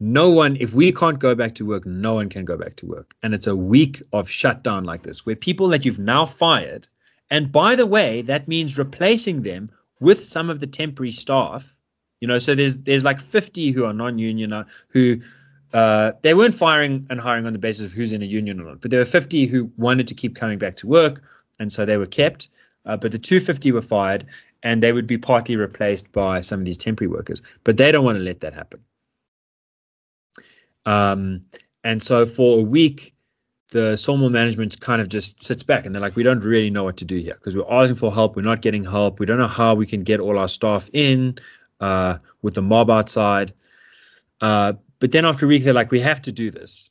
No 0.00 0.28
one, 0.28 0.56
if 0.60 0.74
we 0.74 0.92
can't 0.92 1.18
go 1.18 1.34
back 1.34 1.54
to 1.54 1.66
work, 1.66 1.86
no 1.86 2.14
one 2.14 2.28
can 2.28 2.44
go 2.44 2.58
back 2.58 2.76
to 2.76 2.86
work. 2.86 3.14
And 3.22 3.32
it's 3.32 3.46
a 3.46 3.56
week 3.56 4.02
of 4.12 4.28
shutdown 4.28 4.84
like 4.84 5.02
this, 5.02 5.24
where 5.24 5.36
people 5.36 5.68
that 5.68 5.84
you've 5.84 5.98
now 5.98 6.26
fired, 6.26 6.88
and 7.30 7.52
by 7.52 7.76
the 7.76 7.86
way, 7.86 8.22
that 8.22 8.48
means 8.48 8.76
replacing 8.76 9.42
them 9.42 9.68
with 10.00 10.24
some 10.24 10.50
of 10.50 10.60
the 10.60 10.66
temporary 10.66 11.12
staff. 11.12 11.76
You 12.20 12.28
know, 12.28 12.38
so 12.38 12.54
there's 12.54 12.78
there's 12.78 13.04
like 13.04 13.20
50 13.20 13.70
who 13.70 13.84
are 13.84 13.92
non-union 13.92 14.52
uh, 14.52 14.64
who 14.88 15.20
uh, 15.72 16.12
they 16.22 16.34
weren't 16.34 16.54
firing 16.54 17.06
and 17.10 17.20
hiring 17.20 17.46
on 17.46 17.52
the 17.52 17.58
basis 17.58 17.84
of 17.84 17.92
who's 17.92 18.12
in 18.12 18.22
a 18.22 18.26
union 18.26 18.60
or 18.60 18.64
not, 18.64 18.80
but 18.80 18.90
there 18.90 19.00
were 19.00 19.04
50 19.04 19.46
who 19.46 19.70
wanted 19.76 20.08
to 20.08 20.14
keep 20.14 20.34
coming 20.34 20.58
back 20.58 20.76
to 20.76 20.86
work, 20.86 21.22
and 21.58 21.72
so 21.72 21.84
they 21.84 21.96
were 21.96 22.06
kept. 22.06 22.48
Uh, 22.86 22.96
but 22.96 23.12
the 23.12 23.18
250 23.18 23.72
were 23.72 23.82
fired, 23.82 24.26
and 24.62 24.82
they 24.82 24.92
would 24.92 25.06
be 25.06 25.18
partly 25.18 25.56
replaced 25.56 26.10
by 26.12 26.40
some 26.40 26.60
of 26.60 26.64
these 26.64 26.78
temporary 26.78 27.10
workers. 27.10 27.42
But 27.64 27.76
they 27.76 27.92
don't 27.92 28.04
want 28.04 28.16
to 28.16 28.24
let 28.24 28.40
that 28.40 28.54
happen. 28.54 28.80
Um, 30.86 31.44
and 31.84 32.02
so 32.02 32.26
for 32.26 32.58
a 32.58 32.62
week, 32.62 33.14
the 33.70 33.96
Sawmill 33.96 34.30
management 34.30 34.80
kind 34.80 35.00
of 35.00 35.08
just 35.08 35.42
sits 35.42 35.62
back 35.62 35.86
and 35.86 35.94
they're 35.94 36.02
like, 36.02 36.16
we 36.16 36.22
don't 36.22 36.40
really 36.40 36.70
know 36.70 36.84
what 36.84 36.96
to 36.98 37.04
do 37.04 37.18
here 37.18 37.34
because 37.34 37.54
we're 37.54 37.70
asking 37.70 37.96
for 37.96 38.12
help. 38.12 38.34
We're 38.34 38.42
not 38.42 38.62
getting 38.62 38.84
help. 38.84 39.20
We 39.20 39.26
don't 39.26 39.38
know 39.38 39.46
how 39.46 39.74
we 39.74 39.86
can 39.86 40.02
get 40.02 40.20
all 40.20 40.38
our 40.38 40.48
staff 40.48 40.90
in 40.92 41.36
uh, 41.80 42.18
with 42.42 42.54
the 42.54 42.62
mob 42.62 42.90
outside. 42.90 43.52
Uh, 44.40 44.72
but 45.00 45.12
then 45.12 45.24
after 45.24 45.46
a 45.46 45.48
week, 45.48 45.64
they're 45.64 45.74
like, 45.74 45.90
we 45.90 46.00
have 46.00 46.22
to 46.22 46.32
do 46.32 46.50
this. 46.50 46.90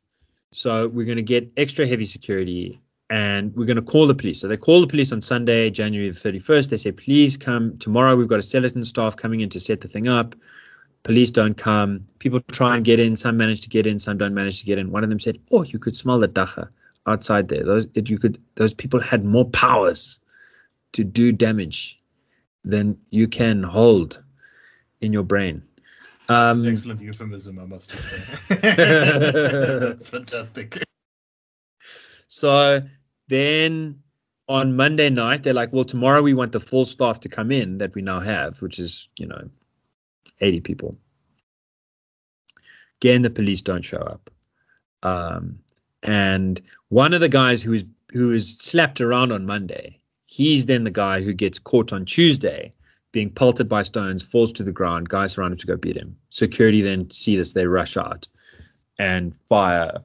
So 0.52 0.88
we're 0.88 1.06
going 1.06 1.17
to 1.17 1.24
get 1.24 1.50
extra 1.58 1.88
heavy 1.88 2.06
security 2.06 2.82
and 3.10 3.56
we're 3.56 3.65
going 3.65 3.76
to 3.76 3.82
call 3.82 4.08
the 4.08 4.15
police. 4.15 4.41
So 4.41 4.48
they 4.48 4.58
call 4.58 4.82
the 4.82 4.88
police 4.88 5.12
on 5.12 5.22
Sunday, 5.22 5.69
January 5.69 6.10
the 6.10 6.19
31st. 6.19 6.69
They 6.69 6.78
say, 6.78 6.91
please 6.91 7.38
come 7.38 7.78
tomorrow. 7.78 8.15
We've 8.15 8.28
got 8.28 8.39
a 8.39 8.43
skeleton 8.43 8.84
staff 8.84 9.15
coming 9.15 9.41
in 9.41 9.50
to 9.50 9.60
set 9.60 9.82
the 9.82 9.88
thing 9.88 10.08
up. 10.08 10.36
Police 11.04 11.32
don't 11.32 11.56
come. 11.56 12.06
People 12.19 12.41
try 12.52 12.76
and 12.76 12.84
get 12.84 13.00
in. 13.00 13.15
Some 13.15 13.38
manage 13.38 13.62
to 13.62 13.69
get 13.69 13.88
in. 13.88 14.00
Some 14.00 14.17
don't 14.17 14.34
manage 14.34 14.60
to 14.60 14.65
get 14.65 14.78
in. 14.78 14.91
One 14.91 15.04
of 15.04 15.10
them 15.10 15.19
said, 15.19 15.39
"Oh, 15.52 15.63
you 15.63 15.80
could 15.80 15.95
smell 15.95 16.19
the 16.19 16.28
dagga 16.28 16.67
outside 17.08 17.48
there. 17.48 17.63
Those 17.63 17.88
it, 17.93 18.10
you 18.10 18.19
could. 18.19 18.38
Those 18.56 18.74
people 18.74 19.00
had 19.00 19.24
more 19.24 19.50
powers 19.50 20.19
to 20.91 21.06
do 21.06 21.32
damage 21.32 22.00
than 22.65 22.98
you 23.12 23.28
can 23.30 23.63
hold 23.63 24.22
in 25.00 25.13
your 25.13 25.24
brain." 25.24 25.63
Um, 26.30 26.68
excellent 26.68 27.02
euphemism, 27.02 27.58
I 27.58 27.65
must 27.65 27.92
say. 27.92 28.56
That's 28.62 30.10
fantastic. 30.10 30.84
So 32.28 32.84
then 33.28 34.00
on 34.48 34.76
Monday 34.76 35.10
night, 35.10 35.42
they're 35.42 35.54
like, 35.54 35.74
well, 35.74 35.84
tomorrow 35.84 36.22
we 36.22 36.36
want 36.36 36.52
the 36.52 36.60
full 36.60 36.86
staff 36.86 37.20
to 37.22 37.30
come 37.30 37.52
in 37.52 37.80
that 37.80 37.96
we 37.96 38.04
now 38.04 38.20
have, 38.20 38.62
which 38.62 38.78
is, 38.78 39.10
you 39.18 39.26
know, 39.26 39.50
80 40.39 40.62
people. 40.62 40.96
Again, 43.02 43.24
the 43.24 43.30
police 43.32 43.63
don't 43.63 43.84
show 43.84 43.98
up. 43.98 44.30
Um, 45.02 45.58
and 46.04 46.62
one 46.89 47.13
of 47.13 47.22
the 47.22 47.30
guys 47.30 47.62
who 47.62 47.72
was 47.72 47.84
who 48.12 48.28
was 48.28 48.58
slapped 48.58 49.02
around 49.02 49.32
on 49.32 49.46
Monday, 49.46 50.00
he's 50.26 50.65
then 50.65 50.84
the 50.84 50.92
guy 50.92 51.22
who 51.22 51.34
gets 51.34 51.60
caught 51.60 51.94
on 51.94 52.06
Tuesday 52.06 52.72
being 53.12 53.30
pelted 53.30 53.67
by 53.67 53.84
stones, 53.84 54.22
falls 54.22 54.52
to 54.54 54.63
the 54.63 54.72
ground. 54.72 55.10
Guys 55.10 55.34
surround 55.34 55.54
him 55.54 55.58
to 55.58 55.67
go 55.67 55.76
beat 55.76 55.98
him. 55.98 56.15
Security 56.30 56.82
then 56.82 57.10
see 57.10 57.36
this, 57.36 57.54
they 57.54 57.65
rush 57.65 57.98
out 57.98 58.28
and 59.00 59.36
fire 59.48 60.00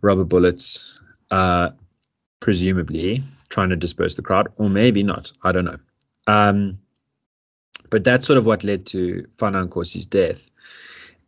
rubber 0.00 0.24
bullets, 0.24 0.98
uh, 1.30 1.70
presumably 2.40 3.22
trying 3.50 3.68
to 3.70 3.76
disperse 3.76 4.14
the 4.14 4.22
crowd, 4.22 4.48
or 4.56 4.68
maybe 4.68 5.02
not. 5.02 5.32
I 5.42 5.52
don't 5.52 5.64
know. 5.64 5.78
Um, 6.26 6.78
but 7.90 8.04
that's 8.04 8.26
sort 8.26 8.36
of 8.36 8.46
what 8.46 8.64
led 8.64 8.86
to 8.86 9.26
Fana 9.36 9.66
Nkosi's 9.66 10.06
death. 10.06 10.50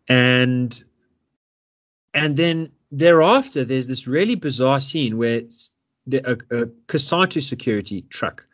And 0.09 0.83
and 2.13 2.37
then 2.37 2.71
thereafter, 2.91 3.65
there's 3.65 3.87
this 3.87 4.07
really 4.07 4.35
bizarre 4.35 4.81
scene 4.81 5.17
where 5.17 5.43
the, 6.07 6.43
a, 6.51 6.67
a 6.67 7.41
security 7.41 8.03
truck 8.11 8.45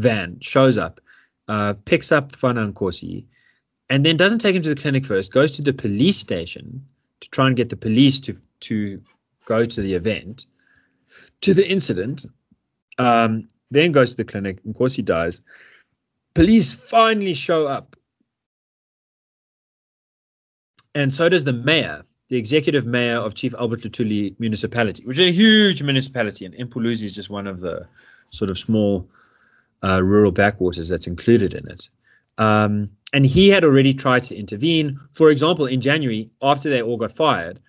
van 0.00 0.38
shows 0.40 0.78
up, 0.78 1.00
uh, 1.48 1.74
picks 1.84 2.10
up 2.12 2.32
Fana 2.32 2.72
Nkosi, 2.72 3.24
and 3.88 4.04
then 4.04 4.16
doesn't 4.16 4.38
take 4.38 4.56
him 4.56 4.62
to 4.62 4.68
the 4.68 4.80
clinic 4.80 5.04
first, 5.04 5.32
goes 5.32 5.50
to 5.52 5.62
the 5.62 5.72
police 5.72 6.16
station 6.16 6.84
to 7.20 7.28
try 7.30 7.46
and 7.46 7.56
get 7.56 7.68
the 7.68 7.76
police 7.76 8.20
to 8.20 8.36
to 8.60 9.00
go 9.46 9.66
to 9.66 9.80
the 9.80 9.94
event, 9.94 10.46
to 11.40 11.54
the 11.54 11.66
incident, 11.66 12.26
um, 12.98 13.48
then 13.70 13.92
goes 13.92 14.10
to 14.10 14.16
the 14.16 14.24
clinic, 14.24 14.58
and 14.64 14.74
Nkosi 14.74 15.04
dies. 15.04 15.40
Police 16.34 16.74
finally 16.74 17.34
show 17.34 17.66
up. 17.66 17.96
And 20.94 21.12
so 21.12 21.28
does 21.28 21.44
the 21.44 21.52
mayor, 21.52 22.02
the 22.28 22.36
executive 22.36 22.86
mayor 22.86 23.18
of 23.18 23.34
Chief 23.34 23.54
Albert 23.54 23.82
Luthuli 23.82 24.34
municipality, 24.38 25.04
which 25.04 25.18
is 25.18 25.28
a 25.28 25.32
huge 25.32 25.82
municipality. 25.82 26.44
And 26.44 26.54
Mpuluzi 26.54 27.04
is 27.04 27.14
just 27.14 27.30
one 27.30 27.46
of 27.46 27.60
the 27.60 27.86
sort 28.30 28.50
of 28.50 28.58
small 28.58 29.08
uh, 29.82 30.02
rural 30.02 30.32
backwaters 30.32 30.88
that's 30.88 31.06
included 31.06 31.54
in 31.54 31.68
it. 31.68 31.88
Um, 32.38 32.90
and 33.12 33.26
he 33.26 33.48
had 33.48 33.64
already 33.64 33.92
tried 33.92 34.22
to 34.24 34.36
intervene. 34.36 34.98
For 35.12 35.30
example, 35.30 35.66
in 35.66 35.80
January, 35.80 36.30
after 36.42 36.70
they 36.70 36.82
all 36.82 36.96
got 36.96 37.12
fired, 37.12 37.60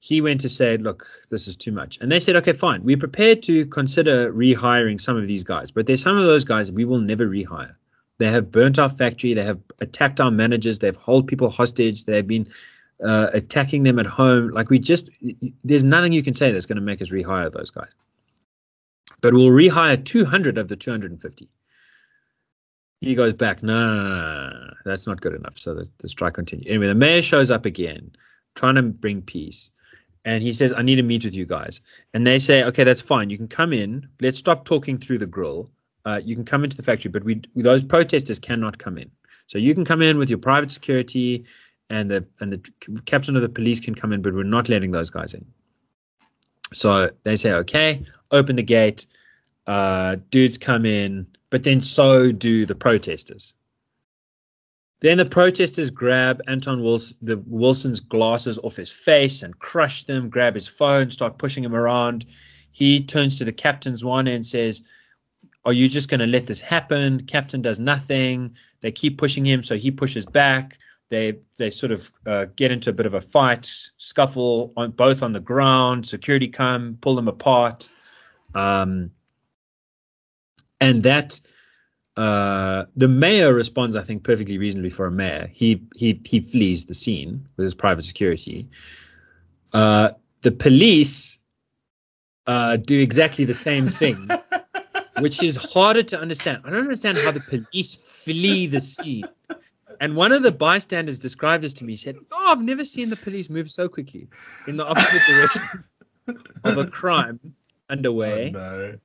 he 0.00 0.20
went 0.20 0.40
to 0.40 0.48
say, 0.48 0.76
look, 0.76 1.06
this 1.30 1.48
is 1.48 1.56
too 1.56 1.72
much. 1.72 1.98
And 2.00 2.10
they 2.10 2.20
said, 2.20 2.36
okay, 2.36 2.52
fine. 2.52 2.84
We're 2.84 2.96
prepared 2.96 3.42
to 3.44 3.66
consider 3.66 4.32
rehiring 4.32 5.00
some 5.00 5.16
of 5.16 5.26
these 5.26 5.42
guys, 5.42 5.72
but 5.72 5.86
there's 5.86 6.02
some 6.02 6.16
of 6.16 6.24
those 6.24 6.44
guys 6.44 6.70
we 6.70 6.84
will 6.84 7.00
never 7.00 7.26
rehire. 7.26 7.74
They 8.18 8.30
have 8.30 8.50
burnt 8.50 8.78
our 8.78 8.88
factory. 8.88 9.34
They 9.34 9.44
have 9.44 9.60
attacked 9.80 10.20
our 10.20 10.30
managers. 10.30 10.78
They've 10.78 10.96
held 10.96 11.26
people 11.28 11.50
hostage. 11.50 12.04
They've 12.04 12.26
been 12.26 12.48
uh, 13.04 13.28
attacking 13.32 13.84
them 13.84 13.98
at 13.98 14.06
home. 14.06 14.50
Like 14.50 14.70
we 14.70 14.78
just, 14.78 15.08
there's 15.64 15.84
nothing 15.84 16.12
you 16.12 16.22
can 16.22 16.34
say 16.34 16.50
that's 16.52 16.66
going 16.66 16.76
to 16.76 16.82
make 16.82 17.00
us 17.00 17.10
rehire 17.10 17.52
those 17.52 17.70
guys. 17.70 17.94
But 19.20 19.34
we'll 19.34 19.50
rehire 19.50 20.04
200 20.04 20.58
of 20.58 20.68
the 20.68 20.76
250. 20.76 21.48
He 23.00 23.14
goes 23.14 23.32
back, 23.32 23.62
no, 23.62 23.94
no, 23.94 24.04
no, 24.04 24.50
no, 24.50 24.70
that's 24.84 25.06
not 25.06 25.20
good 25.20 25.34
enough. 25.34 25.58
So 25.58 25.74
the, 25.74 25.88
the 25.98 26.08
strike 26.08 26.34
continues. 26.34 26.66
Anyway, 26.68 26.88
the 26.88 26.94
mayor 26.94 27.22
shows 27.22 27.50
up 27.50 27.64
again, 27.66 28.12
trying 28.56 28.74
to 28.76 28.82
bring 28.82 29.22
peace. 29.22 29.70
and 30.24 30.42
he 30.42 30.52
says, 30.52 30.72
"I 30.76 30.82
need 30.82 30.96
to 30.96 31.02
meet 31.02 31.24
with 31.24 31.34
you 31.34 31.46
guys." 31.46 31.80
And 32.14 32.26
they 32.26 32.38
say, 32.38 32.62
"Okay, 32.64 32.84
that's 32.84 33.00
fine. 33.00 33.30
You 33.30 33.36
can 33.38 33.48
come 33.48 33.72
in. 33.72 34.08
Let's 34.20 34.38
stop 34.38 34.64
talking 34.64 34.98
through 34.98 35.18
the 35.18 35.26
grill. 35.26 35.70
Uh, 36.04 36.20
you 36.24 36.34
can 36.36 36.44
come 36.44 36.64
into 36.64 36.76
the 36.76 36.82
factory, 36.82 37.10
but 37.10 37.24
we 37.24 37.40
those 37.56 37.84
protesters 37.84 38.38
cannot 38.38 38.78
come 38.78 38.98
in. 38.98 39.10
So 39.46 39.58
you 39.58 39.74
can 39.74 39.84
come 39.84 40.02
in 40.02 40.18
with 40.18 40.28
your 40.28 40.38
private 40.38 40.72
security, 40.72 41.44
and 41.90 42.10
the 42.10 42.26
and 42.40 42.52
the 42.52 42.60
captain 43.06 43.36
of 43.36 43.42
the 43.42 43.48
police 43.48 43.80
can 43.80 43.94
come 43.94 44.12
in, 44.12 44.22
but 44.22 44.34
we're 44.34 44.42
not 44.44 44.68
letting 44.68 44.90
those 44.90 45.10
guys 45.10 45.34
in." 45.34 45.44
So 46.72 47.10
they 47.24 47.36
say, 47.36 47.52
"Okay, 47.52 48.04
open 48.30 48.56
the 48.56 48.62
gate." 48.62 49.06
Uh, 49.68 50.16
dudes 50.30 50.56
come 50.56 50.86
in, 50.86 51.26
but 51.50 51.62
then 51.62 51.80
so 51.80 52.32
do 52.32 52.64
the 52.64 52.74
protesters. 52.74 53.52
Then 55.00 55.18
the 55.18 55.26
protesters 55.26 55.90
grab 55.90 56.42
Anton 56.48 56.82
Wilson, 56.82 57.16
the 57.22 57.36
Wilson's 57.46 58.00
glasses 58.00 58.58
off 58.60 58.76
his 58.76 58.90
face 58.90 59.42
and 59.42 59.56
crush 59.58 60.04
them, 60.04 60.30
grab 60.30 60.54
his 60.54 60.66
phone, 60.66 61.10
start 61.10 61.38
pushing 61.38 61.62
him 61.62 61.74
around. 61.74 62.24
He 62.72 63.04
turns 63.04 63.38
to 63.38 63.44
the 63.44 63.52
captain 63.52 63.92
Zwane 63.92 64.34
and 64.34 64.44
says, 64.44 64.82
Are 65.64 65.72
you 65.72 65.86
just 65.88 66.08
going 66.08 66.20
to 66.20 66.26
let 66.26 66.46
this 66.46 66.60
happen? 66.60 67.26
Captain 67.26 67.62
does 67.62 67.78
nothing. 67.78 68.54
They 68.80 68.90
keep 68.90 69.18
pushing 69.18 69.46
him, 69.46 69.62
so 69.62 69.76
he 69.76 69.90
pushes 69.90 70.24
back. 70.24 70.78
They 71.10 71.38
they 71.58 71.70
sort 71.70 71.92
of 71.92 72.10
uh, 72.26 72.46
get 72.56 72.70
into 72.70 72.90
a 72.90 72.92
bit 72.92 73.06
of 73.06 73.14
a 73.14 73.20
fight, 73.20 73.70
scuffle 73.98 74.72
on 74.76 74.92
both 74.92 75.22
on 75.22 75.32
the 75.32 75.40
ground. 75.40 76.06
Security 76.06 76.48
come, 76.48 76.98
pull 77.00 77.14
them 77.14 77.28
apart, 77.28 77.88
um, 78.54 79.10
and 80.80 81.02
that 81.02 81.40
uh, 82.18 82.84
the 82.96 83.06
mayor 83.06 83.54
responds, 83.54 83.94
I 83.94 84.02
think, 84.02 84.24
perfectly 84.24 84.58
reasonably 84.58 84.90
for 84.90 85.06
a 85.06 85.10
mayor. 85.10 85.48
He 85.52 85.80
he 85.94 86.20
he 86.24 86.40
flees 86.40 86.84
the 86.84 86.94
scene 86.94 87.46
with 87.56 87.64
his 87.64 87.74
private 87.74 88.04
security. 88.04 88.68
Uh, 89.72 90.10
the 90.42 90.50
police 90.50 91.38
uh, 92.48 92.76
do 92.76 92.98
exactly 92.98 93.44
the 93.44 93.54
same 93.54 93.86
thing, 93.86 94.28
which 95.20 95.42
is 95.44 95.54
harder 95.54 96.02
to 96.02 96.18
understand. 96.18 96.62
I 96.64 96.70
don't 96.70 96.80
understand 96.80 97.18
how 97.18 97.30
the 97.30 97.40
police 97.40 97.94
flee 97.94 98.66
the 98.66 98.80
scene. 98.80 99.24
And 100.00 100.16
one 100.16 100.32
of 100.32 100.42
the 100.42 100.52
bystanders 100.52 101.18
described 101.20 101.62
this 101.62 101.74
to 101.74 101.84
me. 101.84 101.92
He 101.92 101.96
said, 101.96 102.16
"Oh, 102.32 102.52
I've 102.52 102.62
never 102.62 102.82
seen 102.82 103.10
the 103.10 103.16
police 103.16 103.48
move 103.48 103.70
so 103.70 103.88
quickly 103.88 104.28
in 104.66 104.76
the 104.76 104.86
opposite 104.86 105.22
direction 105.26 105.84
of 106.64 106.78
a 106.78 106.86
crime 106.86 107.38
underway." 107.90 108.52
Oh, 108.56 108.58
no. 108.58 108.98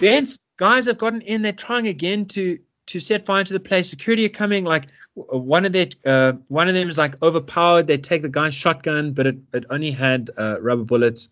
Then 0.00 0.26
guys 0.58 0.86
have 0.86 0.98
gotten 0.98 1.22
in. 1.22 1.40
They're 1.42 1.52
trying 1.52 1.86
again 1.86 2.26
to 2.26 2.58
to 2.88 3.00
set 3.00 3.26
fire 3.26 3.44
to 3.44 3.52
the 3.52 3.60
place. 3.60 3.88
Security 3.88 4.26
are 4.26 4.30
coming. 4.30 4.64
Like 4.64 4.88
one 5.14 5.64
of 5.64 5.72
their 5.72 5.88
uh, 6.04 6.32
one 6.48 6.68
of 6.68 6.74
them 6.74 6.88
is 6.88 6.98
like 6.98 7.20
overpowered. 7.22 7.86
They 7.86 7.96
take 7.96 8.22
the 8.22 8.28
guy's 8.28 8.54
shotgun, 8.54 9.12
but 9.12 9.26
it, 9.26 9.36
it 9.54 9.64
only 9.70 9.90
had 9.90 10.30
uh, 10.36 10.60
rubber 10.60 10.84
bullets. 10.84 11.28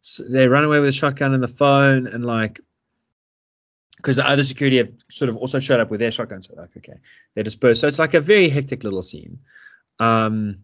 So 0.00 0.24
they 0.24 0.48
run 0.48 0.64
away 0.64 0.80
with 0.80 0.88
the 0.88 0.98
shotgun 0.98 1.32
and 1.32 1.42
the 1.42 1.48
phone, 1.48 2.06
and 2.08 2.24
like 2.26 2.60
because 3.96 4.16
the 4.16 4.28
other 4.28 4.42
security 4.42 4.76
have 4.78 4.90
sort 5.10 5.28
of 5.30 5.36
also 5.36 5.58
showed 5.58 5.80
up 5.80 5.90
with 5.90 6.00
their 6.00 6.10
shotguns. 6.10 6.48
So 6.48 6.54
like 6.56 6.76
okay, 6.76 6.98
they 7.34 7.42
disperse. 7.42 7.80
So 7.80 7.88
it's 7.88 7.98
like 7.98 8.14
a 8.14 8.20
very 8.20 8.48
hectic 8.50 8.82
little 8.82 9.02
scene. 9.02 9.38
Um, 10.00 10.58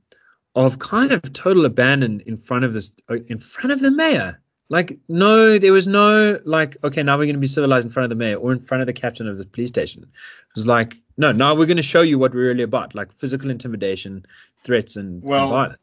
of 0.56 0.80
kind 0.80 1.12
of 1.12 1.32
total 1.32 1.64
abandon 1.64 2.20
in 2.26 2.36
front 2.36 2.64
of 2.64 2.72
this 2.72 2.92
in 3.28 3.38
front 3.38 3.72
of 3.72 3.80
the 3.80 3.90
mayor 3.90 4.40
like, 4.70 4.96
no, 5.08 5.58
there 5.58 5.72
was 5.72 5.86
no 5.86 6.38
like, 6.44 6.76
okay, 6.84 7.02
now 7.02 7.18
we're 7.18 7.26
going 7.26 7.34
to 7.34 7.40
be 7.40 7.46
civilized 7.46 7.84
in 7.86 7.92
front 7.92 8.04
of 8.04 8.10
the 8.10 8.14
mayor 8.24 8.36
or 8.36 8.52
in 8.52 8.58
front 8.60 8.80
of 8.80 8.86
the 8.86 8.92
captain 8.92 9.28
of 9.28 9.36
the 9.36 9.44
police 9.44 9.68
station. 9.68 10.02
It 10.04 10.08
was 10.56 10.66
like, 10.66 10.96
no, 11.18 11.32
now 11.32 11.54
we're 11.54 11.66
going 11.66 11.76
to 11.76 11.82
show 11.82 12.00
you 12.02 12.18
what 12.18 12.32
we're 12.32 12.46
really 12.48 12.62
about, 12.62 12.94
like 12.94 13.12
physical 13.12 13.50
intimidation, 13.50 14.24
threats, 14.64 14.96
and, 14.96 15.22
Well, 15.22 15.42
and 15.44 15.50
violence. 15.50 15.78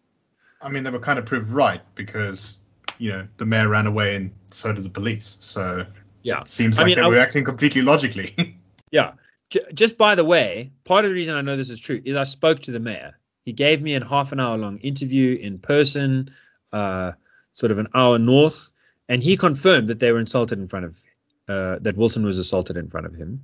I 0.62 0.70
mean, 0.70 0.84
they 0.84 0.90
were 0.90 1.00
kind 1.00 1.20
of 1.20 1.26
proved 1.26 1.52
right 1.52 1.82
because, 1.94 2.58
you 2.98 3.12
know, 3.12 3.28
the 3.38 3.46
mayor 3.46 3.68
ran 3.68 3.86
away 3.86 4.16
and 4.16 4.32
so 4.50 4.74
did 4.74 4.84
the 4.84 4.90
police. 4.90 5.38
So 5.42 5.86
Yeah. 6.24 6.42
it 6.42 6.50
seems 6.50 6.80
I 6.80 6.82
like 6.82 6.88
mean, 6.88 6.96
they 6.96 7.02
I- 7.04 7.08
were 7.08 7.18
acting 7.20 7.44
completely 7.44 7.82
logically. 7.84 8.34
Yeah. 8.92 9.12
J- 9.50 9.66
just 9.74 9.98
by 9.98 10.16
the 10.16 10.24
way, 10.24 10.72
part 10.86 11.04
of 11.04 11.12
the 11.12 11.16
reason 11.16 11.36
I 11.36 11.42
know 11.42 11.58
this 11.58 11.70
is 11.70 11.78
true 11.80 12.02
is 12.06 12.16
I 12.16 12.24
spoke 12.24 12.62
to 12.62 12.72
the 12.72 12.80
mayor. 12.80 13.20
He 13.44 13.52
gave 13.52 13.82
me 13.82 13.96
a 13.96 14.06
half 14.06 14.32
an 14.32 14.40
hour 14.40 14.58
long 14.58 14.78
interview 14.80 15.38
in 15.38 15.60
person, 15.60 16.30
uh, 16.72 17.12
sort 17.54 17.72
of 17.74 17.80
an 17.80 17.88
hour 17.94 18.18
north, 18.18 18.70
and 19.10 19.24
he 19.24 19.38
confirmed 19.38 19.88
that 19.88 20.00
they 20.00 20.12
were 20.12 20.20
insulted 20.20 20.60
in 20.60 20.68
front 20.68 20.86
of, 20.86 21.00
uh, 21.48 21.80
that 21.82 21.98
Wilson 21.98 22.26
was 22.26 22.38
assaulted 22.38 22.78
in 22.78 22.90
front 22.90 23.06
of 23.06 23.16
him. 23.16 23.42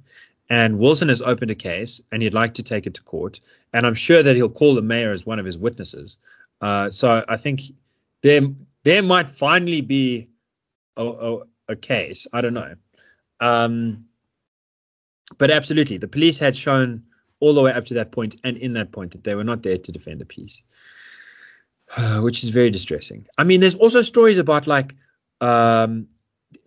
And 0.50 0.78
Wilson 0.78 1.08
has 1.08 1.22
opened 1.22 1.52
a 1.52 1.56
case 1.56 2.02
and 2.12 2.22
he'd 2.22 2.34
like 2.34 2.54
to 2.56 2.64
take 2.64 2.86
it 2.86 2.94
to 2.96 3.02
court. 3.04 3.40
And 3.72 3.88
I'm 3.88 3.96
sure 3.96 4.22
that 4.22 4.36
he'll 4.36 4.50
call 4.50 4.76
the 4.76 4.82
mayor 4.82 5.12
as 5.12 5.26
one 5.26 5.40
of 5.40 5.46
his 5.46 5.58
witnesses. 5.58 6.18
Uh, 6.62 6.90
so 6.90 7.24
I 7.28 7.38
think 7.38 7.62
there, 8.22 8.42
there 8.84 9.02
might 9.02 9.30
finally 9.30 9.82
be 9.82 10.28
a, 10.98 11.06
a, 11.06 11.40
a 11.70 11.76
case. 11.76 12.28
I 12.34 12.42
don't 12.42 12.54
know. 12.54 12.76
Um, 13.40 14.06
but 15.38 15.50
absolutely, 15.50 15.98
the 15.98 16.08
police 16.08 16.38
had 16.38 16.56
shown 16.56 17.04
all 17.40 17.54
the 17.54 17.62
way 17.62 17.74
up 17.74 17.86
to 17.86 17.94
that 17.94 18.12
point 18.12 18.36
and 18.44 18.58
in 18.58 18.74
that 18.74 18.92
point 18.92 19.12
that 19.12 19.24
they 19.24 19.36
were 19.36 19.44
not 19.44 19.64
there 19.64 19.78
to 19.78 19.92
defend 19.92 20.22
the 20.22 20.26
peace, 20.26 20.62
which 22.20 22.44
is 22.44 22.50
very 22.50 22.70
distressing. 22.70 23.26
I 23.38 23.44
mean, 23.44 23.60
there's 23.60 23.76
also 23.76 24.02
stories 24.02 24.38
about 24.38 24.68
like 24.68 24.96
um, 25.44 26.08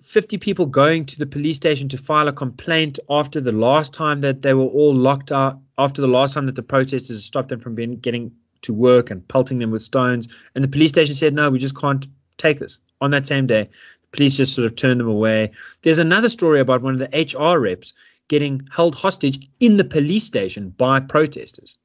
50 0.03 0.37
people 0.39 0.66
going 0.66 1.07
to 1.07 1.18
the 1.18 1.27
police 1.27 1.57
station 1.57 1.89
to 1.89 1.97
file 1.99 2.29
a 2.29 2.33
complaint 2.33 2.99
after 3.09 3.41
the 3.41 3.53
last 3.53 3.95
time 3.95 4.20
that 4.20 4.43
they 4.43 4.55
were 4.55 4.66
all 4.66 4.95
locked 4.95 5.33
out, 5.33 5.59
after 5.79 6.03
the 6.03 6.09
last 6.09 6.35
time 6.35 6.47
that 6.47 6.55
the 6.55 6.62
protesters 6.62 7.24
stopped 7.24 7.49
them 7.49 7.61
from 7.61 7.74
being, 7.74 7.97
getting 7.97 8.31
to 8.62 8.74
work 8.74 9.11
and 9.11 9.27
pelting 9.29 9.59
them 9.59 9.70
with 9.70 9.83
stones. 9.83 10.29
And 10.55 10.62
the 10.62 10.68
police 10.68 10.91
station 10.91 11.14
said, 11.14 11.33
no, 11.33 11.51
we 11.51 11.59
just 11.59 11.77
can't 11.77 12.07
take 12.37 12.59
this. 12.59 12.79
On 13.01 13.11
that 13.11 13.27
same 13.27 13.47
day, 13.47 13.64
the 13.64 14.16
police 14.16 14.37
just 14.37 14.55
sort 14.55 14.66
of 14.66 14.77
turned 14.77 15.01
them 15.01 15.09
away. 15.09 15.51
There's 15.83 15.99
another 15.99 16.29
story 16.29 16.61
about 16.61 16.83
one 16.83 16.95
of 16.95 17.01
the 17.01 17.35
HR 17.35 17.59
reps 17.59 17.93
getting 18.29 18.66
held 18.70 18.95
hostage 18.95 19.49
in 19.61 19.77
the 19.77 19.85
police 19.85 20.24
station 20.24 20.70
by 20.70 21.01
protesters. 21.01 21.79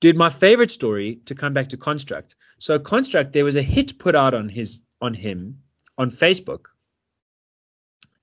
Dude, 0.00 0.16
my 0.16 0.30
favorite 0.30 0.70
story 0.70 1.20
to 1.24 1.34
come 1.34 1.54
back 1.54 1.68
to 1.68 1.76
Construct. 1.76 2.36
So 2.58 2.78
Construct, 2.78 3.32
there 3.32 3.44
was 3.44 3.56
a 3.56 3.62
hit 3.62 3.98
put 3.98 4.14
out 4.14 4.34
on 4.34 4.48
his 4.48 4.80
on 5.04 5.14
him 5.14 5.58
on 5.98 6.10
Facebook. 6.10 6.66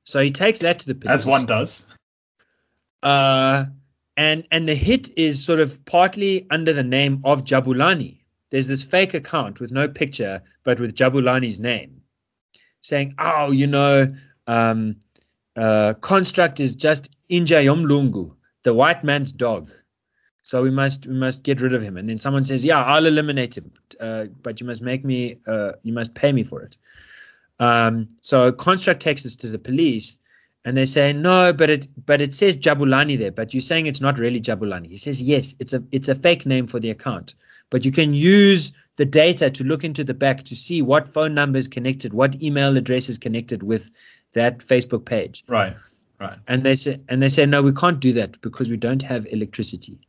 So 0.03 0.21
he 0.21 0.31
takes 0.31 0.59
that 0.59 0.79
to 0.79 0.87
the 0.87 0.95
police. 0.95 1.13
As 1.13 1.25
one 1.25 1.45
does. 1.45 1.85
Uh, 3.03 3.65
and 4.17 4.43
and 4.51 4.67
the 4.67 4.75
hit 4.75 5.09
is 5.17 5.43
sort 5.43 5.59
of 5.59 5.83
partly 5.85 6.47
under 6.49 6.73
the 6.73 6.83
name 6.83 7.21
of 7.23 7.43
Jabulani. 7.43 8.17
There's 8.49 8.67
this 8.67 8.83
fake 8.83 9.13
account 9.13 9.59
with 9.59 9.71
no 9.71 9.87
picture, 9.87 10.41
but 10.63 10.79
with 10.79 10.95
Jabulani's 10.95 11.59
name, 11.59 12.01
saying, 12.81 13.15
"Oh, 13.17 13.51
you 13.51 13.67
know, 13.67 14.13
um, 14.47 14.97
uh, 15.55 15.93
construct 16.01 16.59
is 16.59 16.75
just 16.75 17.09
Inja 17.29 17.63
Yomlungu, 17.63 18.35
the 18.63 18.73
white 18.73 19.03
man's 19.03 19.31
dog. 19.31 19.71
So 20.43 20.61
we 20.61 20.71
must 20.71 21.07
we 21.07 21.13
must 21.13 21.43
get 21.43 21.61
rid 21.61 21.73
of 21.73 21.81
him." 21.81 21.97
And 21.97 22.09
then 22.09 22.17
someone 22.17 22.43
says, 22.43 22.65
"Yeah, 22.65 22.83
I'll 22.83 23.05
eliminate 23.05 23.57
him, 23.57 23.71
uh, 23.99 24.25
but 24.41 24.59
you 24.59 24.67
must 24.67 24.81
make 24.81 25.05
me, 25.05 25.37
uh, 25.47 25.73
you 25.83 25.93
must 25.93 26.13
pay 26.13 26.31
me 26.31 26.43
for 26.43 26.61
it." 26.61 26.77
Um, 27.59 28.07
so 28.21 28.51
construct 28.51 29.01
takes 29.01 29.23
this 29.23 29.35
to 29.37 29.47
the 29.47 29.59
police, 29.59 30.17
and 30.65 30.75
they 30.75 30.85
say 30.85 31.13
no, 31.13 31.53
but 31.53 31.69
it 31.69 31.87
but 32.05 32.21
it 32.21 32.33
says 32.33 32.57
Jabulani 32.57 33.17
there, 33.17 33.31
but 33.31 33.53
you're 33.53 33.61
saying 33.61 33.85
it's 33.85 34.01
not 34.01 34.19
really 34.19 34.41
Jabulani. 34.41 34.87
He 34.87 34.95
says 34.95 35.21
yes, 35.21 35.55
it's 35.59 35.73
a 35.73 35.83
it's 35.91 36.09
a 36.09 36.15
fake 36.15 36.45
name 36.45 36.67
for 36.67 36.79
the 36.79 36.89
account, 36.89 37.35
but 37.69 37.85
you 37.85 37.91
can 37.91 38.13
use 38.13 38.71
the 38.97 39.05
data 39.05 39.49
to 39.49 39.63
look 39.63 39.83
into 39.83 40.03
the 40.03 40.13
back 40.13 40.43
to 40.45 40.55
see 40.55 40.81
what 40.81 41.07
phone 41.07 41.33
number 41.33 41.57
is 41.57 41.67
connected, 41.67 42.13
what 42.13 42.41
email 42.41 42.75
address 42.77 43.09
is 43.09 43.17
connected 43.17 43.63
with 43.63 43.89
that 44.33 44.59
Facebook 44.59 45.05
page. 45.05 45.43
Right. 45.47 45.75
Right. 46.19 46.37
And 46.47 46.63
they 46.63 46.75
say 46.75 46.99
and 47.09 47.21
they 47.21 47.29
say 47.29 47.45
no, 47.45 47.61
we 47.61 47.73
can't 47.73 47.99
do 47.99 48.13
that 48.13 48.39
because 48.41 48.69
we 48.69 48.77
don't 48.77 49.01
have 49.01 49.25
electricity. 49.31 49.99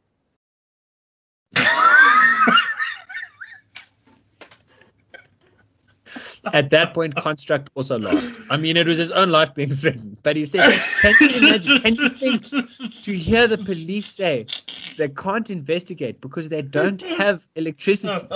At 6.53 6.71
that 6.71 6.93
point, 6.95 7.15
Construct 7.17 7.71
also 7.75 7.99
laughed. 7.99 8.41
I 8.51 8.57
mean, 8.57 8.77
it 8.77 8.87
was 8.87 8.99
his 8.99 9.13
own 9.13 9.31
life 9.31 9.55
being 9.55 9.75
threatened. 9.75 10.19
But 10.23 10.37
he 10.37 10.45
said, 10.45 10.73
Can 11.01 11.15
you 11.21 11.29
imagine? 11.39 11.81
Can 11.81 11.95
you 11.95 12.09
think 12.09 12.47
to 13.05 13.17
hear 13.17 13.47
the 13.47 13.59
police 13.59 14.07
say 14.07 14.47
they 14.99 15.09
can't 15.09 15.51
investigate 15.51 16.21
because 16.21 16.49
they 16.49 16.63
don't 16.63 17.01
have 17.03 17.47
electricity? 17.55 18.27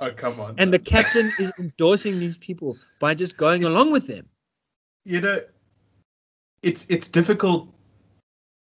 oh 0.00 0.12
come 0.16 0.40
on. 0.40 0.54
And 0.58 0.72
the 0.72 0.78
captain 0.78 1.32
is 1.38 1.52
endorsing 1.58 2.18
these 2.18 2.36
people 2.36 2.76
by 3.00 3.14
just 3.14 3.36
going 3.36 3.64
along 3.64 3.92
with 3.92 4.06
them. 4.06 4.26
you 5.04 5.20
know, 5.20 5.40
it's 6.62 6.86
it's 6.90 7.08
difficult 7.08 7.68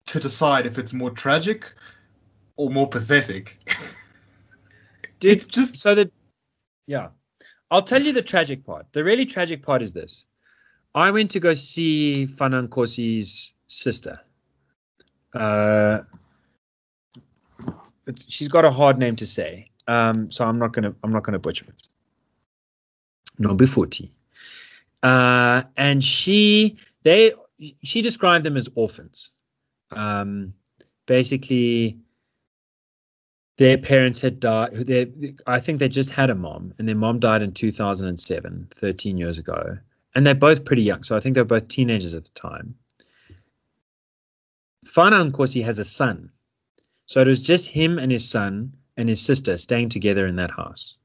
to 0.07 0.19
decide 0.19 0.65
if 0.65 0.79
it's 0.79 0.93
more 0.93 1.11
tragic 1.11 1.71
or 2.57 2.69
more 2.69 2.89
pathetic. 2.89 3.59
Dude, 5.21 5.37
It's 5.37 5.45
just 5.45 5.77
so 5.77 5.95
that 5.95 6.11
yeah. 6.87 7.07
I'll 7.69 7.81
tell 7.81 8.03
you 8.03 8.11
the 8.11 8.21
tragic 8.21 8.65
part. 8.65 8.85
The 8.91 9.01
really 9.01 9.25
tragic 9.25 9.63
part 9.63 9.81
is 9.81 9.93
this. 9.93 10.25
I 10.93 11.09
went 11.09 11.31
to 11.31 11.39
go 11.39 11.53
see 11.53 12.27
Fana 12.27 12.67
Nkosi's 12.67 13.53
sister. 13.67 14.19
Uh 15.33 16.01
she's 18.27 18.47
got 18.47 18.65
a 18.65 18.71
hard 18.71 18.97
name 18.97 19.15
to 19.15 19.27
say, 19.27 19.69
um, 19.87 20.31
so 20.31 20.45
I'm 20.45 20.59
not 20.59 20.73
gonna 20.73 20.93
I'm 21.03 21.11
not 21.11 21.23
gonna 21.23 21.39
butcher 21.39 21.65
it. 21.67 21.83
Nobufuti, 23.39 24.09
uh, 25.03 25.63
and 25.77 26.03
she 26.03 26.77
they 27.03 27.33
she 27.83 28.01
described 28.01 28.45
them 28.45 28.57
as 28.57 28.67
orphans. 28.75 29.31
Um, 29.91 30.53
basically, 31.05 31.97
their 33.57 33.77
parents 33.77 34.21
had 34.21 34.39
died. 34.39 34.73
They, 34.73 35.35
I 35.47 35.59
think 35.59 35.79
they 35.79 35.89
just 35.89 36.09
had 36.09 36.29
a 36.29 36.35
mom, 36.35 36.73
and 36.77 36.87
their 36.87 36.95
mom 36.95 37.19
died 37.19 37.41
in 37.41 37.51
2007, 37.51 38.69
13 38.75 39.17
years 39.17 39.37
ago. 39.37 39.77
And 40.15 40.25
they're 40.25 40.35
both 40.35 40.65
pretty 40.65 40.83
young, 40.83 41.03
so 41.03 41.15
I 41.15 41.19
think 41.19 41.35
they're 41.35 41.45
both 41.45 41.67
teenagers 41.67 42.13
at 42.13 42.25
the 42.25 42.31
time. 42.31 42.75
Fana 44.85 45.31
Nkosi 45.31 45.63
has 45.63 45.79
a 45.79 45.85
son. 45.85 46.31
So 47.05 47.21
it 47.21 47.27
was 47.27 47.41
just 47.41 47.67
him 47.67 47.99
and 47.99 48.11
his 48.11 48.27
son 48.27 48.73
and 48.97 49.07
his 49.09 49.21
sister 49.21 49.57
staying 49.57 49.89
together 49.89 50.27
in 50.27 50.35
that 50.37 50.51
house. 50.51 50.97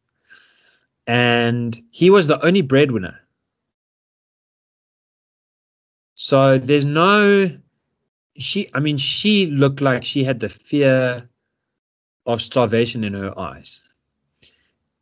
And 1.07 1.81
he 1.91 2.11
was 2.11 2.27
the 2.27 2.45
only 2.45 2.63
breadwinner. 2.63 3.21
So 6.15 6.59
there's 6.59 6.85
no 6.85 7.51
she 8.39 8.69
I 8.75 8.81
mean 8.81 8.99
she 8.99 9.47
looked 9.47 9.81
like 9.81 10.05
she 10.05 10.25
had 10.25 10.41
the 10.41 10.49
fear 10.49 11.29
of 12.27 12.43
starvation 12.43 13.05
in 13.05 13.15
her 13.15 13.39
eyes 13.39 13.83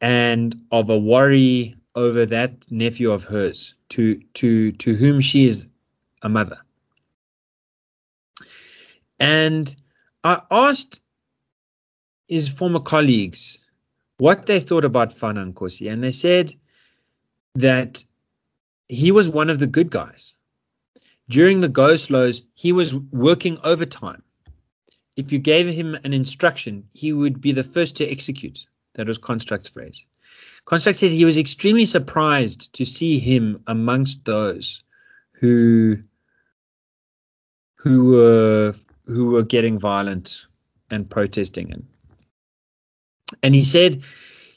and 0.01 0.61
of 0.71 0.91
a 0.91 0.99
worry 0.99 1.75
over 1.95 2.27
that 2.27 2.53
nephew 2.71 3.11
of 3.11 3.25
hers 3.25 3.75
to 3.89 4.21
to 4.35 4.73
to 4.73 4.95
whom 4.95 5.21
she 5.21 5.47
is 5.47 5.67
a 6.23 6.29
mother 6.29 6.59
and 9.21 9.77
i 10.25 10.41
asked 10.51 11.01
his 12.29 12.49
former 12.49 12.81
colleagues 12.81 13.65
what 14.19 14.47
they 14.47 14.61
thought 14.61 14.85
about 14.85 15.17
Fana 15.17 15.53
Nkosi, 15.53 15.93
and 15.93 16.03
they 16.03 16.11
said 16.11 16.53
that 17.55 18.05
he 18.89 19.11
was 19.13 19.29
one 19.29 19.51
of 19.51 19.59
the 19.59 19.67
good 19.67 19.91
guys. 19.91 20.37
During 21.29 21.61
the 21.61 21.69
go 21.69 21.97
slows, 21.97 22.43
he 22.55 22.73
was 22.73 22.95
working 22.95 23.59
overtime. 23.65 24.23
If 25.17 25.31
you 25.31 25.39
gave 25.39 25.69
him 25.69 25.97
an 26.05 26.13
instruction, 26.13 26.89
he 26.93 27.13
would 27.13 27.41
be 27.41 27.53
the 27.53 27.63
first 27.63 27.97
to 27.97 28.11
execute. 28.11 28.67
That 28.95 29.07
was 29.07 29.19
Construct's 29.19 29.69
phrase. 29.69 30.05
Construct 30.65 30.99
said 30.99 31.11
he 31.11 31.25
was 31.25 31.37
extremely 31.37 31.87
surprised 31.87 32.73
to 32.75 32.85
see 32.85 33.19
him 33.19 33.63
amongst 33.67 34.25
those 34.25 34.83
who 35.33 35.99
who 37.77 38.11
were 38.11 38.75
who 39.07 39.27
were 39.27 39.43
getting 39.43 39.79
violent 39.79 40.47
and 40.91 41.11
protesting 41.11 41.71
and 41.71 41.87
and 43.43 43.55
he 43.55 43.63
said 43.63 44.03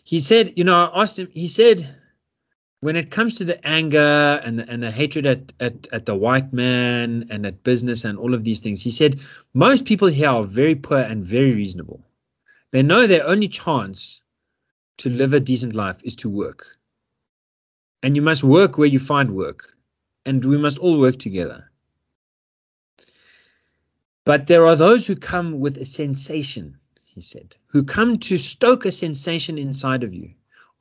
he 0.05 0.19
said 0.21 0.53
you 0.55 0.63
know 0.63 0.85
I 0.85 1.01
asked 1.03 1.19
him 1.19 1.27
he 1.33 1.47
said 1.47 1.96
when 2.81 2.95
it 2.95 3.09
comes 3.09 3.35
to 3.35 3.43
the 3.43 3.65
anger 3.65 4.39
and 4.43 4.59
the, 4.59 4.69
and 4.69 4.83
the 4.83 4.91
hatred 4.91 5.25
at, 5.25 5.51
at, 5.59 5.87
at 5.91 6.05
the 6.05 6.15
white 6.15 6.53
man 6.53 7.25
and 7.29 7.45
at 7.45 7.63
business 7.63 8.05
and 8.05 8.19
all 8.19 8.33
of 8.33 8.43
these 8.43 8.59
things, 8.59 8.83
he 8.83 8.91
said 8.91 9.19
most 9.53 9.85
people 9.85 10.07
here 10.07 10.29
are 10.29 10.43
very 10.43 10.75
poor 10.75 10.99
and 10.99 11.23
very 11.23 11.53
reasonable. 11.53 12.03
They 12.71 12.83
know 12.83 13.07
their 13.07 13.25
only 13.25 13.47
chance 13.47 14.21
to 14.97 15.09
live 15.09 15.33
a 15.33 15.39
decent 15.39 15.73
life 15.73 15.97
is 16.03 16.15
to 16.17 16.29
work. 16.29 16.77
And 18.03 18.15
you 18.15 18.21
must 18.21 18.43
work 18.43 18.77
where 18.77 18.87
you 18.87 18.99
find 18.99 19.35
work. 19.35 19.73
And 20.25 20.43
we 20.43 20.57
must 20.57 20.77
all 20.77 20.99
work 20.99 21.17
together. 21.17 21.71
But 24.25 24.47
there 24.47 24.67
are 24.67 24.75
those 24.75 25.07
who 25.07 25.15
come 25.15 25.59
with 25.59 25.77
a 25.77 25.85
sensation, 25.85 26.77
he 27.05 27.21
said, 27.21 27.55
who 27.67 27.83
come 27.83 28.19
to 28.19 28.37
stoke 28.37 28.85
a 28.85 28.91
sensation 28.91 29.57
inside 29.57 30.03
of 30.03 30.13
you 30.13 30.31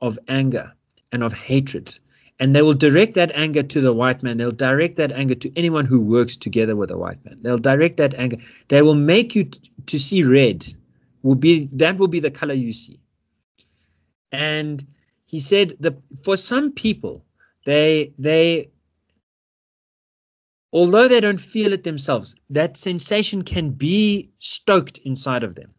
of 0.01 0.19
anger 0.27 0.73
and 1.11 1.23
of 1.23 1.33
hatred. 1.33 1.97
And 2.39 2.55
they 2.55 2.61
will 2.61 2.75
direct 2.75 3.15
that 3.15 3.31
anger 3.33 3.63
to 3.63 3.81
the 3.81 3.93
white 3.93 4.21
man. 4.21 4.37
They'll 4.37 4.51
direct 4.51 4.95
that 4.97 5.11
anger 5.11 5.35
to 5.35 5.51
anyone 5.57 5.85
who 5.85 5.99
works 5.99 6.37
together 6.37 6.75
with 6.75 6.91
a 6.91 6.97
white 6.97 7.23
man. 7.25 7.39
They'll 7.41 7.57
direct 7.57 7.97
that 7.97 8.13
anger. 8.13 8.37
They 8.67 8.81
will 8.83 8.95
make 8.95 9.35
you 9.35 9.45
t- 9.45 9.71
to 9.87 9.99
see 9.99 10.23
red. 10.23 10.65
Will 11.23 11.35
be 11.35 11.67
that 11.73 11.97
will 11.97 12.07
be 12.07 12.19
the 12.19 12.29
color 12.29 12.53
you 12.53 12.71
see. 12.73 12.99
And 14.31 14.85
he 15.25 15.39
said 15.39 15.75
that 15.79 15.97
for 16.23 16.37
some 16.37 16.71
people, 16.71 17.25
they 17.65 18.13
they 18.19 18.69
although 20.71 21.07
they 21.07 21.19
don't 21.19 21.39
feel 21.39 21.73
it 21.73 21.83
themselves, 21.83 22.35
that 22.51 22.77
sensation 22.77 23.41
can 23.41 23.71
be 23.71 24.29
stoked 24.39 24.99
inside 24.99 25.43
of 25.43 25.55
them. 25.55 25.73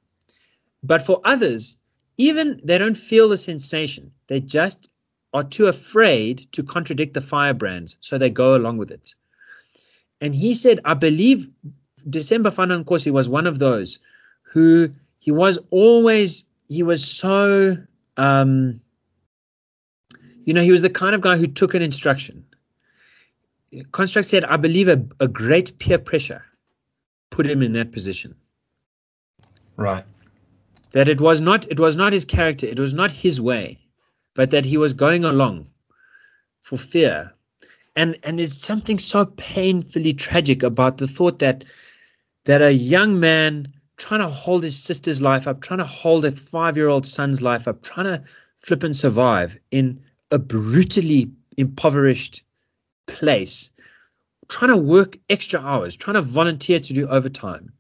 But 0.83 1.03
for 1.03 1.21
others, 1.25 1.77
even 2.17 2.61
they 2.65 2.79
don't 2.79 2.97
feel 2.97 3.29
the 3.29 3.37
sensation. 3.37 4.11
They 4.27 4.41
just 4.41 4.89
are 5.35 5.45
too 5.45 5.67
afraid 5.67 6.47
to 6.53 6.63
contradict 6.63 7.15
the 7.15 7.21
firebrands, 7.21 7.97
so 8.01 8.17
they 8.17 8.31
go 8.31 8.55
along 8.55 8.79
with 8.79 8.91
it. 8.91 9.15
And 10.21 10.35
he 10.35 10.55
said, 10.55 10.81
I 10.85 10.95
believe 10.95 11.49
December 12.09 12.51
Fana 12.51 12.83
Nkosi 12.83 13.13
was 13.13 13.29
one 13.29 13.47
of 13.47 13.59
those 13.59 13.99
who 14.43 14.91
he 15.19 15.31
was 15.31 15.59
always, 15.71 16.45
he 16.69 16.83
was 16.83 17.05
so, 17.05 17.77
um, 18.17 18.81
you 20.45 20.55
know, 20.55 20.63
he 20.63 20.73
was 20.73 20.83
the 20.83 20.91
kind 20.91 21.15
of 21.15 21.21
guy 21.21 21.37
who 21.37 21.47
took 21.47 21.75
an 21.75 21.83
instruction. 21.83 22.45
Construct 23.93 24.27
said, 24.27 24.45
I 24.45 24.57
believe 24.57 24.89
a, 24.89 25.05
a 25.21 25.29
great 25.29 25.79
peer 25.79 25.99
pressure 25.99 26.43
put 27.31 27.47
him 27.47 27.63
in 27.63 27.75
that 27.75 27.93
position. 27.93 28.35
Right. 29.77 30.05
That 30.93 31.09
it 31.09 31.21
was 31.21 31.43
not 31.43 31.71
it 31.71 31.79
was 31.79 31.95
not 31.95 32.15
his 32.15 32.25
character, 32.25 32.67
it 32.67 32.81
was 32.81 32.95
not 32.95 33.11
his 33.11 33.41
way 33.41 33.79
but 34.39 34.53
that 34.53 34.65
he 34.65 34.77
was 34.77 34.93
going 34.93 35.25
along 35.25 35.67
for 36.61 36.79
fear. 36.79 37.35
And 37.97 38.17
and 38.23 38.39
there's 38.39 38.57
something 38.57 38.97
so 38.97 39.25
painfully 39.37 40.15
tragic 40.15 40.63
about 40.63 40.99
the 40.99 41.09
thought 41.09 41.41
that 41.41 41.65
that 42.45 42.63
a 42.63 42.73
young 42.73 43.19
man 43.19 43.67
trying 43.97 44.21
to 44.21 44.29
hold 44.29 44.63
his 44.63 44.81
sister's 44.81 45.21
life 45.21 45.49
up, 45.49 45.61
trying 45.61 45.81
to 45.81 45.85
hold 45.85 46.25
a 46.25 46.31
five-year-old 46.31 47.05
son's 47.05 47.43
life 47.43 47.67
up, 47.67 47.83
trying 47.83 48.07
to 48.07 48.23
flip 48.61 48.85
and 48.85 48.97
survive 48.97 49.59
in 49.73 50.01
a 50.31 50.39
brutally 50.39 51.29
impoverished 51.57 52.45
place, 53.07 53.71
trying 54.47 54.71
to 54.71 54.77
work 54.77 55.19
extra 55.31 55.59
hours, 55.61 55.97
trying 55.97 56.15
to 56.15 56.23
volunteer 56.23 56.79
to 56.79 56.93
do 56.93 57.09
overtime, 57.09 57.73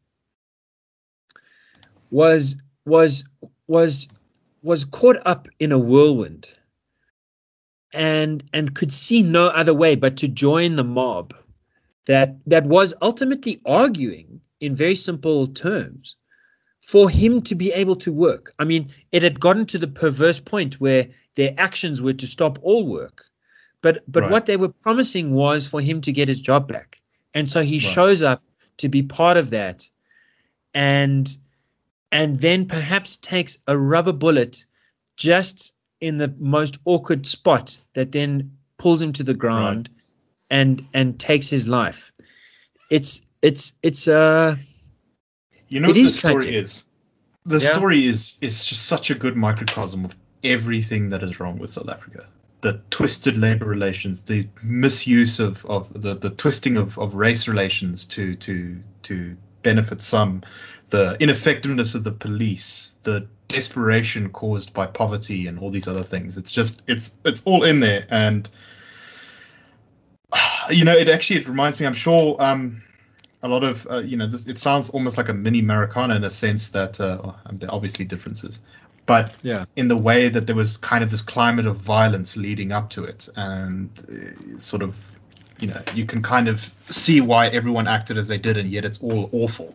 was 2.10 2.56
was 2.84 3.22
was 3.68 4.08
was 4.62 4.84
caught 4.84 5.16
up 5.26 5.48
in 5.58 5.72
a 5.72 5.78
whirlwind 5.78 6.48
and 7.92 8.44
and 8.52 8.74
could 8.74 8.92
see 8.92 9.22
no 9.22 9.46
other 9.48 9.74
way 9.74 9.94
but 9.94 10.16
to 10.16 10.28
join 10.28 10.76
the 10.76 10.84
mob 10.84 11.34
that 12.06 12.36
that 12.46 12.64
was 12.66 12.94
ultimately 13.02 13.60
arguing 13.66 14.40
in 14.60 14.74
very 14.74 14.94
simple 14.94 15.46
terms 15.46 16.16
for 16.80 17.08
him 17.10 17.40
to 17.42 17.54
be 17.54 17.72
able 17.72 17.96
to 17.96 18.12
work 18.12 18.52
i 18.58 18.64
mean 18.64 18.88
it 19.12 19.22
had 19.22 19.40
gotten 19.40 19.64
to 19.66 19.78
the 19.78 19.86
perverse 19.88 20.38
point 20.40 20.80
where 20.80 21.06
their 21.36 21.54
actions 21.58 22.00
were 22.02 22.12
to 22.12 22.26
stop 22.26 22.58
all 22.62 22.86
work 22.86 23.24
but 23.82 24.02
but 24.10 24.26
Right. 24.26 24.30
what 24.30 24.46
they 24.46 24.56
were 24.56 24.68
promising 24.68 25.32
was 25.34 25.66
for 25.66 25.80
him 25.80 26.00
to 26.02 26.12
get 26.12 26.28
his 26.28 26.40
job 26.40 26.68
back 26.68 27.00
and 27.34 27.48
so 27.50 27.62
he 27.62 27.78
Right. 27.80 27.92
shows 27.94 28.22
up 28.22 28.42
to 28.78 28.88
be 28.88 29.02
part 29.02 29.36
of 29.36 29.50
that 29.50 29.86
and 30.74 31.36
and 32.12 32.40
then 32.40 32.66
perhaps 32.66 33.16
takes 33.16 33.58
a 33.66 33.76
rubber 33.78 34.12
bullet 34.12 34.64
just 35.16 35.72
in 36.00 36.18
the 36.18 36.34
most 36.38 36.78
awkward 36.84 37.26
spot 37.26 37.78
that 37.94 38.12
then 38.12 38.52
pulls 38.78 39.02
him 39.02 39.12
to 39.12 39.22
the 39.24 39.34
ground 39.34 39.90
and 40.50 40.82
and 40.94 41.18
takes 41.18 41.48
his 41.48 41.68
life 41.68 42.12
it's 42.90 43.20
it's 43.42 43.72
it's 43.82 44.08
uh 44.08 44.56
You 45.68 45.80
know 45.80 45.88
what 45.88 46.02
the 46.02 46.08
story 46.10 46.44
tragic. 46.44 46.54
is? 46.56 46.84
The 47.44 47.60
Yeah. 47.60 47.68
story 47.70 48.06
is 48.06 48.38
is 48.40 48.64
just 48.64 48.86
such 48.86 49.10
a 49.10 49.14
good 49.14 49.36
microcosm 49.36 50.04
of 50.04 50.16
everything 50.44 51.10
that 51.10 51.22
is 51.22 51.40
wrong 51.40 51.58
with 51.58 51.70
South 51.70 51.88
Africa. 51.88 52.26
The 52.60 52.80
twisted 52.90 53.36
labor 53.36 53.66
relations, 53.66 54.22
the 54.22 54.48
misuse 54.62 55.38
of, 55.38 55.64
of 55.66 55.88
the, 56.00 56.14
the 56.14 56.30
twisting 56.30 56.76
of, 56.76 56.98
of 56.98 57.14
race 57.14 57.48
relations 57.48 58.04
to 58.06 58.34
to 58.36 58.82
to 59.04 59.36
benefit 59.70 60.00
some, 60.00 60.42
the 60.90 61.16
ineffectiveness 61.20 61.94
of 61.94 62.02
the 62.04 62.12
police, 62.26 62.96
the 63.02 63.26
desperation 63.48 64.30
caused 64.30 64.72
by 64.72 64.86
poverty 64.86 65.46
and 65.48 65.58
all 65.58 65.70
these 65.70 65.88
other 65.88 66.02
things. 66.12 66.38
It's 66.38 66.50
just 66.50 66.82
it's 66.86 67.16
it's 67.24 67.42
all 67.44 67.64
in 67.64 67.80
there 67.80 68.06
and 68.10 68.48
you 70.78 70.84
know 70.84 70.96
it 70.96 71.08
actually 71.08 71.40
it 71.40 71.48
reminds 71.48 71.80
me 71.80 71.86
i'm 71.86 71.94
sure 71.94 72.36
um 72.48 72.82
a 73.42 73.48
lot 73.48 73.64
of 73.64 73.86
uh, 73.90 73.98
you 73.98 74.16
know 74.16 74.26
this, 74.26 74.46
it 74.46 74.58
sounds 74.58 74.90
almost 74.90 75.16
like 75.16 75.28
a 75.28 75.32
mini 75.32 75.62
Marikana 75.62 76.16
in 76.16 76.24
a 76.24 76.30
sense 76.30 76.70
that 76.70 77.00
uh, 77.00 77.18
well, 77.22 77.40
there 77.52 77.70
are 77.70 77.74
obviously 77.74 78.04
differences 78.04 78.60
but 79.06 79.34
Yeah. 79.42 79.64
in 79.76 79.88
the 79.88 79.96
way 79.96 80.28
that 80.28 80.46
there 80.46 80.56
was 80.56 80.76
kind 80.76 81.02
of 81.04 81.10
this 81.10 81.22
climate 81.22 81.66
of 81.66 81.76
violence 81.76 82.36
leading 82.36 82.72
up 82.72 82.90
to 82.90 83.04
it 83.04 83.28
and 83.36 83.88
uh, 84.10 84.58
sort 84.58 84.82
of 84.82 84.94
you 85.60 85.68
know 85.68 85.82
you 85.94 86.04
can 86.04 86.22
kind 86.22 86.48
of 86.48 86.70
see 86.88 87.20
why 87.20 87.48
everyone 87.48 87.86
acted 87.86 88.16
as 88.16 88.28
they 88.28 88.38
did 88.38 88.56
and 88.56 88.70
yet 88.70 88.84
it's 88.84 89.02
all 89.02 89.28
awful 89.32 89.74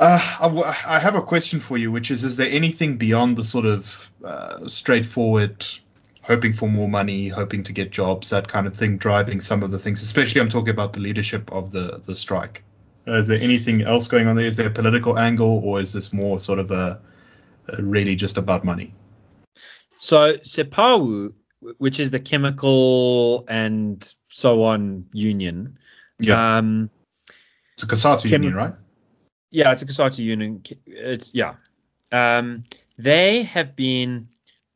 Uh, 0.00 0.20
I, 0.38 0.44
w- 0.44 0.64
I 0.64 1.00
have 1.00 1.16
a 1.16 1.22
question 1.22 1.58
for 1.60 1.76
you, 1.76 1.90
which 1.90 2.10
is: 2.10 2.22
Is 2.22 2.36
there 2.36 2.48
anything 2.48 2.96
beyond 2.96 3.36
the 3.36 3.44
sort 3.44 3.66
of 3.66 3.86
uh, 4.24 4.68
straightforward, 4.68 5.66
hoping 6.22 6.52
for 6.52 6.68
more 6.68 6.88
money, 6.88 7.28
hoping 7.28 7.64
to 7.64 7.72
get 7.72 7.90
jobs, 7.90 8.30
that 8.30 8.46
kind 8.46 8.66
of 8.68 8.76
thing, 8.76 8.96
driving 8.98 9.40
some 9.40 9.64
of 9.64 9.72
the 9.72 9.78
things? 9.78 10.00
Especially, 10.02 10.40
I'm 10.40 10.50
talking 10.50 10.70
about 10.70 10.92
the 10.92 11.00
leadership 11.00 11.50
of 11.50 11.72
the 11.72 12.00
the 12.06 12.14
strike. 12.14 12.62
Uh, 13.08 13.18
is 13.18 13.26
there 13.26 13.40
anything 13.40 13.82
else 13.82 14.06
going 14.06 14.28
on 14.28 14.36
there? 14.36 14.46
Is 14.46 14.56
there 14.56 14.68
a 14.68 14.70
political 14.70 15.18
angle, 15.18 15.60
or 15.64 15.80
is 15.80 15.92
this 15.92 16.12
more 16.12 16.38
sort 16.38 16.60
of 16.60 16.70
a, 16.70 17.00
a 17.68 17.82
really 17.82 18.14
just 18.14 18.38
about 18.38 18.64
money? 18.64 18.92
So 19.98 20.34
CEPPWAWU, 20.44 21.32
which 21.78 21.98
is 22.00 22.10
the 22.10 22.20
chemical 22.20 23.44
and 23.48 24.14
so 24.28 24.62
on 24.64 25.04
union, 25.12 25.78
Yeah, 26.18 26.56
um, 26.58 26.90
it's 27.74 27.82
a 27.82 27.86
COSATU 27.86 28.22
Chem- 28.22 28.42
union, 28.42 28.54
right? 28.54 28.74
Yeah, 29.50 29.72
it's 29.72 29.82
a 29.82 29.86
COSATU 29.86 30.18
union. 30.18 30.62
It's 30.86 31.30
yeah. 31.34 31.54
Um, 32.12 32.62
they 32.98 33.42
have 33.44 33.74
been 33.76 34.28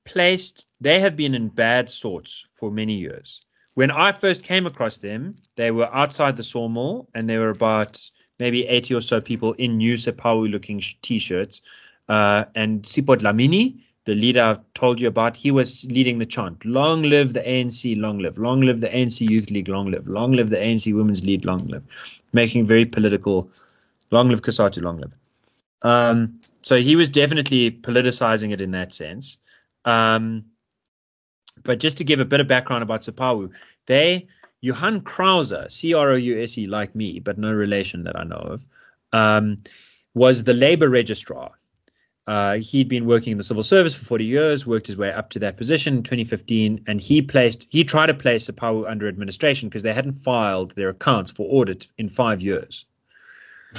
placed. 0.04 0.66
They 0.80 1.00
have 1.00 1.16
been 1.16 1.34
in 1.34 1.48
bad 1.48 1.88
sorts 1.90 2.46
for 2.54 2.70
many 2.70 2.94
years. 2.94 3.42
When 3.74 3.90
I 3.90 4.12
first 4.12 4.42
came 4.44 4.66
across 4.66 4.98
them, 4.98 5.34
they 5.56 5.70
were 5.70 5.92
outside 5.94 6.36
the 6.36 6.42
sawmill, 6.44 7.08
and 7.14 7.28
there 7.28 7.40
were 7.40 7.50
about 7.50 8.00
maybe 8.38 8.66
eighty 8.66 8.94
or 8.94 9.00
so 9.00 9.20
people 9.20 9.52
in 9.54 9.76
new 9.78 9.94
CEPPWAWU-looking 9.94 10.80
sh- 10.80 10.96
t-shirts. 11.02 11.62
Uh, 12.08 12.44
and 12.54 12.82
Sipho 12.82 13.16
Dlamini, 13.16 13.80
the 14.04 14.14
leader 14.14 14.42
I 14.42 14.58
told 14.74 15.00
you 15.00 15.08
about, 15.08 15.36
he 15.36 15.50
was 15.50 15.84
leading 15.86 16.18
the 16.18 16.26
chant: 16.26 16.64
"Long 16.64 17.02
live 17.02 17.32
the 17.32 17.40
ANC! 17.40 17.98
Long 18.00 18.18
live! 18.18 18.38
Long 18.38 18.60
live 18.60 18.80
the 18.80 18.88
ANC 18.88 19.20
Youth 19.28 19.50
League! 19.50 19.68
Long 19.68 19.90
live! 19.90 20.06
Long 20.08 20.32
live 20.32 20.50
the 20.50 20.56
ANC 20.56 20.94
Women's 20.94 21.24
League! 21.24 21.44
Long 21.44 21.66
live!" 21.68 21.84
Making 22.32 22.66
very 22.66 22.86
political 22.86 23.50
Long 24.12 24.28
live 24.28 24.42
COSATU, 24.42 24.82
long 24.82 25.00
live. 25.00 25.12
Um, 25.80 26.38
so 26.60 26.76
he 26.76 26.94
was 26.94 27.08
definitely 27.08 27.70
politicizing 27.70 28.52
it 28.52 28.60
in 28.60 28.70
that 28.72 28.92
sense. 28.92 29.38
Um, 29.86 30.44
but 31.64 31.80
just 31.80 31.96
to 31.96 32.04
give 32.04 32.20
a 32.20 32.24
bit 32.24 32.40
of 32.40 32.46
background 32.46 32.82
about 32.82 33.00
CEPPWAWU, 33.00 33.50
they, 33.86 34.28
Johan 34.60 35.00
Crouse, 35.00 35.52
C 35.68 35.94
R 35.94 36.10
O 36.10 36.14
U 36.14 36.40
S 36.40 36.58
E, 36.58 36.66
like 36.66 36.94
me, 36.94 37.20
but 37.20 37.38
no 37.38 37.52
relation 37.52 38.04
that 38.04 38.16
I 38.16 38.22
know 38.24 38.36
of, 38.36 38.66
um, 39.12 39.56
was 40.14 40.44
the 40.44 40.54
labor 40.54 40.90
registrar. 40.90 41.50
Uh, 42.28 42.54
he'd 42.54 42.88
been 42.88 43.04
working 43.04 43.32
in 43.32 43.38
the 43.38 43.44
civil 43.44 43.64
service 43.64 43.94
for 43.94 44.04
40 44.04 44.24
years, 44.24 44.66
worked 44.66 44.86
his 44.86 44.96
way 44.96 45.12
up 45.12 45.30
to 45.30 45.40
that 45.40 45.56
position 45.56 45.96
in 45.96 46.02
2015, 46.04 46.84
and 46.86 47.00
he 47.00 47.20
placed 47.20 47.66
he 47.70 47.82
tried 47.82 48.06
to 48.06 48.14
place 48.14 48.48
CEPPWAWU 48.48 48.88
under 48.88 49.08
administration 49.08 49.68
because 49.68 49.82
they 49.82 49.92
hadn't 49.92 50.12
filed 50.12 50.70
their 50.76 50.90
accounts 50.90 51.32
for 51.32 51.46
audit 51.50 51.88
in 51.98 52.08
five 52.08 52.40
years 52.40 52.84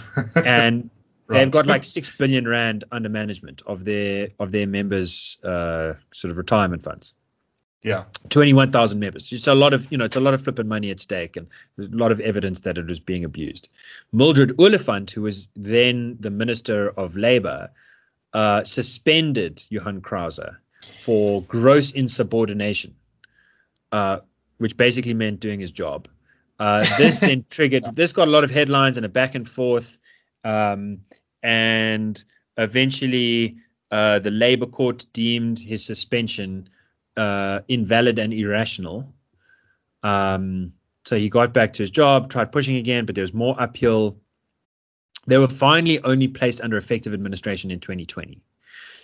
and 0.45 0.89
they've 1.29 1.51
got 1.51 1.67
like 1.67 1.83
six 1.83 2.15
billion 2.15 2.47
rand 2.47 2.83
under 2.91 3.09
management 3.09 3.61
of 3.65 3.85
their 3.85 4.29
of 4.39 4.51
their 4.51 4.67
members' 4.67 5.37
uh, 5.43 5.93
sort 6.13 6.31
of 6.31 6.37
retirement 6.37 6.83
funds. 6.83 7.13
Yeah, 7.83 8.05
Twenty 8.29 8.53
one 8.53 8.71
thousand 8.71 8.99
members. 8.99 9.31
It's 9.31 9.47
a 9.47 9.53
lot 9.53 9.73
of 9.73 9.91
you 9.91 9.97
know 9.97 10.05
it's 10.05 10.15
a 10.15 10.21
lot 10.21 10.33
of 10.33 10.43
flipping 10.43 10.67
money 10.67 10.89
at 10.89 10.99
stake, 10.99 11.35
and 11.35 11.47
there's 11.75 11.91
a 11.91 11.95
lot 11.95 12.11
of 12.11 12.19
evidence 12.21 12.61
that 12.61 12.77
it 12.77 12.87
was 12.87 12.99
being 12.99 13.25
abused. 13.25 13.67
Mildred 14.13 14.55
Oliphant, 14.57 15.11
who 15.11 15.21
was 15.21 15.49
then 15.55 16.15
the 16.19 16.29
Minister 16.29 16.89
of 16.91 17.17
Labour, 17.17 17.69
uh, 18.33 18.63
suspended 18.63 19.63
Johann 19.69 20.01
Crouse 20.01 20.39
for 21.01 21.41
gross 21.43 21.91
insubordination, 21.91 22.95
uh, 23.91 24.19
which 24.57 24.75
basically 24.77 25.13
meant 25.13 25.39
doing 25.39 25.59
his 25.59 25.71
job. 25.71 26.07
Uh, 26.59 26.85
this 26.97 27.19
then 27.19 27.45
triggered. 27.49 27.83
This 27.95 28.13
got 28.13 28.27
a 28.27 28.31
lot 28.31 28.43
of 28.43 28.51
headlines 28.51 28.97
and 28.97 29.05
a 29.05 29.09
back 29.09 29.35
and 29.35 29.47
forth, 29.47 29.99
um, 30.43 30.99
and 31.41 32.23
eventually 32.57 33.57
uh, 33.91 34.19
the 34.19 34.31
Labour 34.31 34.65
Court 34.65 35.05
deemed 35.13 35.59
his 35.59 35.83
suspension 35.83 36.67
uh, 37.17 37.59
invalid 37.67 38.19
and 38.19 38.33
irrational. 38.33 39.13
Um, 40.03 40.73
so 41.05 41.17
he 41.17 41.29
got 41.29 41.53
back 41.53 41.73
to 41.73 41.83
his 41.83 41.91
job, 41.91 42.29
tried 42.29 42.51
pushing 42.51 42.77
again, 42.77 43.05
but 43.05 43.15
there 43.15 43.23
was 43.23 43.33
more 43.33 43.55
uphill. 43.61 44.17
They 45.25 45.37
were 45.37 45.47
finally 45.47 45.99
only 46.03 46.27
placed 46.27 46.61
under 46.61 46.77
effective 46.77 47.13
administration 47.13 47.71
in 47.71 47.79
2020. 47.79 48.41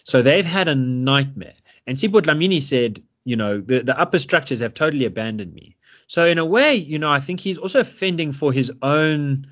So 0.03 0.22
they've 0.22 0.45
had 0.45 0.67
a 0.67 0.76
nightmare. 0.76 1.53
And 1.88 1.97
Sipho 1.97 2.22
Dlamini 2.22 2.61
said, 2.61 3.01
you 3.26 3.36
know, 3.36 3.59
the, 3.59 3.80
the 3.84 3.97
upper 3.99 4.17
structures 4.17 4.59
have 4.59 4.74
totally 4.74 5.05
abandoned 5.05 5.53
me. 5.53 5.76
So 6.07 6.26
in 6.26 6.38
a 6.38 6.45
way, 6.45 6.76
you 6.76 6.97
know, 6.97 7.11
I 7.11 7.20
think 7.20 7.39
he's 7.39 7.57
also 7.57 7.84
fending 7.84 8.32
for 8.32 8.51
his 8.51 8.72
own. 8.82 9.47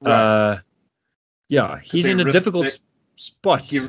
Right. 0.00 0.12
Uh, 0.12 0.58
yeah, 1.48 1.78
he's 1.80 2.06
in 2.06 2.20
a 2.20 2.32
difficult 2.32 2.66
they- 2.66 2.72
spot. 3.16 3.62
he, 3.62 3.80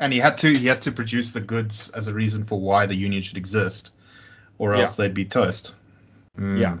and 0.00 0.12
he 0.12 0.18
had 0.18 0.36
to 0.38 0.48
he 0.56 0.66
had 0.66 0.80
to 0.82 0.92
produce 0.92 1.32
the 1.32 1.40
goods 1.40 1.90
as 1.90 2.08
a 2.08 2.14
reason 2.14 2.44
for 2.44 2.60
why 2.60 2.86
the 2.86 2.94
union 2.94 3.22
should 3.22 3.36
exist, 3.36 3.90
or 4.58 4.74
Yeah. 4.74 4.82
else 4.82 4.96
they'd 4.96 5.14
be 5.14 5.24
toast. 5.24 5.74
Mm. 6.38 6.60
Yeah. 6.60 6.78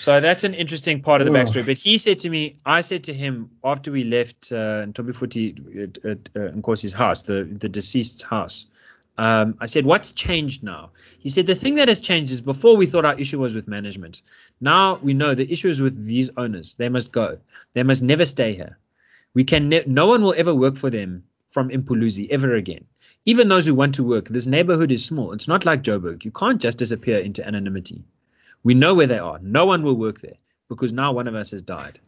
So 0.00 0.18
that's 0.18 0.44
an 0.44 0.54
interesting 0.54 1.02
part 1.02 1.20
of 1.20 1.26
the 1.26 1.30
backstory. 1.30 1.66
But 1.66 1.76
he 1.76 1.98
said 1.98 2.18
to 2.20 2.30
me, 2.30 2.56
I 2.64 2.80
said 2.80 3.04
to 3.04 3.12
him 3.12 3.50
after 3.64 3.92
we 3.92 4.02
left 4.02 4.50
uh, 4.50 4.86
Futi 4.86 5.54
at, 5.76 6.02
at 6.06 6.18
uh, 6.34 6.52
Nkosi's 6.56 6.94
house, 6.94 7.22
the, 7.22 7.44
the 7.60 7.68
deceased's 7.68 8.22
house, 8.22 8.64
um, 9.18 9.54
I 9.60 9.66
said, 9.66 9.84
What's 9.84 10.12
changed 10.12 10.62
now? 10.62 10.88
He 11.18 11.28
said, 11.28 11.44
The 11.44 11.54
thing 11.54 11.74
that 11.74 11.88
has 11.88 12.00
changed 12.00 12.32
is 12.32 12.40
before 12.40 12.78
we 12.78 12.86
thought 12.86 13.04
our 13.04 13.18
issue 13.20 13.38
was 13.38 13.52
with 13.52 13.68
management. 13.68 14.22
Now 14.62 14.98
we 15.02 15.12
know 15.12 15.34
the 15.34 15.52
issue 15.52 15.68
is 15.68 15.82
with 15.82 16.06
these 16.06 16.30
owners. 16.38 16.76
They 16.76 16.88
must 16.88 17.12
go. 17.12 17.36
They 17.74 17.82
must 17.82 18.02
never 18.02 18.24
stay 18.24 18.54
here. 18.54 18.78
We 19.34 19.44
can 19.44 19.68
ne- 19.68 19.84
no 19.86 20.06
one 20.06 20.22
will 20.22 20.34
ever 20.38 20.54
work 20.54 20.76
for 20.76 20.88
them 20.88 21.24
from 21.50 21.68
Mpuluzi 21.68 22.26
ever 22.30 22.54
again. 22.54 22.86
Even 23.26 23.48
those 23.48 23.66
who 23.66 23.74
want 23.74 23.94
to 23.96 24.02
work, 24.02 24.28
this 24.28 24.46
neighborhood 24.46 24.92
is 24.92 25.04
small. 25.04 25.32
It's 25.32 25.46
not 25.46 25.66
like 25.66 25.82
Joburg. 25.82 26.24
You 26.24 26.30
can't 26.30 26.58
just 26.58 26.78
disappear 26.78 27.18
into 27.18 27.46
anonymity. 27.46 28.02
We 28.62 28.74
know 28.74 28.94
where 28.94 29.06
they 29.06 29.18
are. 29.18 29.38
No 29.42 29.66
one 29.66 29.82
will 29.82 29.96
work 29.96 30.20
there 30.20 30.36
because 30.68 30.92
now 30.92 31.12
one 31.12 31.26
of 31.26 31.34
us 31.34 31.50
has 31.50 31.62
died. 31.62 31.98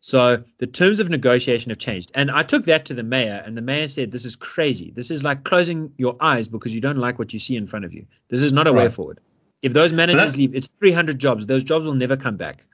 So 0.00 0.44
the 0.58 0.66
terms 0.66 1.00
of 1.00 1.08
negotiation 1.08 1.70
have 1.70 1.78
changed. 1.78 2.12
And 2.14 2.30
I 2.30 2.42
took 2.42 2.66
that 2.66 2.84
to 2.86 2.94
the 2.94 3.02
mayor, 3.02 3.42
and 3.46 3.56
the 3.56 3.62
mayor 3.62 3.88
said, 3.88 4.12
This 4.12 4.26
is 4.26 4.36
crazy. 4.36 4.92
This 4.94 5.10
is 5.10 5.22
like 5.22 5.44
closing 5.44 5.90
your 5.96 6.14
eyes 6.20 6.46
because 6.46 6.74
you 6.74 6.80
don't 6.82 6.98
like 6.98 7.18
what 7.18 7.32
you 7.32 7.38
see 7.38 7.56
in 7.56 7.66
front 7.66 7.86
of 7.86 7.92
you. 7.94 8.06
This 8.28 8.42
is 8.42 8.52
not 8.52 8.66
a 8.66 8.72
way 8.72 8.90
forward. 8.90 9.20
If 9.62 9.72
those 9.72 9.94
managers 9.94 10.36
leave, 10.36 10.54
it's 10.54 10.68
300 10.78 11.18
jobs. 11.18 11.46
Those 11.46 11.64
jobs 11.64 11.86
will 11.86 11.94
never 11.94 12.18
come 12.18 12.36
back. 12.36 12.66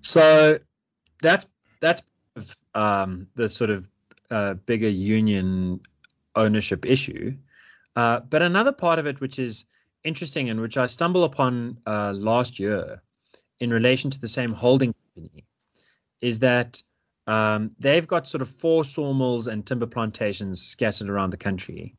So 0.00 0.58
that's 1.20 1.46
that's 1.80 2.02
um, 2.74 3.28
the 3.36 3.48
sort 3.48 3.70
of 3.70 3.88
uh, 4.32 4.54
bigger 4.54 4.88
union 4.88 5.78
ownership 6.34 6.84
issue. 6.86 7.36
Uh, 7.94 8.18
but 8.18 8.42
another 8.42 8.72
part 8.72 8.98
of 8.98 9.06
it, 9.06 9.20
which 9.20 9.38
is 9.38 9.64
interesting 10.04 10.50
and 10.50 10.60
which 10.60 10.76
I 10.76 10.86
stumbled 10.86 11.30
upon 11.32 11.78
uh, 11.86 12.12
last 12.12 12.58
year 12.58 13.02
in 13.60 13.70
relation 13.70 14.10
to 14.10 14.20
the 14.20 14.28
same 14.28 14.52
holding 14.52 14.94
company, 15.14 15.44
is 16.20 16.38
that 16.40 16.82
um, 17.26 17.70
they've 17.78 18.06
got 18.06 18.26
sort 18.26 18.42
of 18.42 18.48
four 18.48 18.84
sawmills 18.84 19.46
and 19.46 19.64
timber 19.64 19.86
plantations 19.86 20.60
scattered 20.60 21.08
around 21.08 21.30
the 21.30 21.36
country. 21.36 21.94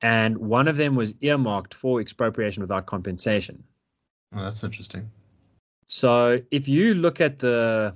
And 0.00 0.38
one 0.38 0.68
of 0.68 0.76
them 0.76 0.96
was 0.96 1.14
earmarked 1.20 1.74
for 1.74 2.00
expropriation 2.00 2.60
without 2.60 2.86
compensation. 2.86 3.62
Oh, 4.34 4.42
that's 4.42 4.64
interesting. 4.64 5.10
So 5.86 6.40
if 6.50 6.68
you 6.68 6.94
look 6.94 7.20
at 7.20 7.38
the 7.38 7.94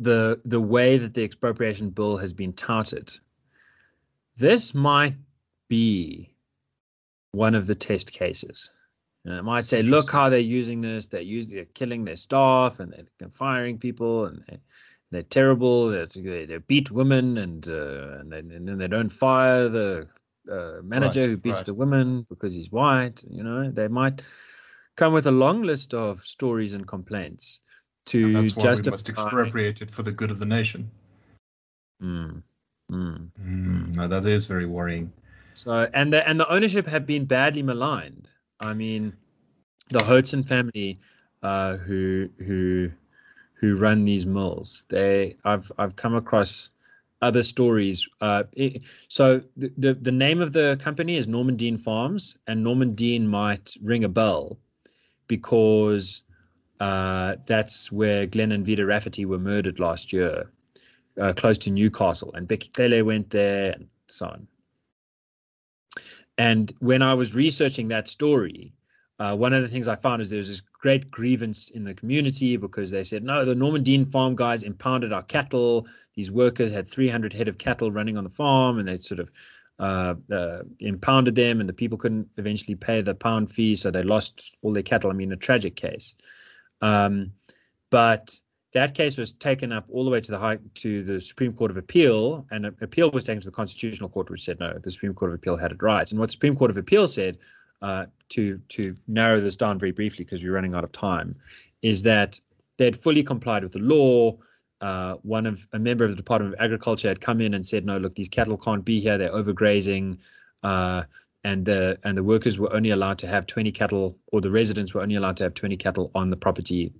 the 0.00 0.40
the 0.44 0.60
way 0.60 0.98
that 0.98 1.14
the 1.14 1.22
expropriation 1.22 1.90
bill 1.90 2.16
has 2.16 2.32
been 2.32 2.52
touted, 2.52 3.12
this 4.36 4.74
might 4.74 5.14
be 5.68 6.33
one 7.34 7.54
of 7.54 7.66
the 7.66 7.74
test 7.74 8.12
cases. 8.12 8.70
And 9.24 9.34
it 9.34 9.42
might 9.42 9.64
say, 9.64 9.82
look 9.82 10.10
how 10.10 10.28
they're 10.28 10.38
using 10.38 10.80
this. 10.80 11.08
They're 11.08 11.22
using, 11.22 11.56
they're 11.56 11.64
killing 11.66 12.04
their 12.04 12.16
staff, 12.16 12.80
and 12.80 12.94
they're 13.18 13.28
firing 13.30 13.78
people, 13.78 14.26
and 14.26 14.42
they, 14.48 14.58
they're 15.10 15.22
terrible. 15.22 15.88
They're, 15.88 16.06
they 16.06 16.44
they 16.44 16.58
beat 16.58 16.90
women, 16.90 17.38
and 17.38 17.66
uh, 17.68 18.18
and, 18.20 18.32
then, 18.32 18.50
and 18.50 18.68
then 18.68 18.78
they 18.78 18.88
don't 18.88 19.08
fire 19.08 19.68
the 19.68 20.08
uh, 20.50 20.82
manager 20.82 21.20
Right, 21.20 21.30
who 21.30 21.36
beats 21.38 21.58
right. 21.58 21.66
the 21.66 21.74
women 21.74 22.26
because 22.28 22.52
he's 22.52 22.70
white. 22.70 23.24
You 23.30 23.42
know, 23.42 23.70
they 23.70 23.88
might 23.88 24.22
come 24.96 25.12
with 25.12 25.26
a 25.26 25.32
long 25.32 25.62
list 25.62 25.94
of 25.94 26.20
stories 26.20 26.74
and 26.74 26.86
complaints 26.86 27.60
to 28.06 28.26
And 28.26 28.36
that's 28.36 28.56
why 28.56 28.64
justify. 28.64 28.84
we 28.84 28.90
must 28.90 29.08
expropriate 29.08 29.82
it 29.82 29.90
for 29.90 30.02
the 30.02 30.12
good 30.12 30.30
of 30.30 30.38
the 30.38 30.46
nation. 30.46 30.90
Mm, 32.02 32.42
mm. 32.92 33.30
Mm, 33.40 33.94
no, 33.94 34.08
that 34.08 34.26
is 34.26 34.44
very 34.44 34.66
worrying. 34.66 35.12
So 35.54 35.88
and 35.94 36.12
the 36.12 36.28
and 36.28 36.38
the 36.40 36.48
ownership 36.52 36.86
have 36.86 37.06
been 37.06 37.24
badly 37.26 37.62
maligned. 37.62 38.30
I 38.60 38.74
mean, 38.74 39.14
the 39.90 40.02
Hudson 40.04 40.44
family, 40.44 40.98
uh, 41.42 41.76
who 41.76 42.28
who 42.38 42.90
who 43.54 43.76
run 43.76 44.04
these 44.04 44.26
mills, 44.26 44.84
they 44.90 45.36
I've 45.44 45.70
I've 45.78 45.96
come 45.96 46.14
across 46.14 46.70
other 47.22 47.42
stories. 47.42 48.06
Uh, 48.20 48.44
it, 48.52 48.82
so 49.08 49.40
the, 49.56 49.72
the 49.78 49.94
the 49.94 50.12
name 50.12 50.40
of 50.42 50.52
the 50.52 50.78
company 50.82 51.16
is 51.16 51.28
Normandien 51.28 51.80
Farms, 51.80 52.36
and 52.46 52.64
Normandien 52.64 53.26
might 53.26 53.74
ring 53.82 54.04
a 54.04 54.08
bell 54.08 54.58
because 55.28 56.22
uh, 56.80 57.36
that's 57.46 57.92
where 57.92 58.26
Glenn 58.26 58.52
and 58.52 58.66
Vida 58.66 58.84
Rafferty 58.84 59.24
were 59.24 59.38
murdered 59.38 59.80
last 59.80 60.12
year. 60.12 60.50
uh, 61.20 61.32
close 61.34 61.58
to 61.58 61.70
Newcastle, 61.70 62.32
and 62.34 62.48
Bheki 62.48 62.74
Cele 62.74 63.04
went 63.04 63.30
there, 63.30 63.72
and 63.72 63.88
so 64.08 64.26
on. 64.26 64.46
And 66.38 66.72
when 66.80 67.02
I 67.02 67.14
was 67.14 67.34
researching 67.34 67.88
that 67.88 68.08
story, 68.08 68.72
uh, 69.18 69.36
one 69.36 69.52
of 69.52 69.62
the 69.62 69.68
things 69.68 69.86
I 69.86 69.96
found 69.96 70.20
is 70.20 70.30
there 70.30 70.38
was 70.38 70.48
this 70.48 70.62
great 70.72 71.10
grievance 71.10 71.70
in 71.70 71.84
the 71.84 71.94
community 71.94 72.56
because 72.56 72.90
they 72.90 73.04
said, 73.04 73.22
no, 73.22 73.44
the 73.44 73.54
Normandien 73.54 74.10
farm 74.10 74.34
guys 74.34 74.64
impounded 74.64 75.12
our 75.12 75.22
cattle. 75.22 75.86
These 76.16 76.30
workers 76.30 76.72
had 76.72 76.90
300 76.90 77.32
head 77.32 77.48
of 77.48 77.58
cattle 77.58 77.92
running 77.92 78.16
on 78.16 78.24
the 78.24 78.30
farm, 78.30 78.78
and 78.78 78.88
they 78.88 78.96
sort 78.96 79.20
of 79.20 79.30
uh, 79.78 80.14
uh, 80.32 80.62
impounded 80.80 81.34
them, 81.34 81.60
and 81.60 81.68
the 81.68 81.72
people 81.72 81.98
couldn't 81.98 82.28
eventually 82.36 82.74
pay 82.74 83.00
the 83.00 83.14
pound 83.14 83.50
fee, 83.50 83.76
so 83.76 83.90
they 83.90 84.02
lost 84.02 84.56
all 84.62 84.72
their 84.72 84.82
cattle. 84.82 85.10
I 85.10 85.14
mean, 85.14 85.32
a 85.32 85.36
tragic 85.36 85.76
case. 85.76 86.14
Um, 86.80 87.32
but 87.90 88.38
that 88.74 88.92
case 88.94 89.16
was 89.16 89.32
taken 89.32 89.70
up 89.70 89.86
all 89.90 90.04
the 90.04 90.10
way 90.10 90.20
to 90.20 90.30
the 90.32 90.38
high 90.38 90.58
to 90.74 91.04
the 91.04 91.20
Supreme 91.20 91.52
Court 91.52 91.70
of 91.70 91.76
Appeal, 91.76 92.44
and 92.50 92.66
an 92.66 92.76
appeal 92.80 93.10
was 93.12 93.24
taken 93.24 93.40
to 93.40 93.48
the 93.48 93.52
Constitutional 93.52 94.08
Court, 94.08 94.28
which 94.30 94.44
said 94.44 94.58
no, 94.58 94.76
the 94.82 94.90
Supreme 94.90 95.14
Court 95.14 95.30
of 95.30 95.36
Appeal 95.36 95.56
had 95.56 95.70
it 95.70 95.82
right. 95.82 96.10
And 96.10 96.18
what 96.18 96.26
the 96.26 96.32
Supreme 96.32 96.56
Court 96.56 96.72
of 96.72 96.76
Appeal 96.76 97.06
said, 97.06 97.38
uh, 97.82 98.06
to 98.30 98.60
to 98.70 98.96
narrow 99.06 99.40
this 99.40 99.54
down 99.56 99.78
very 99.78 99.92
briefly 99.92 100.24
because 100.24 100.42
we're 100.42 100.52
running 100.52 100.74
out 100.74 100.82
of 100.82 100.90
time, 100.90 101.36
is 101.82 102.02
that 102.02 102.38
they 102.76 102.84
had 102.84 103.00
fully 103.00 103.22
complied 103.22 103.62
with 103.62 103.72
the 103.72 103.78
law. 103.78 104.36
Uh, 104.80 105.14
one 105.22 105.46
of 105.46 105.66
a 105.72 105.78
member 105.78 106.04
of 106.04 106.10
the 106.10 106.16
Department 106.16 106.52
of 106.52 106.60
Agriculture 106.60 107.08
had 107.08 107.20
come 107.20 107.40
in 107.40 107.54
and 107.54 107.64
said, 107.64 107.86
no, 107.86 107.96
look, 107.96 108.14
these 108.16 108.28
cattle 108.28 108.58
can't 108.58 108.84
be 108.84 109.00
here; 109.00 109.16
they're 109.16 109.30
overgrazing. 109.30 110.18
Uh, 110.64 111.04
and 111.44 111.64
the 111.64 111.96
and 112.02 112.16
the 112.16 112.24
workers 112.24 112.58
were 112.58 112.72
only 112.72 112.90
allowed 112.90 113.18
to 113.18 113.28
have 113.28 113.46
20 113.46 113.70
cattle, 113.70 114.18
or 114.32 114.40
the 114.40 114.50
residents 114.50 114.94
were 114.94 115.00
only 115.00 115.14
allowed 115.14 115.36
to 115.36 115.44
have 115.44 115.54
20 115.54 115.76
cattle 115.76 116.10
on 116.16 116.30
the 116.30 116.36
property 116.36 116.92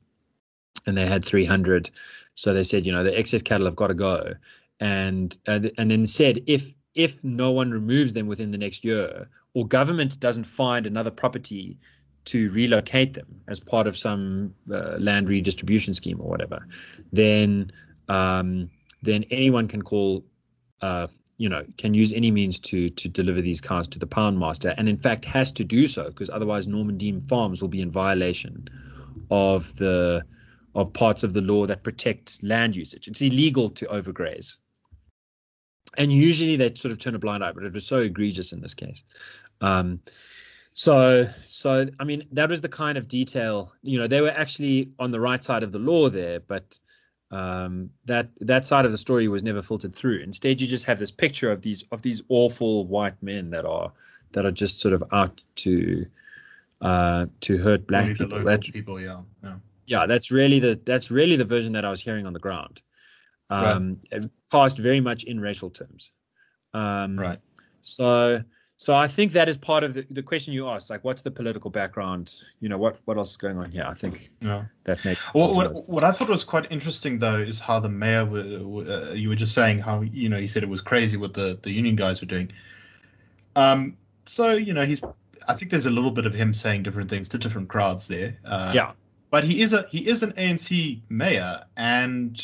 and 0.86 0.96
they 0.96 1.06
had 1.06 1.24
300. 1.24 1.90
So 2.34 2.52
they 2.52 2.64
said, 2.64 2.84
you 2.84 2.92
know, 2.92 3.04
the 3.04 3.16
excess 3.16 3.42
cattle 3.42 3.66
have 3.66 3.76
got 3.76 3.88
to 3.88 3.94
go, 3.94 4.34
and 4.80 5.36
uh, 5.46 5.60
and 5.78 5.90
then 5.90 6.06
said 6.06 6.42
if 6.46 6.72
if 6.94 7.22
no 7.22 7.50
one 7.50 7.70
removes 7.70 8.12
them 8.12 8.26
within 8.26 8.50
the 8.50 8.58
next 8.58 8.84
year, 8.84 9.28
or 9.54 9.66
government 9.66 10.18
doesn't 10.20 10.44
find 10.44 10.86
another 10.86 11.10
property 11.10 11.78
to 12.26 12.50
relocate 12.50 13.12
them 13.14 13.40
as 13.48 13.60
part 13.60 13.86
of 13.86 13.96
some 13.96 14.54
uh, 14.72 14.96
land 14.98 15.28
redistribution 15.28 15.92
scheme 15.94 16.20
or 16.20 16.28
whatever, 16.28 16.66
then 17.12 17.70
um, 18.08 18.70
then 19.02 19.24
anyone 19.30 19.68
can 19.68 19.82
call, 19.82 20.24
uh, 20.80 21.06
you 21.36 21.48
know, 21.48 21.64
can 21.78 21.94
use 21.94 22.12
any 22.12 22.30
means 22.30 22.58
to 22.58 22.90
to 22.90 23.08
deliver 23.08 23.40
these 23.40 23.60
cows 23.60 23.86
to 23.88 23.98
the 23.98 24.06
pound 24.06 24.38
master, 24.38 24.74
and 24.76 24.88
in 24.88 24.96
fact 24.96 25.24
has 25.24 25.52
to 25.52 25.62
do 25.62 25.86
so 25.86 26.04
because 26.06 26.30
otherwise 26.30 26.66
Normandien 26.66 27.26
Farms 27.28 27.60
will 27.60 27.68
be 27.68 27.80
in 27.80 27.92
violation 27.92 28.68
of 29.30 29.74
the 29.76 30.24
of 30.74 30.92
parts 30.92 31.22
of 31.22 31.32
the 31.32 31.40
law 31.40 31.66
that 31.66 31.82
protect 31.82 32.42
land 32.42 32.74
usage. 32.76 33.08
It's 33.08 33.20
illegal 33.20 33.70
to 33.70 33.86
overgraze. 33.86 34.56
And 35.96 36.12
usually 36.12 36.56
they 36.56 36.74
sort 36.74 36.92
of 36.92 36.98
turn 36.98 37.14
a 37.14 37.18
blind 37.18 37.44
eye, 37.44 37.52
but 37.52 37.62
it 37.62 37.72
was 37.72 37.86
so 37.86 37.98
egregious 37.98 38.52
in 38.52 38.60
this 38.60 38.74
case. 38.74 39.04
Um, 39.60 40.00
so, 40.72 41.28
so 41.46 41.86
I 42.00 42.04
mean, 42.04 42.24
that 42.32 42.48
was 42.48 42.60
the 42.60 42.68
kind 42.68 42.98
of 42.98 43.06
detail. 43.06 43.72
You 43.82 43.98
know, 43.98 44.08
they 44.08 44.20
were 44.20 44.30
actually 44.30 44.90
on 44.98 45.12
the 45.12 45.20
right 45.20 45.42
side 45.42 45.62
of 45.62 45.70
the 45.70 45.78
law 45.78 46.08
there, 46.08 46.40
but 46.40 46.76
um, 47.30 47.90
that 48.06 48.28
that 48.40 48.66
side 48.66 48.84
of 48.84 48.90
the 48.90 48.98
story 48.98 49.28
was 49.28 49.42
never 49.42 49.62
filtered 49.62 49.94
through. 49.94 50.20
Instead, 50.20 50.60
you 50.60 50.66
just 50.66 50.84
have 50.84 50.98
this 50.98 51.12
picture 51.12 51.50
of 51.50 51.62
these 51.62 51.84
of 51.92 52.02
these 52.02 52.22
awful 52.28 52.86
white 52.86 53.20
men 53.22 53.50
that 53.50 53.64
are 53.64 53.92
that 54.32 54.44
are 54.44 54.50
just 54.52 54.80
sort 54.80 54.94
of 54.94 55.04
out 55.12 55.42
to 55.56 56.06
uh, 56.80 57.26
to 57.40 57.56
hurt 57.58 57.86
black 57.86 58.16
people. 58.16 58.42
That's 58.44 58.70
people, 58.70 59.00
yeah, 59.00 59.20
yeah. 59.44 59.54
Yeah, 59.86 60.06
that's 60.06 60.30
really 60.30 60.60
the 60.60 60.80
that's 60.84 61.10
really 61.10 61.36
the 61.36 61.44
version 61.44 61.72
that 61.72 61.84
I 61.84 61.90
was 61.90 62.00
hearing 62.00 62.26
on 62.26 62.32
the 62.32 62.40
ground. 62.40 62.80
Um, 63.50 64.00
it 64.10 64.30
Passed 64.50 64.78
very 64.78 65.00
much 65.00 65.24
in 65.24 65.40
racial 65.40 65.70
terms. 65.70 66.10
Um, 66.72 67.16
Right. 67.18 67.40
So 67.82 68.42
so 68.76 68.94
I 68.94 69.06
think 69.08 69.32
that 69.32 69.48
is 69.48 69.56
part 69.56 69.84
of 69.84 69.94
the, 69.94 70.06
the 70.10 70.22
question 70.22 70.52
you 70.52 70.68
asked, 70.68 70.90
like 70.90 71.04
what's 71.04 71.22
the 71.22 71.30
political 71.30 71.70
background? 71.70 72.34
You 72.60 72.68
know, 72.68 72.78
what 72.78 72.98
what 73.04 73.16
else 73.16 73.30
is 73.30 73.36
going 73.36 73.58
on 73.58 73.70
here? 73.70 73.84
I 73.86 73.94
think 73.94 74.30
Yeah. 74.40 74.64
that 74.84 75.04
makes 75.04 75.20
Well, 75.34 75.54
what, 75.54 75.88
what 75.88 76.04
I 76.04 76.12
thought 76.12 76.28
was 76.28 76.44
quite 76.44 76.70
interesting 76.70 77.18
though 77.18 77.38
is 77.38 77.58
how 77.58 77.80
the 77.80 77.88
mayor, 77.88 78.22
uh, 78.22 79.12
you 79.12 79.28
were 79.28 79.36
just 79.36 79.54
saying 79.54 79.78
how 79.78 80.02
you 80.02 80.28
know 80.28 80.38
he 80.38 80.46
said 80.46 80.62
it 80.62 80.68
was 80.68 80.80
crazy 80.80 81.16
what 81.16 81.34
the 81.34 81.58
the 81.62 81.70
union 81.70 81.96
guys 81.96 82.20
were 82.20 82.26
doing. 82.26 82.50
Um, 83.56 83.96
so 84.26 84.52
you 84.52 84.74
know 84.74 84.84
he's, 84.84 85.00
I 85.46 85.54
think 85.54 85.70
there's 85.70 85.86
a 85.86 85.90
little 85.90 86.10
bit 86.10 86.26
of 86.26 86.34
him 86.34 86.52
saying 86.54 86.82
different 86.82 87.08
things 87.10 87.28
to 87.30 87.38
different 87.38 87.68
crowds 87.68 88.08
there. 88.08 88.36
Uh, 88.44 88.72
yeah. 88.74 88.92
But 89.34 89.42
he 89.42 89.62
is 89.62 89.72
a 89.72 89.84
he 89.90 90.06
is 90.08 90.22
an 90.22 90.30
ANC 90.34 91.00
mayor, 91.08 91.64
and 91.76 92.40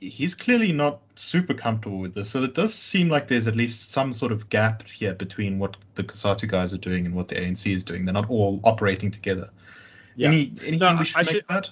he's 0.00 0.34
clearly 0.34 0.72
not 0.72 1.02
super 1.14 1.52
comfortable 1.52 1.98
with 1.98 2.14
this. 2.14 2.30
So 2.30 2.42
it 2.42 2.54
does 2.54 2.72
seem 2.72 3.10
like 3.10 3.28
there's 3.28 3.46
at 3.46 3.54
least 3.54 3.92
some 3.92 4.14
sort 4.14 4.32
of 4.32 4.48
gap 4.48 4.82
here 4.88 5.12
between 5.12 5.58
what 5.58 5.76
the 5.94 6.02
COSATU 6.02 6.48
guys 6.48 6.72
are 6.72 6.78
doing 6.78 7.04
and 7.04 7.14
what 7.14 7.28
the 7.28 7.34
ANC 7.34 7.74
is 7.74 7.84
doing. 7.84 8.06
They're 8.06 8.14
not 8.14 8.30
all 8.30 8.60
operating 8.64 9.10
together. 9.10 9.50
Yeah. 10.16 10.28
Any 10.28 10.54
anything 10.62 10.78
No, 10.78 10.96
we 10.96 11.04
should 11.04 11.18
I 11.18 11.20
make 11.20 11.30
should- 11.32 11.44
that? 11.50 11.70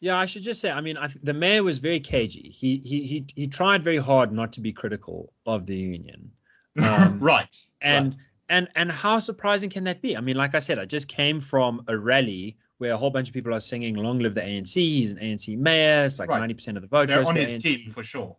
Yeah, 0.00 0.18
I 0.18 0.26
should 0.26 0.42
just 0.42 0.60
say, 0.60 0.70
I 0.70 0.82
mean, 0.82 0.98
I, 0.98 1.08
the 1.22 1.32
mayor 1.32 1.62
was 1.62 1.78
very 1.78 1.98
cagey. 2.00 2.50
He 2.50 2.82
he 2.84 3.02
he 3.02 3.24
he 3.34 3.46
tried 3.46 3.82
very 3.82 3.96
hard 3.96 4.30
not 4.30 4.52
to 4.52 4.60
be 4.60 4.74
critical 4.74 5.32
of 5.46 5.64
the 5.64 5.74
union. 5.74 6.32
Um, 6.76 7.18
right. 7.18 7.56
and 7.80 8.12
right. 8.12 8.20
and 8.50 8.68
and 8.76 8.92
how 8.92 9.20
surprising 9.20 9.70
can 9.70 9.84
that 9.84 10.02
be? 10.02 10.18
I 10.18 10.20
mean, 10.20 10.36
like 10.36 10.54
I 10.54 10.58
said, 10.58 10.78
I 10.78 10.84
just 10.84 11.08
came 11.08 11.40
from 11.40 11.82
a 11.88 11.96
rally 11.96 12.58
where 12.78 12.92
a 12.92 12.96
whole 12.96 13.10
bunch 13.10 13.28
of 13.28 13.34
people 13.34 13.54
are 13.54 13.60
singing 13.60 13.94
"Long 13.94 14.18
live 14.18 14.34
the 14.34 14.42
ANC." 14.42 14.74
He's 14.74 15.12
an 15.12 15.18
ANC 15.18 15.56
mayor. 15.56 16.04
It's 16.04 16.18
like 16.18 16.28
Right. 16.28 16.38
ninety 16.40 16.54
percent 16.54 16.76
of 16.76 16.82
the 16.82 16.88
vote 16.88 17.08
they're 17.08 17.26
on 17.26 17.36
his 17.36 17.54
ANC. 17.54 17.62
team 17.62 17.90
for 17.90 18.04
sure. 18.04 18.36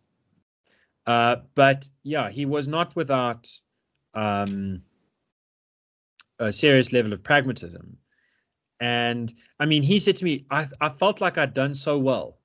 Uh, 1.06 1.36
but 1.54 1.88
yeah, 2.02 2.28
he 2.30 2.44
was 2.46 2.68
not 2.68 2.94
without 2.94 3.50
um, 4.14 4.82
a 6.38 6.52
serious 6.52 6.92
level 6.92 7.12
of 7.12 7.22
pragmatism. 7.22 7.96
And 8.80 9.32
I 9.58 9.66
mean, 9.66 9.82
he 9.82 9.98
said 9.98 10.16
to 10.16 10.24
me, 10.24 10.44
I, 10.50 10.68
I 10.80 10.88
felt 10.90 11.20
like 11.20 11.36
I'd 11.38 11.54
done 11.54 11.74
so 11.74 11.98
well 11.98 12.38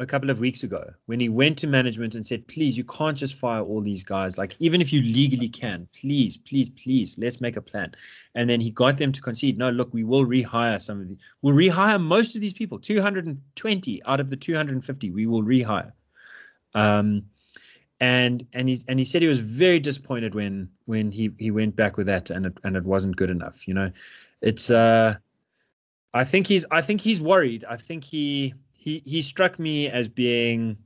a 0.00 0.06
couple 0.06 0.30
of 0.30 0.38
weeks 0.38 0.62
ago 0.62 0.92
when 1.06 1.18
he 1.18 1.28
went 1.28 1.58
to 1.58 1.66
management 1.66 2.14
and 2.14 2.26
said, 2.26 2.46
please, 2.46 2.76
you 2.76 2.84
can't 2.84 3.16
just 3.16 3.34
fire 3.34 3.62
all 3.62 3.80
these 3.80 4.02
guys. 4.02 4.38
Like, 4.38 4.54
even 4.60 4.80
if 4.80 4.92
you 4.92 5.02
legally 5.02 5.48
can, 5.48 5.88
please, 5.98 6.36
please, 6.36 6.70
please, 6.70 7.16
let's 7.18 7.40
make 7.40 7.56
a 7.56 7.62
plan. 7.62 7.92
And 8.34 8.48
then 8.48 8.60
he 8.60 8.70
got 8.70 8.96
them 8.96 9.10
to 9.10 9.20
concede, 9.20 9.58
no, 9.58 9.70
look, 9.70 9.92
we 9.92 10.04
will 10.04 10.24
rehire 10.24 10.80
some 10.80 11.00
of 11.00 11.08
these. 11.08 11.18
We'll 11.42 11.54
rehire 11.54 12.00
most 12.00 12.36
of 12.36 12.40
these 12.40 12.52
people, 12.52 12.78
220 12.78 14.02
out 14.04 14.20
of 14.20 14.30
the 14.30 14.36
250, 14.36 15.10
we 15.10 15.26
will 15.26 15.42
rehire. 15.42 15.92
Um, 16.74 17.24
and 18.00 18.46
and 18.52 18.68
he 18.68 18.80
and 18.86 18.98
he 18.98 19.04
said 19.04 19.22
he 19.22 19.28
was 19.28 19.40
very 19.40 19.80
disappointed 19.80 20.34
when 20.34 20.68
when 20.84 21.10
he 21.10 21.32
he 21.38 21.50
went 21.50 21.74
back 21.74 21.96
with 21.96 22.06
that 22.06 22.30
and 22.30 22.46
it 22.46 22.56
and 22.62 22.76
it 22.76 22.84
wasn't 22.84 23.16
good 23.16 23.28
enough 23.28 23.66
you 23.66 23.74
know 23.74 23.90
it's 24.40 24.70
uh 24.70 25.16
i 26.14 26.22
think 26.22 26.46
he's 26.46 26.64
i 26.70 26.80
think 26.80 27.00
he's 27.00 27.20
worried 27.20 27.64
i 27.68 27.76
think 27.76 28.04
he 28.04 28.54
he 28.88 29.02
he 29.04 29.20
struck 29.22 29.58
me 29.58 29.88
as 29.88 30.08
being 30.08 30.76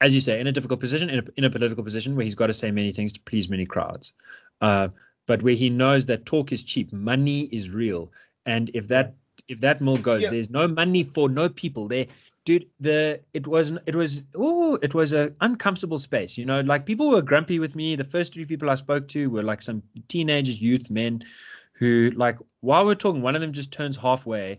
as 0.00 0.14
you 0.14 0.20
say 0.20 0.40
in 0.40 0.46
a 0.46 0.52
difficult 0.52 0.80
position 0.80 1.10
in 1.10 1.18
a, 1.18 1.24
in 1.36 1.44
a 1.44 1.50
political 1.50 1.84
position 1.84 2.16
where 2.16 2.24
he's 2.24 2.34
got 2.42 2.46
to 2.46 2.58
say 2.62 2.70
many 2.70 2.92
things 2.92 3.12
to 3.12 3.20
please 3.20 3.48
many 3.50 3.66
crowds. 3.66 4.12
Uh 4.60 4.88
but 5.26 5.42
where 5.42 5.54
he 5.62 5.68
knows 5.70 6.06
that 6.06 6.26
talk 6.26 6.52
is 6.52 6.62
cheap 6.62 6.92
money 6.92 7.40
is 7.58 7.70
real. 7.70 8.12
And 8.46 8.70
if 8.74 8.88
that 8.88 9.14
if 9.48 9.60
that 9.60 9.80
mill 9.80 9.98
goes 9.98 10.22
Yeah. 10.22 10.30
there's 10.30 10.50
no 10.60 10.66
money 10.82 11.02
for 11.16 11.28
no 11.40 11.48
people 11.62 11.88
there. 11.94 12.06
Dude 12.46 12.66
the 12.88 13.00
it 13.38 13.46
was 13.54 13.72
it 13.90 13.96
was 14.02 14.22
oh 14.34 14.78
it 14.86 14.94
was 15.00 15.12
a 15.12 15.24
uncomfortable 15.40 15.98
space 15.98 16.38
you 16.38 16.46
know? 16.50 16.60
Like 16.72 16.86
people 16.86 17.08
were 17.10 17.22
grumpy 17.22 17.58
with 17.58 17.74
me. 17.80 17.96
The 17.96 18.10
first 18.16 18.32
three 18.34 18.46
people 18.52 18.70
i 18.70 18.76
spoke 18.86 19.08
to 19.08 19.28
were 19.34 19.46
like 19.50 19.62
some 19.68 19.82
teenagers 20.08 20.60
youth 20.68 20.88
men 21.00 21.24
who 21.78 21.90
like 22.24 22.38
while 22.60 22.84
we're 22.86 23.02
talking 23.04 23.22
one 23.22 23.34
of 23.34 23.42
them 23.42 23.52
just 23.52 23.72
turns 23.72 23.96
halfway 23.96 24.58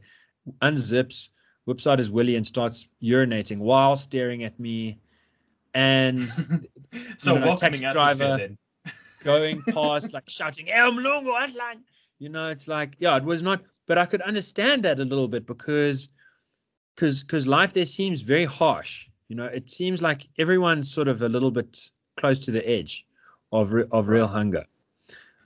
unzips 0.62 1.30
whips 1.66 1.88
out 1.88 2.00
his 2.00 2.10
willy 2.10 2.36
and 2.36 2.46
starts 2.46 2.88
urinating 3.02 3.58
while 3.58 3.96
staring 3.96 4.44
at 4.44 4.60
me 4.60 4.98
and 5.74 6.30
so 7.18 7.34
you 7.34 7.40
know, 7.40 7.56
taxi 7.56 7.86
driver. 7.92 8.50
going 9.24 9.62
past 9.74 10.14
like 10.14 10.30
shouting 10.30 10.72
El 10.72 10.94
Mlungu 10.94 11.34
Atlan. 11.36 11.82
You 12.20 12.30
know, 12.30 12.48
it's 12.50 12.68
like 12.68 12.96
yeah, 13.00 13.18
it 13.18 13.24
was 13.24 13.44
not 13.44 13.62
but 13.88 13.98
I 13.98 14.06
could 14.06 14.22
understand 14.22 14.84
that 14.84 15.00
a 15.00 15.04
little 15.04 15.28
bit 15.28 15.46
because 15.46 16.10
because 16.96 17.22
because 17.24 17.46
life 17.46 17.74
there 17.74 17.86
seems 17.86 18.22
very 18.22 18.46
harsh. 18.46 19.08
You 19.28 19.36
know, 19.36 19.46
it 19.46 19.70
seems 19.70 20.02
like 20.02 20.28
everyone's 20.38 20.92
sort 20.92 21.08
of 21.08 21.22
a 21.22 21.30
little 21.30 21.52
bit 21.52 21.78
close 22.18 22.40
to 22.40 22.52
the 22.52 22.68
edge 22.68 23.06
of 23.52 23.74
re- 23.74 23.86
of 23.92 24.08
real 24.08 24.28
hunger. 24.28 24.64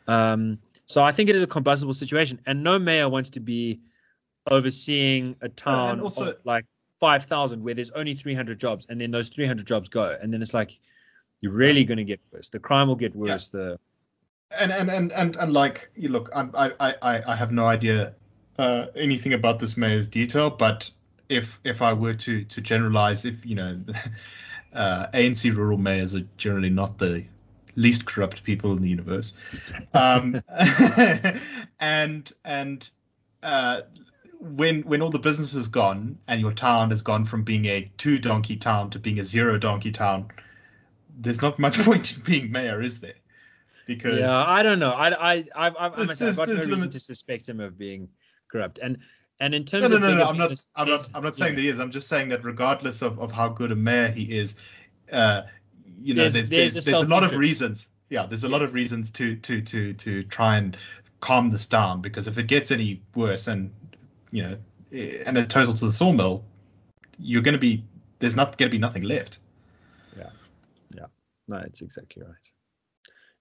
Um, 0.08 0.60
so 0.86 1.02
I 1.02 1.12
think 1.12 1.30
it 1.30 1.36
is 1.36 1.42
a 1.42 1.48
combustible 1.48 1.94
situation, 1.94 2.40
and 2.46 2.64
no 2.64 2.78
mayor 2.78 3.10
wants 3.10 3.30
to 3.32 3.40
be 3.40 3.80
overseeing 4.52 5.36
a 5.42 5.50
town 5.50 6.00
also- 6.02 6.32
of 6.32 6.38
like 6.44 6.66
five 7.00 7.26
thousand 7.26 7.64
where 7.64 7.74
there's 7.74 7.92
only 7.92 8.14
three 8.16 8.36
hundred 8.36 8.60
jobs, 8.60 8.86
and 8.90 9.00
then 9.00 9.12
those 9.12 9.30
three 9.30 9.46
hundred 9.48 9.66
jobs 9.66 9.90
go, 9.90 10.18
and 10.22 10.34
then 10.34 10.42
it's 10.42 10.54
like 10.54 10.80
you're 11.42 11.54
really 11.54 11.86
going 11.86 11.98
to 11.98 12.04
get 12.04 12.20
worse. 12.34 12.50
The 12.50 12.60
crime 12.60 12.88
will 12.88 12.96
get 12.96 13.16
worse. 13.16 13.50
The 13.50 13.80
and 14.60 14.72
and 14.72 14.90
and 14.90 15.12
and, 15.14 15.36
and 15.36 15.54
like 15.54 15.90
you 15.96 16.10
look 16.10 16.30
i 16.34 16.72
i 16.80 16.96
I- 17.04 17.34
i 17.34 17.36
have 17.36 17.52
no 17.52 17.68
idea 17.68 18.16
uh 18.58 18.88
anything 18.96 19.34
about 19.34 19.60
this 19.60 19.78
mayor's 19.78 20.08
detail 20.08 20.50
but 20.50 20.90
if 21.30 21.60
if 21.64 21.84
i 21.84 21.94
were 21.94 22.16
to 22.16 22.44
to 22.44 22.60
generalize 22.60 23.26
if 23.26 23.46
you 23.46 23.56
know 23.56 23.80
Uh, 24.72 25.08
ANC 25.16 25.56
rural 25.56 25.80
mayors 25.80 26.14
are 26.14 26.24
generally 26.38 26.70
not 26.70 27.00
the 27.00 27.24
least 27.76 28.06
corrupt 28.06 28.44
people 28.44 28.72
in 28.72 28.82
the 28.84 28.88
universe. 28.90 29.34
Um, 29.96 30.44
and 31.80 32.32
and 32.46 32.90
uh, 33.42 33.82
when 34.40 34.82
when 34.84 35.02
all 35.02 35.10
the 35.10 35.20
business 35.20 35.54
is 35.54 35.68
gone 35.68 36.18
and 36.28 36.40
your 36.40 36.54
town 36.54 36.92
has 36.92 37.02
gone 37.02 37.26
from 37.26 37.44
being 37.44 37.66
a 37.66 37.92
two 37.98 38.18
donkey 38.18 38.56
town 38.56 38.90
to 38.92 39.00
being 39.00 39.20
a 39.20 39.24
zero 39.24 39.58
donkey 39.58 39.92
town, 39.92 40.32
there's 41.18 41.42
not 41.42 41.60
much 41.60 41.78
point 41.84 42.16
in 42.16 42.24
being 42.24 42.52
mayor, 42.52 42.82
is 42.82 43.02
there? 43.02 43.14
Because 43.86 44.20
yeah, 44.20 44.44
I 44.46 44.64
don't 44.64 44.80
know. 44.80 44.92
I 44.92 45.10
I 45.10 45.46
I've, 45.56 45.76
I've, 45.78 46.00
I 46.00 46.04
must 46.06 46.20
have 46.22 46.38
got 46.38 46.48
no 46.48 46.54
reason 46.54 46.72
limit. 46.72 46.92
to 46.92 47.00
suspect 47.00 47.50
him 47.50 47.60
of 47.60 47.78
being 47.78 48.08
corrupt. 48.50 48.80
And 48.82 49.00
and 49.42 49.54
in 49.54 49.66
terms 49.66 49.84
no, 49.84 49.90
no, 49.90 49.96
of 49.96 50.02
no, 50.02 50.16
no, 50.16 50.24
I'm 50.26 50.38
not, 50.38 50.66
I'm 50.76 50.88
not, 50.88 51.10
I'm 51.14 51.24
not 51.24 51.36
saying 51.36 51.54
yeah. 51.54 51.56
that 51.56 51.62
he 51.62 51.68
is. 51.70 51.80
I'm 51.80 51.92
just 51.92 52.08
saying 52.08 52.30
that 52.30 52.44
regardless 52.44 53.02
of, 53.02 53.20
of 53.20 53.32
how 53.32 53.50
good 53.50 53.72
a 53.72 53.76
mayor 53.76 54.10
he 54.10 54.38
is, 54.38 54.56
uh, 55.12 55.44
you 56.02 56.14
know, 56.14 56.24
there's 56.24 56.34
there's, 56.34 56.50
there's, 56.50 56.74
there's, 56.74 56.88
a, 56.88 56.92
there's 56.92 57.04
a, 57.04 57.10
lot 57.10 57.24
of 57.24 57.34
reasons. 57.34 57.88
Yeah, 58.10 58.26
there's 58.26 58.44
a 58.44 58.48
yes. 58.48 58.52
lot 58.52 58.62
of 58.62 58.74
reasons 58.74 59.12
to 59.12 59.36
to 59.38 59.62
to 59.62 59.94
to 59.94 60.24
try 60.24 60.58
and 60.58 60.78
calm 61.20 61.52
this 61.52 61.66
down 61.68 62.02
because 62.02 62.28
if 62.28 62.38
it 62.38 62.48
gets 62.48 62.72
any 62.72 63.02
worse 63.14 63.48
and 63.48 63.72
you 64.32 64.44
know 64.44 64.58
eh, 64.94 65.24
and 65.26 65.38
it 65.38 65.50
total 65.50 65.74
to 65.74 65.86
the 65.86 65.92
sawmill, 65.92 66.44
you're 67.18 67.42
going 67.42 67.54
to 67.54 67.60
be 67.60 67.84
there's 68.20 68.36
not 68.36 68.58
going 68.58 68.70
to 68.70 68.76
be 68.76 68.80
nothing 68.80 69.04
left. 69.04 69.40
Yeah, 70.18 70.30
yeah, 70.96 71.06
no, 71.48 71.58
it's 71.58 71.82
exactly 71.82 72.24
right. 72.24 72.52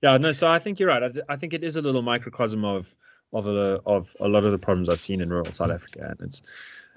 Yeah, 0.02 0.16
no, 0.16 0.32
so 0.32 0.46
I 0.46 0.58
think 0.58 0.78
you're 0.78 0.88
right. 0.88 1.02
I, 1.02 1.32
I 1.32 1.36
think 1.36 1.54
it 1.54 1.64
is 1.64 1.76
a 1.76 1.82
little 1.82 2.02
microcosm 2.02 2.64
of 2.64 2.94
of 3.32 3.46
a 3.46 3.80
of 3.86 4.14
a 4.20 4.28
lot 4.28 4.44
of 4.44 4.52
the 4.52 4.58
problems 4.58 4.88
I've 4.88 5.02
seen 5.02 5.20
in 5.20 5.30
rural 5.30 5.52
South 5.52 5.70
Africa, 5.70 6.08
and 6.10 6.28
it's 6.28 6.42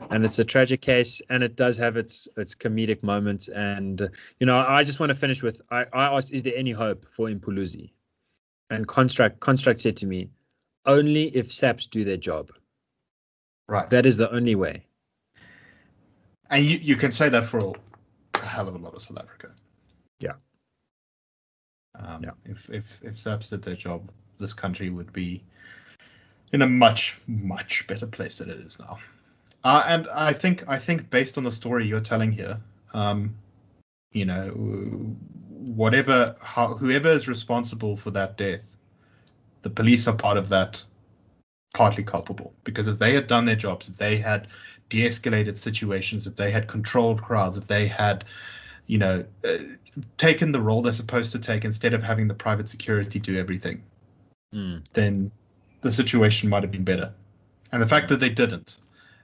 and 0.09 0.25
it's 0.25 0.39
a 0.39 0.45
tragic 0.45 0.81
case, 0.81 1.21
and 1.29 1.43
it 1.43 1.55
does 1.55 1.77
have 1.77 1.97
its 1.97 2.27
its 2.37 2.55
comedic 2.55 3.03
moments. 3.03 3.47
And 3.49 4.09
you 4.39 4.45
know, 4.45 4.57
I 4.57 4.83
just 4.83 4.99
want 4.99 5.09
to 5.09 5.15
finish 5.15 5.41
with 5.41 5.61
I, 5.71 5.85
I 5.93 6.15
asked, 6.15 6.31
is 6.31 6.43
there 6.43 6.55
any 6.55 6.71
hope 6.71 7.05
for 7.15 7.27
Mpuluzi? 7.27 7.91
And 8.69 8.87
Construct 8.87 9.39
Construct 9.39 9.81
said 9.81 9.97
to 9.97 10.07
me, 10.07 10.29
only 10.85 11.27
if 11.35 11.51
SAPS 11.51 11.87
do 11.87 12.03
their 12.03 12.17
job. 12.17 12.51
Right. 13.71 13.89
That 13.89 14.05
is 14.05 14.17
the 14.17 14.29
only 14.33 14.55
way. 14.55 14.83
And 16.49 16.65
you, 16.65 16.77
you 16.79 16.97
can 16.97 17.09
say 17.09 17.29
that 17.29 17.47
for 17.47 17.73
a 18.33 18.45
hell 18.45 18.67
of 18.67 18.75
a 18.75 18.77
lot 18.77 18.93
of 18.93 19.01
South 19.01 19.17
Africa. 19.17 19.51
Yeah. 20.19 20.33
Um, 21.97 22.21
yeah. 22.21 22.31
If 22.43 22.69
if 22.69 22.85
if 23.01 23.17
SAPS 23.17 23.49
did 23.49 23.61
their 23.61 23.77
job, 23.77 24.11
this 24.37 24.53
country 24.53 24.89
would 24.89 25.13
be 25.13 25.41
in 26.51 26.63
a 26.63 26.67
much 26.67 27.17
much 27.27 27.87
better 27.87 28.05
place 28.05 28.39
than 28.39 28.49
it 28.49 28.59
is 28.59 28.77
now. 28.77 28.99
Uh, 29.63 29.83
and 29.87 30.09
I 30.13 30.33
think 30.33 30.65
I 30.67 30.77
think 30.77 31.09
based 31.09 31.37
on 31.37 31.45
the 31.45 31.51
story 31.51 31.87
you're 31.87 32.01
telling 32.01 32.33
here, 32.33 32.57
um, 32.93 33.33
you 34.11 34.25
know, 34.25 34.49
whatever 35.47 36.35
how, 36.41 36.73
whoever 36.73 37.09
is 37.09 37.29
responsible 37.29 37.95
for 37.95 38.11
that 38.11 38.35
death, 38.35 38.67
the 39.61 39.69
police 39.69 40.09
are 40.09 40.17
part 40.17 40.35
of 40.35 40.49
that, 40.49 40.83
partly 41.73 42.03
culpable. 42.03 42.53
Because 42.63 42.87
if 42.87 42.99
they 42.99 43.13
had 43.13 43.27
done 43.27 43.45
their 43.45 43.55
jobs, 43.55 43.89
if 43.89 43.97
they 43.97 44.17
had 44.17 44.47
de-escalated 44.89 45.57
situations, 45.57 46.27
if 46.27 46.35
they 46.35 46.51
had 46.51 46.67
controlled 46.67 47.21
crowds, 47.21 47.57
if 47.57 47.67
they 47.67 47.87
had, 47.87 48.25
you 48.87 48.97
know, 48.97 49.23
uh, 49.45 49.57
taken 50.17 50.51
the 50.51 50.61
role 50.61 50.81
they're 50.81 50.93
supposed 50.93 51.31
to 51.31 51.39
take 51.39 51.65
instead 51.65 51.93
of 51.93 52.03
having 52.03 52.27
the 52.27 52.33
private 52.33 52.69
security 52.69 53.19
do 53.19 53.39
everything, 53.39 53.83
mm. 54.53 54.83
then 54.93 55.31
the 55.81 55.91
situation 55.91 56.49
might 56.49 56.63
have 56.63 56.71
been 56.71 56.83
better. 56.83 57.13
And 57.71 57.81
the 57.81 57.87
fact 57.87 58.09
that 58.09 58.19
they 58.19 58.29
didn't 58.29 58.77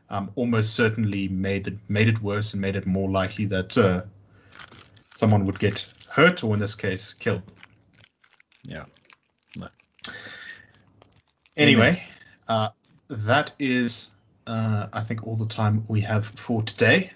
um, 0.10 0.32
almost 0.36 0.74
certainly 0.74 1.28
made 1.28 1.68
it 1.68 1.78
made 1.90 2.08
it 2.08 2.22
worse 2.22 2.54
and 2.54 2.62
made 2.62 2.76
it 2.76 2.86
more 2.86 3.10
likely 3.10 3.46
that 3.46 3.78
uh, 3.78 4.04
someone 5.16 5.46
would 5.46 5.60
get 5.60 5.86
hurt 6.10 6.44
or, 6.44 6.54
in 6.54 6.60
this 6.60 6.76
case, 6.76 7.14
killed. 7.14 7.44
Yeah. 8.64 8.86
No. 9.58 9.68
Anyway, 11.58 12.04
uh, 12.48 12.70
that 13.10 13.54
is, 13.60 14.12
uh, 14.48 14.88
I 14.94 15.02
think, 15.02 15.26
all 15.26 15.36
the 15.36 15.48
time 15.48 15.84
we 15.88 16.02
have 16.02 16.26
for 16.26 16.62
today. 16.64 17.12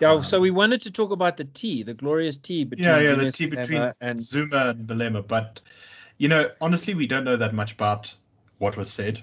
Yeah, 0.00 0.12
um, 0.12 0.24
so 0.24 0.40
we 0.40 0.50
wanted 0.50 0.80
to 0.82 0.90
talk 0.90 1.10
about 1.10 1.36
the 1.36 1.44
tea, 1.44 1.82
the 1.82 1.94
glorious 1.94 2.38
tea 2.38 2.64
between 2.64 2.88
yeah, 2.88 3.00
yeah, 3.00 3.14
the 3.14 3.30
tea 3.30 3.46
between 3.46 3.90
and 4.00 4.20
Zuma 4.20 4.68
and 4.70 4.88
Malema, 4.88 5.26
but 5.26 5.60
you 6.16 6.28
know, 6.28 6.50
honestly, 6.60 6.94
we 6.94 7.06
don't 7.06 7.24
know 7.24 7.36
that 7.36 7.54
much 7.54 7.72
about 7.72 8.14
what 8.58 8.76
was 8.76 8.90
said, 8.90 9.22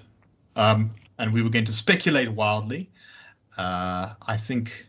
um, 0.56 0.90
and 1.18 1.32
we 1.32 1.42
were 1.42 1.50
going 1.50 1.64
to 1.64 1.72
speculate 1.72 2.30
wildly. 2.30 2.90
Uh, 3.56 4.14
I 4.22 4.36
think 4.36 4.86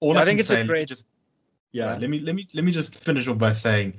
all 0.00 0.14
yeah, 0.14 0.20
I, 0.20 0.22
I 0.22 0.24
think 0.24 0.40
it's 0.40 0.48
say, 0.48 0.62
a 0.62 0.64
great. 0.64 0.88
Just, 0.88 1.06
yeah, 1.72 1.92
yeah, 1.92 1.98
let 1.98 2.08
me 2.08 2.20
let 2.20 2.34
me 2.34 2.46
let 2.54 2.64
me 2.64 2.72
just 2.72 2.94
finish 2.94 3.28
off 3.28 3.38
by 3.38 3.52
saying 3.52 3.94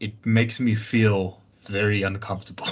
it 0.00 0.14
makes 0.24 0.60
me 0.60 0.74
feel 0.74 1.42
very 1.66 2.02
uncomfortable. 2.02 2.68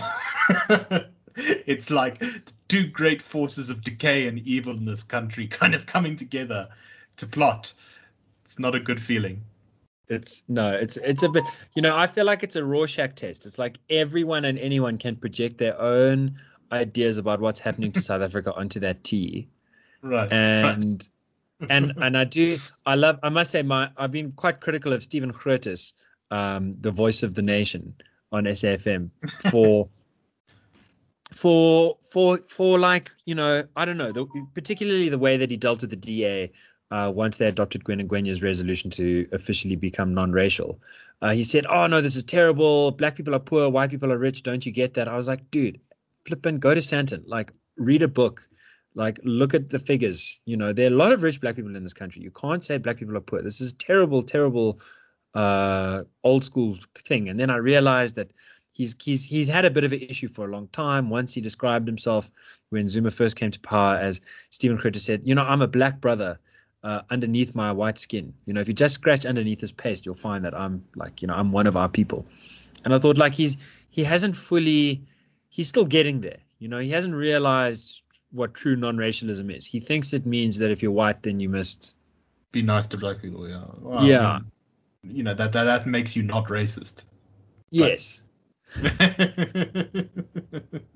it's 1.66 1.90
like 1.90 2.22
two 2.68 2.86
great 2.86 3.22
forces 3.22 3.70
of 3.70 3.82
decay 3.82 4.26
and 4.26 4.38
evil 4.40 4.76
in 4.76 4.84
this 4.84 5.02
country 5.02 5.46
kind 5.48 5.74
of 5.74 5.86
coming 5.86 6.16
together 6.16 6.68
to 7.16 7.26
plot. 7.26 7.72
It's 8.44 8.58
not 8.58 8.74
a 8.74 8.80
good 8.80 9.02
feeling. 9.02 9.42
It's 10.08 10.44
no, 10.46 10.70
it's 10.70 10.96
it's 10.98 11.24
a 11.24 11.28
bit. 11.28 11.42
You 11.74 11.82
know, 11.82 11.96
I 11.96 12.06
feel 12.06 12.24
like 12.24 12.44
it's 12.44 12.54
a 12.54 12.64
Rorschach 12.64 13.16
test. 13.16 13.44
It's 13.44 13.58
like 13.58 13.78
everyone 13.90 14.44
and 14.44 14.56
anyone 14.58 14.98
can 14.98 15.16
project 15.16 15.58
their 15.58 15.80
own 15.80 16.38
ideas 16.70 17.18
about 17.18 17.40
what's 17.40 17.58
happening 17.58 17.90
to 17.92 18.00
South 18.00 18.22
Africa 18.22 18.54
onto 18.54 18.78
that 18.80 19.02
tea, 19.02 19.48
Right. 20.02 20.32
And 20.32 21.08
right. 21.60 21.70
and 21.70 21.92
and 22.02 22.16
I 22.16 22.24
do 22.24 22.58
I 22.84 22.94
love 22.94 23.18
I 23.22 23.28
must 23.28 23.50
say 23.50 23.62
my 23.62 23.90
I've 23.96 24.12
been 24.12 24.32
quite 24.32 24.60
critical 24.60 24.92
of 24.92 25.02
Stephen 25.02 25.32
Grootes, 25.32 25.92
um, 26.30 26.76
the 26.80 26.90
voice 26.90 27.22
of 27.22 27.34
the 27.34 27.42
nation 27.42 27.94
on 28.32 28.44
SAFM 28.44 29.10
for 29.50 29.88
for 31.32 31.96
for 32.12 32.38
for 32.48 32.78
like 32.78 33.10
you 33.24 33.34
know 33.34 33.64
I 33.76 33.84
don't 33.84 33.96
know 33.96 34.12
the, 34.12 34.26
particularly 34.54 35.08
the 35.08 35.18
way 35.18 35.36
that 35.36 35.50
he 35.50 35.56
dealt 35.56 35.80
with 35.80 35.90
the 35.90 35.96
DA 35.96 36.52
uh, 36.90 37.12
once 37.14 37.38
they 37.38 37.46
adopted 37.46 37.84
Gwen 37.84 38.06
Ngwenya's 38.06 38.42
resolution 38.42 38.90
to 38.90 39.26
officially 39.32 39.74
become 39.74 40.14
non-racial. 40.14 40.80
Uh, 41.20 41.32
he 41.32 41.42
said, 41.42 41.66
"Oh 41.66 41.86
no, 41.86 42.00
this 42.00 42.14
is 42.14 42.22
terrible. 42.22 42.92
Black 42.92 43.16
people 43.16 43.34
are 43.34 43.40
poor, 43.40 43.68
white 43.68 43.90
people 43.90 44.12
are 44.12 44.18
rich. 44.18 44.42
Don't 44.42 44.64
you 44.64 44.72
get 44.72 44.94
that?" 44.94 45.08
I 45.08 45.16
was 45.16 45.26
like, 45.26 45.50
"Dude, 45.50 45.80
flip 46.26 46.44
and 46.46 46.60
go 46.60 46.74
to 46.74 46.80
Sandton. 46.80 47.22
Like, 47.26 47.52
read 47.76 48.02
a 48.02 48.08
book, 48.08 48.48
like, 48.94 49.18
look 49.24 49.54
at 49.54 49.70
the 49.70 49.78
figures. 49.78 50.40
You 50.44 50.56
know, 50.56 50.72
there 50.72 50.86
are 50.86 50.94
a 50.94 50.96
lot 50.96 51.12
of 51.12 51.22
rich 51.22 51.40
black 51.40 51.56
people 51.56 51.74
in 51.74 51.82
this 51.82 51.92
country. 51.92 52.22
You 52.22 52.30
can't 52.30 52.64
say 52.64 52.78
black 52.78 52.98
people 52.98 53.16
are 53.16 53.20
poor. 53.20 53.42
This 53.42 53.60
is 53.60 53.72
a 53.72 53.76
terrible, 53.76 54.22
terrible 54.22 54.80
uh, 55.34 56.04
old 56.24 56.44
school 56.44 56.78
thing. 57.06 57.28
And 57.28 57.38
then 57.38 57.50
I 57.50 57.56
realized 57.56 58.16
that 58.16 58.30
he's 58.76 58.94
he's 59.02 59.24
he's 59.24 59.48
had 59.48 59.64
a 59.64 59.70
bit 59.70 59.84
of 59.84 59.92
an 59.92 60.02
issue 60.02 60.28
for 60.28 60.44
a 60.44 60.50
long 60.50 60.68
time. 60.68 61.08
Once 61.08 61.32
he 61.32 61.40
described 61.40 61.88
himself 61.88 62.30
when 62.68 62.88
Zuma 62.88 63.10
first 63.10 63.36
came 63.36 63.50
to 63.50 63.60
power 63.60 63.96
as 63.96 64.20
Stephen 64.50 64.76
Grootes 64.76 65.00
said, 65.00 65.22
you 65.24 65.34
know, 65.34 65.42
I'm 65.42 65.62
a 65.62 65.66
black 65.66 66.00
brother 66.00 66.38
uh, 66.84 67.00
underneath 67.10 67.54
my 67.54 67.72
white 67.72 67.98
skin. 67.98 68.34
You 68.44 68.52
know, 68.52 68.60
if 68.60 68.68
you 68.68 68.74
just 68.74 68.94
scratch 68.94 69.24
underneath 69.24 69.60
his 69.60 69.72
paste, 69.72 70.04
you'll 70.04 70.14
find 70.14 70.44
that 70.44 70.54
I'm 70.54 70.84
like, 70.94 71.22
you 71.22 71.28
know, 71.28 71.34
I'm 71.34 71.52
one 71.52 71.66
of 71.66 71.76
our 71.76 71.88
people. 71.88 72.26
And 72.84 72.92
I 72.92 72.98
thought 72.98 73.16
like 73.16 73.34
he's 73.34 73.56
he 73.88 74.04
hasn't 74.04 74.36
fully 74.36 75.02
he's 75.48 75.68
still 75.68 75.86
getting 75.86 76.20
there. 76.20 76.38
You 76.58 76.68
know, 76.68 76.78
he 76.78 76.90
hasn't 76.90 77.14
realized 77.14 78.02
what 78.32 78.52
true 78.52 78.76
non-racialism 78.76 79.50
is. 79.50 79.64
He 79.64 79.80
thinks 79.80 80.12
it 80.12 80.26
means 80.26 80.58
that 80.58 80.70
if 80.70 80.82
you're 80.82 80.92
white, 80.92 81.22
then 81.22 81.40
you 81.40 81.48
must 81.48 81.94
be 82.52 82.60
nice 82.60 82.86
to 82.88 82.98
black 82.98 83.22
people. 83.22 83.48
Yeah. 83.48 83.64
Well, 83.80 84.04
yeah. 84.04 84.28
I 84.28 84.38
mean, 84.38 84.50
you 85.16 85.22
know 85.22 85.34
that, 85.34 85.52
that 85.52 85.64
that 85.64 85.86
makes 85.86 86.14
you 86.14 86.22
not 86.22 86.48
racist. 86.48 87.04
Yes. 87.70 88.20
but 88.20 88.25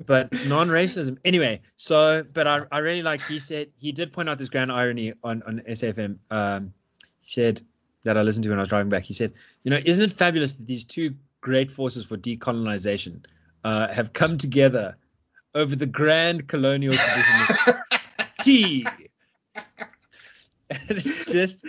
non-racialism 0.47 1.19
anyway 1.25 1.61
so 1.77 2.25
but 2.33 2.47
I, 2.47 2.63
I 2.73 2.79
really 2.79 3.03
like 3.03 3.21
he 3.23 3.39
said 3.39 3.69
he 3.77 3.93
did 3.93 4.13
point 4.13 4.29
out 4.29 4.39
this 4.39 4.49
grand 4.49 4.73
irony 4.73 5.13
on 5.25 5.43
on 5.47 5.63
SAFM. 5.69 6.19
um 6.31 6.73
he 7.01 7.07
said 7.21 7.61
that 8.05 8.17
i 8.17 8.23
listened 8.23 8.45
to 8.45 8.51
when 8.51 8.59
i 8.59 8.63
was 8.63 8.69
driving 8.69 8.89
back 8.89 9.03
he 9.03 9.13
said 9.13 9.33
you 9.65 9.71
know 9.71 9.79
isn't 9.85 10.05
it 10.05 10.13
fabulous 10.13 10.55
that 10.55 10.67
these 10.67 10.85
two 10.85 11.15
great 11.41 11.71
forces 11.71 12.05
for 12.05 12.17
decolonization 12.17 13.25
uh, 13.65 13.89
have 13.93 14.13
come 14.13 14.39
together 14.39 14.97
over 15.55 15.77
the 15.77 15.87
grand 15.87 16.49
colonial 16.49 16.95
tradition 16.95 17.57
of 17.69 18.27
tea. 18.41 18.87
and 20.71 20.91
it's 20.91 21.25
just, 21.27 21.65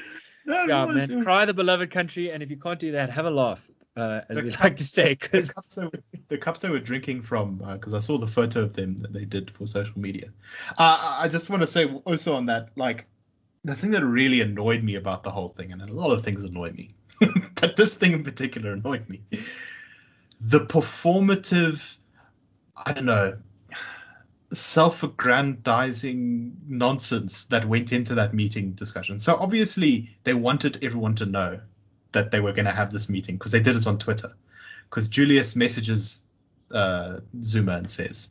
that 0.46 0.68
yeah, 0.68 0.86
man, 0.86 1.24
cry 1.24 1.46
the 1.46 1.54
beloved 1.54 1.92
country, 1.92 2.32
and 2.32 2.44
if 2.44 2.50
you 2.50 2.58
can't 2.58 2.80
do 2.80 2.92
that, 2.92 3.10
have 3.10 3.26
a 3.26 3.32
laugh, 3.32 3.68
uh, 3.98 4.22
as 4.30 4.38
the 4.38 4.44
we 4.44 4.52
cup, 4.52 4.64
like 4.64 4.76
to 4.78 4.84
say. 4.84 5.16
Cause... 5.16 5.48
The, 5.48 5.54
cups 5.54 5.76
were, 5.76 5.92
the 6.30 6.38
cups 6.38 6.60
they 6.62 6.70
were 6.70 6.80
drinking 6.80 7.24
from, 7.24 7.58
because 7.58 7.94
uh, 7.94 7.98
I 7.98 8.00
saw 8.00 8.18
the 8.18 8.28
photo 8.28 8.62
of 8.62 8.74
them 8.74 8.98
that 8.98 9.14
they 9.14 9.26
did 9.26 9.52
for 9.52 9.68
social 9.68 10.00
media. 10.00 10.30
Uh, 10.78 11.18
I 11.20 11.28
just 11.28 11.50
want 11.50 11.62
to 11.62 11.68
say 11.68 11.86
also 12.06 12.34
on 12.34 12.46
that, 12.48 12.70
like, 12.76 13.06
the 13.64 13.76
thing 13.76 13.92
that 13.92 14.04
really 14.04 14.42
annoyed 14.42 14.84
me 14.84 14.96
about 14.96 15.24
the 15.24 15.32
whole 15.32 15.50
thing, 15.50 15.72
and 15.72 15.82
a 15.82 15.94
lot 15.94 16.12
of 16.12 16.24
things 16.24 16.44
annoy 16.44 16.72
me, 16.72 16.92
but 17.56 17.76
this 17.76 17.96
thing 17.96 18.14
in 18.14 18.24
particular 18.24 18.74
annoyed 18.74 19.08
me. 19.10 19.22
The 20.40 20.62
performative, 20.62 21.98
I 22.86 22.94
don't 22.94 23.06
know, 23.06 23.38
self-aggrandizing 24.54 26.52
nonsense 26.68 27.46
that 27.46 27.68
went 27.68 27.94
into 27.94 28.16
that 28.16 28.34
meeting 28.34 28.72
discussion. 28.72 29.18
So 29.20 29.36
obviously 29.36 30.10
they 30.24 30.34
wanted 30.34 30.84
everyone 30.84 31.16
to 31.16 31.26
know 31.26 31.60
that 32.12 32.32
they 32.32 32.40
were 32.40 32.54
going 32.54 32.66
to 32.66 32.72
have 32.72 32.92
this 32.92 33.10
meeting 33.10 33.38
because 33.38 33.52
they 33.52 33.60
did 33.60 33.76
it 33.76 33.88
on 33.88 33.98
Twitter. 33.98 34.30
Because 34.90 35.08
Julius 35.08 35.56
messages 35.56 36.20
uh, 36.72 37.20
Zuma 37.42 37.74
and 37.74 37.90
says, 37.90 38.30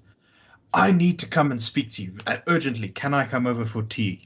"I 0.74 0.92
need 0.92 1.18
to 1.20 1.26
come 1.26 1.50
and 1.50 1.60
speak 1.60 1.92
to 1.92 2.02
you 2.02 2.16
uh, 2.26 2.38
urgently. 2.46 2.88
Can 2.88 3.14
I 3.14 3.26
come 3.26 3.46
over 3.46 3.64
for 3.64 3.82
tea?" 3.82 4.22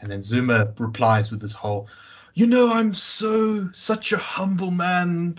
And 0.00 0.10
then 0.10 0.22
Zuma 0.22 0.72
replies 0.78 1.30
with 1.30 1.40
this 1.40 1.54
whole, 1.54 1.88
"You 2.34 2.46
know, 2.46 2.72
I'm 2.72 2.94
so 2.94 3.70
such 3.72 4.12
a 4.12 4.18
humble 4.18 4.70
man." 4.70 5.38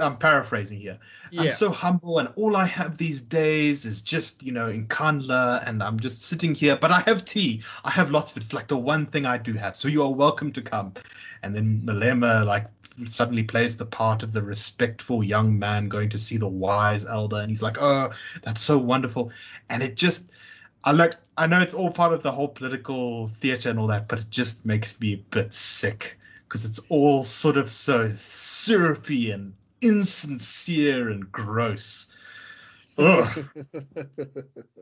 I'm 0.00 0.16
paraphrasing 0.18 0.78
here. 0.80 0.98
I'm 1.36 1.50
so 1.50 1.70
humble, 1.70 2.18
and 2.18 2.28
all 2.36 2.56
I 2.56 2.66
have 2.66 2.96
these 2.96 3.20
days 3.20 3.84
is 3.84 4.02
just, 4.02 4.42
you 4.42 4.52
know, 4.52 4.68
in 4.68 4.86
Nkandla, 4.86 5.66
and 5.66 5.82
I'm 5.82 5.98
just 5.98 6.22
sitting 6.22 6.54
here. 6.54 6.76
But 6.76 6.90
I 6.90 7.00
have 7.00 7.24
tea. 7.24 7.62
I 7.84 7.90
have 7.90 8.10
lots 8.10 8.30
of 8.30 8.36
it. 8.36 8.44
It's 8.44 8.52
like 8.52 8.68
the 8.68 8.76
one 8.76 9.06
thing 9.06 9.26
I 9.26 9.38
do 9.38 9.52
have. 9.54 9.76
So 9.76 9.88
you 9.88 10.02
are 10.02 10.12
welcome 10.12 10.52
to 10.52 10.62
come. 10.62 10.94
And 11.42 11.54
then 11.54 11.82
Malema, 11.84 12.44
like, 12.44 12.66
suddenly 13.04 13.42
plays 13.42 13.76
the 13.76 13.86
part 13.86 14.22
of 14.22 14.32
the 14.32 14.42
respectful 14.42 15.22
young 15.22 15.58
man 15.58 15.88
going 15.88 16.08
to 16.10 16.18
see 16.18 16.36
the 16.36 16.48
wise 16.48 17.04
elder, 17.04 17.36
and 17.36 17.50
he's 17.50 17.62
like, 17.62 17.76
"Oh, 17.80 18.10
that's 18.42 18.60
so 18.60 18.78
wonderful," 18.78 19.30
and 19.68 19.82
it 19.82 19.96
just. 19.96 20.30
I 20.84 20.92
like. 20.92 21.14
I 21.36 21.46
know 21.46 21.60
it's 21.60 21.74
all 21.74 21.90
part 21.90 22.12
of 22.12 22.22
the 22.22 22.30
whole 22.30 22.48
political 22.48 23.26
theater 23.26 23.70
and 23.70 23.78
all 23.78 23.88
that, 23.88 24.06
but 24.08 24.20
it 24.20 24.30
just 24.30 24.64
makes 24.64 24.98
me 25.00 25.14
a 25.14 25.16
bit 25.16 25.52
sick 25.52 26.16
because 26.48 26.64
it's 26.64 26.80
all 26.88 27.22
sort 27.22 27.56
of 27.56 27.70
so 27.70 28.12
syrupy 28.16 29.30
and 29.30 29.52
insincere 29.80 31.10
and 31.10 31.30
gross. 31.30 32.06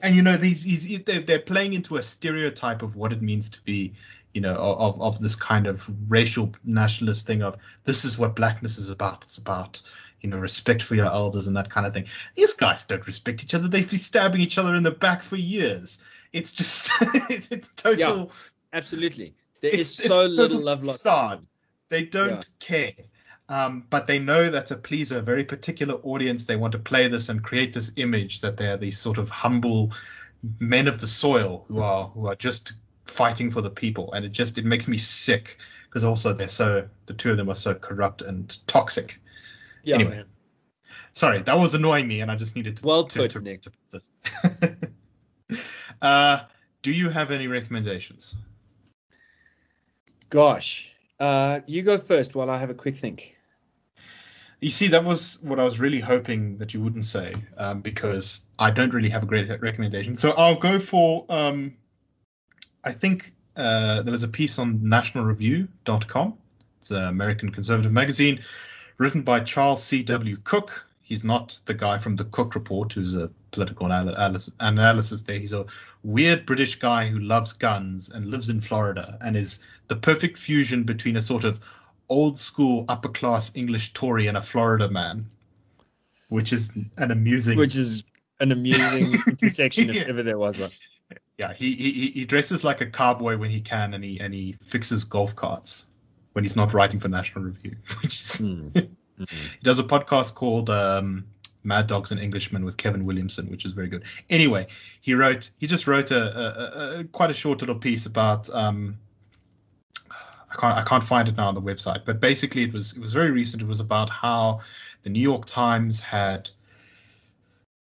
And 0.02 0.14
you 0.14 0.22
know 0.22 0.36
these, 0.36 0.62
these 0.62 1.02
they're, 1.02 1.20
they're 1.20 1.40
playing 1.40 1.72
into 1.72 1.96
a 1.96 2.02
stereotype 2.02 2.82
of 2.82 2.94
what 2.94 3.12
it 3.12 3.22
means 3.22 3.50
to 3.50 3.60
be 3.64 3.92
you 4.34 4.40
know 4.40 4.54
of, 4.54 5.00
of 5.00 5.20
this 5.20 5.34
kind 5.34 5.66
of 5.66 5.82
racial 6.08 6.52
nationalist 6.64 7.26
thing 7.26 7.42
of 7.42 7.56
this 7.84 8.04
is 8.04 8.16
what 8.16 8.36
blackness 8.36 8.78
is 8.78 8.88
about 8.90 9.24
it's 9.24 9.38
about 9.38 9.82
you 10.20 10.28
know 10.28 10.36
respect 10.36 10.82
for 10.82 10.94
your 10.94 11.06
elders 11.06 11.48
and 11.48 11.56
that 11.56 11.70
kind 11.70 11.86
of 11.86 11.94
thing 11.94 12.04
these 12.36 12.52
guys 12.52 12.84
don't 12.84 13.06
respect 13.06 13.42
each 13.42 13.54
other 13.54 13.66
they've 13.66 13.88
been 13.90 13.98
stabbing 13.98 14.40
each 14.40 14.58
other 14.58 14.74
in 14.76 14.82
the 14.82 14.90
back 14.90 15.22
for 15.22 15.36
years 15.36 15.98
it's 16.32 16.52
just 16.52 16.90
it's, 17.30 17.48
it's 17.50 17.72
total 17.74 18.30
Absolutely. 18.74 19.34
There 19.62 19.70
is 19.70 19.94
so 19.94 20.26
little 20.26 20.60
love 20.60 20.82
lost. 20.82 21.00
They 21.88 22.04
don't 22.04 22.30
Yeah. 22.30 22.42
care. 22.60 22.92
Um, 23.48 23.86
but 23.90 24.06
they 24.06 24.18
know 24.18 24.48
that 24.50 24.66
to 24.68 24.76
please 24.76 25.12
a 25.12 25.20
very 25.20 25.44
particular 25.44 25.94
audience, 25.96 26.46
they 26.46 26.56
want 26.56 26.72
to 26.72 26.78
play 26.78 27.08
this 27.08 27.28
and 27.28 27.42
create 27.44 27.74
this 27.74 27.92
image 27.96 28.40
that 28.40 28.56
they 28.56 28.68
are 28.68 28.78
these 28.78 28.98
sort 28.98 29.18
of 29.18 29.28
humble 29.28 29.92
men 30.60 30.88
of 30.88 30.98
the 31.00 31.06
soil 31.08 31.64
who 31.68 31.80
are 31.82 32.08
who 32.08 32.26
are 32.26 32.34
just 32.36 32.72
fighting 33.04 33.50
for 33.50 33.60
the 33.60 33.70
people. 33.70 34.12
And 34.14 34.24
it 34.24 34.30
just 34.30 34.56
it 34.56 34.64
makes 34.64 34.88
me 34.88 34.96
sick 34.96 35.58
because 35.86 36.04
also 36.04 36.32
they're 36.32 36.48
so 36.48 36.88
the 37.06 37.12
two 37.14 37.30
of 37.30 37.36
them 37.36 37.50
are 37.50 37.54
so 37.54 37.74
corrupt 37.74 38.22
and 38.22 38.58
toxic. 38.66 39.20
Yeah, 39.82 39.96
Anyway. 39.96 40.16
man. 40.16 40.26
Sorry, 41.12 41.42
that 41.42 41.56
was 41.56 41.74
annoying 41.74 42.08
me, 42.08 42.22
and 42.22 42.30
I 42.30 42.34
just 42.36 42.56
needed 42.56 42.76
to. 42.78 42.86
Well 42.86 43.04
to, 43.08 43.18
put, 43.20 43.30
to- 43.32 43.40
Nick. 43.40 43.62
to 43.90 45.58
uh, 46.02 46.44
do 46.82 46.90
you 46.90 47.08
have 47.10 47.30
any 47.30 47.46
recommendations? 47.46 48.34
Gosh. 50.30 50.90
Uh, 51.24 51.60
you 51.66 51.82
go 51.82 51.96
first 51.96 52.34
while 52.34 52.50
I 52.50 52.58
have 52.58 52.68
a 52.68 52.74
quick 52.74 52.96
think. 52.96 53.38
You 54.60 54.70
see, 54.70 54.88
that 54.88 55.02
was 55.02 55.38
what 55.42 55.58
I 55.58 55.64
was 55.64 55.80
really 55.80 56.00
hoping 56.00 56.58
that 56.58 56.74
you 56.74 56.82
wouldn't 56.82 57.06
say, 57.06 57.34
um, 57.56 57.80
because 57.80 58.40
I 58.58 58.70
don't 58.70 58.92
really 58.92 59.08
have 59.08 59.22
a 59.22 59.26
great 59.26 59.48
recommendation. 59.62 60.16
So 60.16 60.32
I'll 60.32 60.58
go 60.58 60.78
for. 60.78 61.24
Um, 61.30 61.76
I 62.84 62.92
think 62.92 63.32
uh, 63.56 64.02
there 64.02 64.12
was 64.12 64.22
a 64.22 64.28
piece 64.28 64.58
on 64.58 64.80
nationalreview.com. 64.80 66.34
It's 66.80 66.90
an 66.90 67.04
American 67.04 67.50
conservative 67.50 67.92
magazine 67.92 68.40
written 68.98 69.22
by 69.22 69.40
Charles 69.40 69.82
C.W. 69.82 70.36
Cooke. 70.44 70.86
He's 71.00 71.24
not 71.24 71.58
the 71.64 71.72
guy 71.72 71.96
from 71.96 72.16
the 72.16 72.24
Cook 72.24 72.54
Report, 72.54 72.92
who's 72.92 73.14
a 73.14 73.30
political 73.50 73.86
anal- 73.86 74.14
analysis, 74.14 74.52
analysis 74.60 75.22
there. 75.22 75.38
He's 75.38 75.54
a 75.54 75.64
weird 76.04 76.46
British 76.46 76.76
guy 76.76 77.08
who 77.08 77.18
loves 77.18 77.52
guns 77.52 78.10
and 78.10 78.26
lives 78.26 78.50
in 78.50 78.60
Florida 78.60 79.18
and 79.22 79.36
is 79.36 79.58
the 79.88 79.96
perfect 79.96 80.38
fusion 80.38 80.84
between 80.84 81.16
a 81.16 81.22
sort 81.22 81.44
of 81.44 81.58
old 82.08 82.38
school 82.38 82.84
upper 82.88 83.08
class 83.08 83.50
English 83.54 83.92
Tory 83.94 84.26
and 84.26 84.36
a 84.36 84.42
Florida 84.42 84.88
man, 84.90 85.26
which 86.28 86.52
is 86.52 86.70
an 86.98 87.10
amusing. 87.10 87.58
Which 87.58 87.74
is 87.74 88.04
an 88.40 88.52
amusing 88.52 89.18
intersection 89.26 89.90
if 89.90 90.06
ever 90.06 90.22
there 90.22 90.38
was 90.38 90.58
one. 90.58 90.70
yeah, 91.38 91.54
he, 91.54 91.74
he 91.74 92.10
he 92.10 92.24
dresses 92.24 92.62
like 92.64 92.80
a 92.80 92.86
cowboy 92.86 93.36
when 93.36 93.50
he 93.50 93.60
can, 93.60 93.94
and 93.94 94.04
he 94.04 94.20
and 94.20 94.34
he 94.34 94.56
fixes 94.62 95.04
golf 95.04 95.34
carts 95.34 95.86
when 96.34 96.44
he's 96.44 96.56
not 96.56 96.74
writing 96.74 97.00
for 97.00 97.08
National 97.08 97.44
Review. 97.44 97.76
Which 98.02 98.22
is, 98.22 98.38
Hmm. 99.16 99.24
he 99.26 99.62
does 99.62 99.78
a 99.78 99.84
podcast 99.84 100.34
called 100.34 100.68
um, 100.70 101.24
Mad 101.64 101.86
Dogs 101.86 102.10
and 102.10 102.20
Englishmen 102.20 102.64
with 102.64 102.76
Kevin 102.76 103.04
Williamson, 103.04 103.50
which 103.50 103.64
is 103.64 103.72
very 103.72 103.88
good. 103.88 104.04
Anyway, 104.30 104.66
he 105.00 105.14
wrote 105.14 105.50
he 105.58 105.66
just 105.66 105.86
wrote 105.86 106.10
a, 106.10 106.22
a, 106.22 107.00
a, 107.00 107.04
quite 107.04 107.30
a 107.30 107.34
short 107.34 107.60
little 107.60 107.74
piece 107.76 108.06
about 108.06 108.48
um, 108.54 108.98
I 110.10 110.56
can't 110.60 110.76
I 110.76 110.84
can't 110.84 111.04
find 111.04 111.28
it 111.28 111.36
now 111.36 111.48
on 111.48 111.54
the 111.54 111.62
website, 111.62 112.04
but 112.04 112.20
basically 112.20 112.62
it 112.64 112.72
was 112.72 112.92
it 112.92 113.00
was 113.00 113.12
very 113.12 113.30
recent. 113.30 113.62
It 113.62 113.68
was 113.68 113.80
about 113.80 114.10
how 114.10 114.60
the 115.02 115.10
New 115.10 115.20
York 115.20 115.44
Times 115.46 116.00
had 116.00 116.50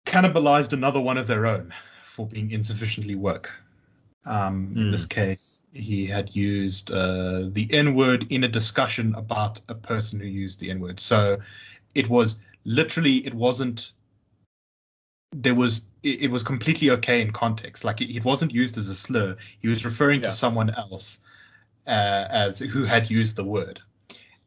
cannibalized 0.05 0.73
another 0.73 1.01
one 1.01 1.17
of 1.17 1.27
their 1.27 1.45
own 1.45 1.73
for 2.15 2.27
being 2.27 2.51
insufficiently 2.51 3.15
woke. 3.15 3.51
Um, 4.25 4.73
In 4.75 4.85
Hmm. 4.85 4.91
this 4.91 5.05
case, 5.05 5.61
he 5.73 6.07
had 6.07 6.35
used 6.35 6.91
uh, 6.91 7.49
the 7.51 7.67
N 7.71 7.93
word 7.95 8.25
in 8.31 8.43
a 8.43 8.47
discussion 8.47 9.13
about 9.15 9.61
a 9.69 9.75
person 9.75 10.19
who 10.19 10.25
used 10.25 10.59
the 10.59 10.71
N 10.71 10.79
word. 10.79 10.99
So 10.99 11.37
it 11.93 12.09
was 12.09 12.39
literally, 12.65 13.25
it 13.25 13.33
wasn't. 13.33 13.93
There 15.31 15.55
was 15.55 15.87
it, 16.03 16.23
it 16.23 16.31
was 16.31 16.43
completely 16.43 16.89
okay 16.91 17.21
in 17.21 17.31
context. 17.31 17.83
Like 17.83 18.01
it, 18.01 18.13
it 18.15 18.23
wasn't 18.25 18.53
used 18.53 18.77
as 18.77 18.89
a 18.89 18.95
slur. 18.95 19.37
He 19.59 19.67
was 19.67 19.85
referring 19.85 20.21
Yeah. 20.21 20.29
to 20.29 20.35
someone 20.35 20.69
else 20.71 21.19
uh, 21.87 22.27
as 22.29 22.59
who 22.59 22.83
had 22.83 23.09
used 23.09 23.35
the 23.35 23.43
word, 23.43 23.79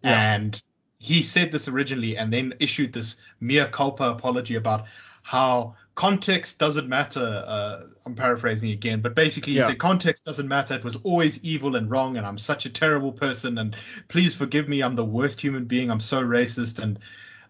Yeah. 0.03 0.35
and 0.35 0.63
he 0.99 1.23
said 1.23 1.53
this 1.53 1.69
originally, 1.69 2.17
and 2.17 2.33
then 2.33 2.55
issued 2.59 2.93
this 2.93 3.17
mea 3.41 3.67
culpa 3.71 4.05
apology 4.11 4.57
about 4.57 4.87
how 5.23 5.77
context 5.95 6.59
doesn't 6.59 6.89
matter. 6.89 7.45
Uh, 7.47 7.83
I'm 8.07 8.15
paraphrasing 8.15 8.71
again, 8.71 9.01
but 9.03 9.15
basically 9.15 9.53
he 9.53 9.59
Yeah. 9.59 9.69
said 9.69 9.79
context 9.79 10.25
doesn't 10.25 10.49
matter. 10.49 10.75
It 10.75 10.85
was 10.85 10.97
always 10.97 11.43
evil 11.45 11.77
and 11.77 11.91
wrong, 11.91 12.17
and 12.17 12.27
I'm 12.27 12.39
such 12.39 12.67
a 12.67 12.71
terrible 12.71 13.13
person. 13.13 13.59
And 13.59 13.77
please 14.09 14.35
forgive 14.35 14.69
me. 14.69 14.81
I'm 14.81 14.97
the 14.97 15.05
worst 15.05 15.41
human 15.41 15.67
being. 15.67 15.91
I'm 15.91 16.01
so 16.01 16.23
racist. 16.23 16.79
And 16.83 16.99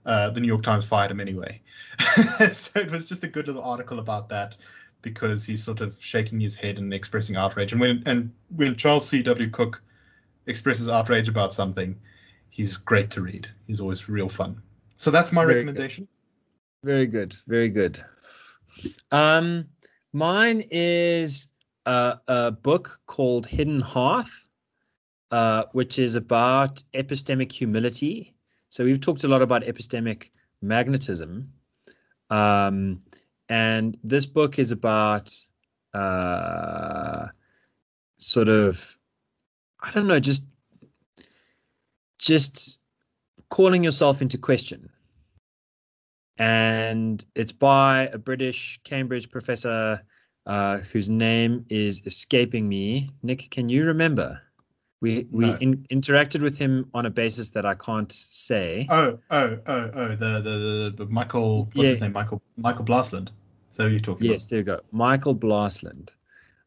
uh, 0.09 0.31
the 0.31 0.41
New 0.41 0.49
York 0.49 0.63
Times 0.63 0.85
fired 0.85 1.11
him 1.11 1.21
anyway. 1.21 1.61
so 2.53 2.81
it 2.81 2.91
was 2.91 3.09
just 3.09 3.23
a 3.25 3.29
good 3.29 3.47
little 3.47 3.63
article 3.63 3.99
about 3.99 4.29
that 4.31 4.57
because 5.03 5.45
he's 5.45 5.63
sort 5.63 5.81
of 5.81 5.97
shaking 6.03 6.41
his 6.41 6.57
head 6.57 6.79
and 6.79 6.93
expressing 6.95 7.37
outrage. 7.37 7.73
And 7.73 7.81
when 7.81 8.03
and 8.07 8.33
when 8.57 8.75
Charles 8.75 9.07
C. 9.07 9.23
W. 9.23 9.51
Cooke 9.51 9.81
expresses 10.47 10.89
outrage 10.89 11.29
about 11.29 11.53
something, 11.53 11.95
he's 12.49 12.79
great 12.79 13.11
to 13.13 13.21
read. 13.21 13.49
He's 13.67 13.81
always 13.81 14.09
real 14.09 14.29
fun. 14.29 14.61
So 14.97 15.11
that's 15.11 15.31
my 15.31 15.45
Very 15.45 15.55
good. 15.55 15.67
recommendation. 15.67 16.09
Very 16.83 17.07
good. 17.07 17.37
Very 17.47 17.69
good. 17.69 18.03
Um, 19.13 19.67
mine 20.15 20.65
is 20.71 21.49
a, 21.85 22.19
a 22.29 22.51
book 22.51 22.99
called 23.07 23.45
Hidden 23.47 23.83
Half, 23.83 24.49
uh, 25.31 25.65
which 25.73 25.99
is 25.99 26.17
about 26.17 26.83
epistemic 26.95 27.53
humility. 27.53 28.35
So 28.69 28.85
we've 28.85 29.01
talked 29.01 29.25
a 29.25 29.29
lot 29.29 29.43
about 29.43 29.63
epistemic 29.63 30.31
magnetism, 30.61 31.53
um, 32.31 33.03
and 33.49 33.97
this 34.05 34.27
book 34.27 34.59
is 34.59 34.73
about 34.73 35.33
uh, 35.95 37.29
sort 38.19 38.49
of 38.49 38.95
I 39.81 39.93
don't 39.93 40.07
know, 40.07 40.21
just 40.21 40.43
just 42.19 42.79
calling 43.49 43.83
yourself 43.85 44.21
into 44.21 44.37
question 44.37 44.91
and 46.39 47.25
it's 47.35 47.53
by 47.53 48.07
a 48.13 48.19
British 48.19 48.81
Cambridge 48.85 49.31
professor 49.31 50.01
uh, 50.47 50.79
whose 50.79 51.09
name 51.09 51.65
is 51.69 52.01
escaping 52.07 52.69
me. 52.69 53.11
Nick, 53.23 53.51
can 53.51 53.69
you 53.69 53.85
remember? 53.85 54.41
We 55.01 55.27
we 55.31 55.47
No. 55.47 55.57
in, 55.61 55.87
interacted 55.91 56.43
with 56.43 56.59
him 56.59 56.91
on 56.93 57.07
a 57.07 57.11
basis 57.11 57.51
that 57.51 57.65
I 57.65 57.75
can't 57.75 58.11
say. 58.13 58.87
Oh, 58.91 59.19
oh, 59.31 59.59
oh, 59.67 59.91
oh, 59.95 60.09
the 60.17 60.17
the, 60.17 60.41
the, 60.41 60.95
the 60.97 61.07
Michael 61.07 61.69
what's 61.75 61.89
his 61.89 62.01
name? 62.01 62.13
Michael 62.13 62.43
Michael 62.57 62.85
Blastland. 62.85 63.31
So 63.73 63.87
you're 63.87 64.01
talking 64.01 64.27
yes, 64.29 64.47
there 64.49 64.59
you 64.59 64.65
go. 64.65 64.81
Michael 64.91 65.35
Blastland. 65.37 66.11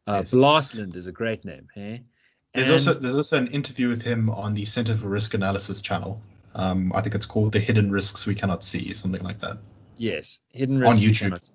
Uh, 0.08 0.20
Yes. 0.20 0.32
Blastland 0.34 0.96
is 0.96 1.08
a 1.08 1.12
great 1.12 1.44
name, 1.46 1.68
hey? 1.76 2.04
There's 2.54 2.68
And- 2.70 2.74
also 2.80 2.94
there's 2.94 3.16
also 3.16 3.38
an 3.38 3.48
interview 3.48 3.90
with 3.90 4.02
him 4.02 4.30
on 4.30 4.54
the 4.54 4.64
Center 4.66 4.96
for 4.98 5.08
Risk 5.10 5.34
Analysis 5.34 5.82
channel. 5.82 6.22
Um, 6.56 6.92
I 6.96 7.02
think 7.02 7.16
it's 7.16 7.26
called 7.26 7.52
"The 7.54 7.60
Hidden 7.60 7.92
Risks 7.92 8.26
We 8.26 8.36
Cannot 8.36 8.64
See," 8.64 8.94
something 8.94 9.22
like 9.24 9.40
that. 9.42 9.58
Yes, 9.98 10.40
hidden 10.50 10.78
On 10.78 10.92
risks. 10.92 11.02
you 11.02 11.12
YouTube. 11.12 11.52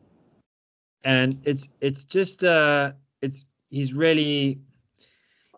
And 1.05 1.39
it's 1.45 1.68
it's 1.81 2.05
just 2.05 2.45
uh 2.45 2.93
it's 3.22 3.47
he's 3.70 3.93
really 3.95 4.61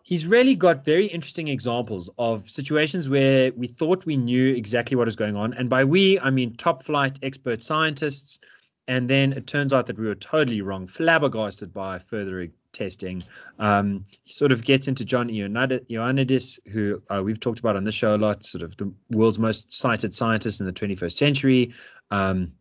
he's 0.09 0.25
really 0.25 0.55
got 0.55 0.83
very 0.83 1.05
interesting 1.05 1.49
examples 1.49 2.09
of 2.17 2.49
situations 2.49 3.07
where 3.07 3.51
we 3.53 3.67
thought 3.67 4.07
we 4.07 4.17
knew 4.17 4.55
exactly 4.55 4.97
what 4.97 5.05
was 5.05 5.15
going 5.15 5.35
on. 5.35 5.53
And 5.53 5.69
by 5.69 5.83
we, 5.83 6.19
I 6.19 6.31
mean 6.31 6.55
top 6.55 6.83
flight 6.83 7.19
expert 7.21 7.61
scientists. 7.61 8.39
And 8.87 9.07
then 9.07 9.33
it 9.33 9.45
turns 9.45 9.71
out 9.71 9.85
that 9.85 9.99
we 9.99 10.07
were 10.07 10.15
totally 10.15 10.61
wrong, 10.61 10.87
flabbergasted 10.87 11.71
by 11.71 11.99
further 11.99 12.47
testing. 12.73 13.21
Um, 13.59 14.03
he 14.23 14.33
sort 14.33 14.51
of 14.51 14.63
gets 14.63 14.87
into 14.87 15.05
John 15.05 15.29
Ioannidis, 15.29 16.57
who 16.71 17.03
uh, 17.11 17.21
we've 17.23 17.39
talked 17.39 17.59
about 17.59 17.75
on 17.75 17.83
this 17.83 17.93
show 17.93 18.15
a 18.15 18.17
lot, 18.17 18.43
sort 18.43 18.63
of 18.63 18.75
the 18.77 18.91
world's 19.11 19.37
most 19.37 19.71
cited 19.71 20.15
scientist 20.15 20.59
in 20.59 20.65
the 20.65 20.73
21st 20.73 21.11
century, 21.11 21.71
um, 22.09 22.51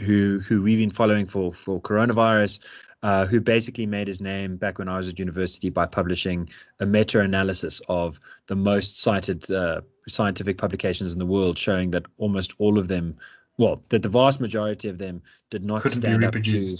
who 0.00 0.40
who 0.40 0.60
we've 0.60 0.78
been 0.78 0.90
following 0.90 1.24
for 1.24 1.50
for 1.50 1.80
coronavirus 1.80 2.58
uh, 3.04 3.26
who 3.26 3.38
basically 3.38 3.84
made 3.84 4.08
his 4.08 4.18
name 4.18 4.56
back 4.56 4.78
when 4.78 4.88
I 4.88 4.96
was 4.96 5.08
at 5.08 5.18
university 5.18 5.68
by 5.68 5.84
publishing 5.84 6.48
a 6.80 6.86
meta 6.86 7.20
analysis 7.20 7.82
of 7.90 8.18
the 8.46 8.56
most 8.56 8.98
cited 8.98 9.48
uh, 9.50 9.82
scientific 10.08 10.56
publications 10.56 11.12
in 11.12 11.18
the 11.18 11.26
world, 11.26 11.58
showing 11.58 11.90
that 11.90 12.06
almost 12.16 12.54
all 12.56 12.78
of 12.78 12.88
them, 12.88 13.14
well, 13.58 13.82
that 13.90 14.02
the 14.02 14.08
vast 14.08 14.40
majority 14.40 14.88
of 14.88 14.96
them 14.96 15.20
did 15.50 15.62
not 15.62 15.82
Couldn't 15.82 16.00
stand 16.00 16.24
up 16.24 16.32
to. 16.32 16.76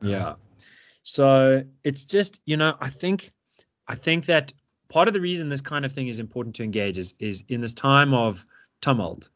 Yeah. 0.00 0.34
So 1.02 1.64
it's 1.82 2.04
just, 2.04 2.40
you 2.44 2.56
know, 2.56 2.76
I 2.80 2.88
think, 2.88 3.32
I 3.88 3.96
think 3.96 4.26
that 4.26 4.52
part 4.88 5.08
of 5.08 5.14
the 5.14 5.20
reason 5.20 5.48
this 5.48 5.60
kind 5.60 5.84
of 5.84 5.90
thing 5.90 6.06
is 6.06 6.20
important 6.20 6.54
to 6.54 6.62
engage 6.62 6.98
is, 6.98 7.14
is 7.18 7.42
in 7.48 7.60
this 7.60 7.74
time 7.74 8.14
of 8.14 8.46
tumult, 8.80 9.28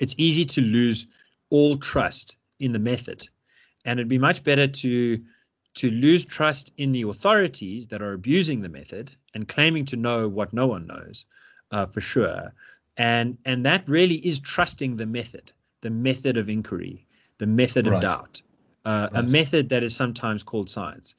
it's 0.00 0.14
easy 0.16 0.46
to 0.46 0.62
lose 0.62 1.06
all 1.50 1.76
trust 1.76 2.36
in 2.60 2.72
the 2.72 2.78
method 2.78 3.28
and 3.88 3.98
it'd 3.98 4.08
be 4.08 4.18
much 4.18 4.44
better 4.44 4.68
to 4.68 5.18
to 5.74 5.90
lose 5.90 6.26
trust 6.26 6.72
in 6.76 6.92
the 6.92 7.02
authorities 7.02 7.88
that 7.88 8.02
are 8.02 8.12
abusing 8.12 8.60
the 8.60 8.68
method 8.68 9.12
and 9.34 9.48
claiming 9.48 9.84
to 9.86 9.96
know 9.96 10.28
what 10.28 10.52
no 10.52 10.66
one 10.66 10.86
knows 10.86 11.24
uh, 11.72 11.86
for 11.86 12.02
sure 12.02 12.52
and 12.98 13.38
and 13.46 13.64
that 13.64 13.88
really 13.88 14.16
is 14.16 14.38
trusting 14.40 14.96
the 14.96 15.06
method 15.06 15.52
the 15.80 15.90
method 15.90 16.36
of 16.36 16.50
inquiry 16.50 17.06
the 17.38 17.46
method 17.46 17.86
of 17.86 17.94
right. 17.94 18.02
doubt 18.02 18.42
uh, 18.84 19.08
right. 19.10 19.20
a 19.20 19.26
method 19.26 19.70
that 19.70 19.82
is 19.82 19.96
sometimes 19.96 20.42
called 20.42 20.68
science 20.68 21.14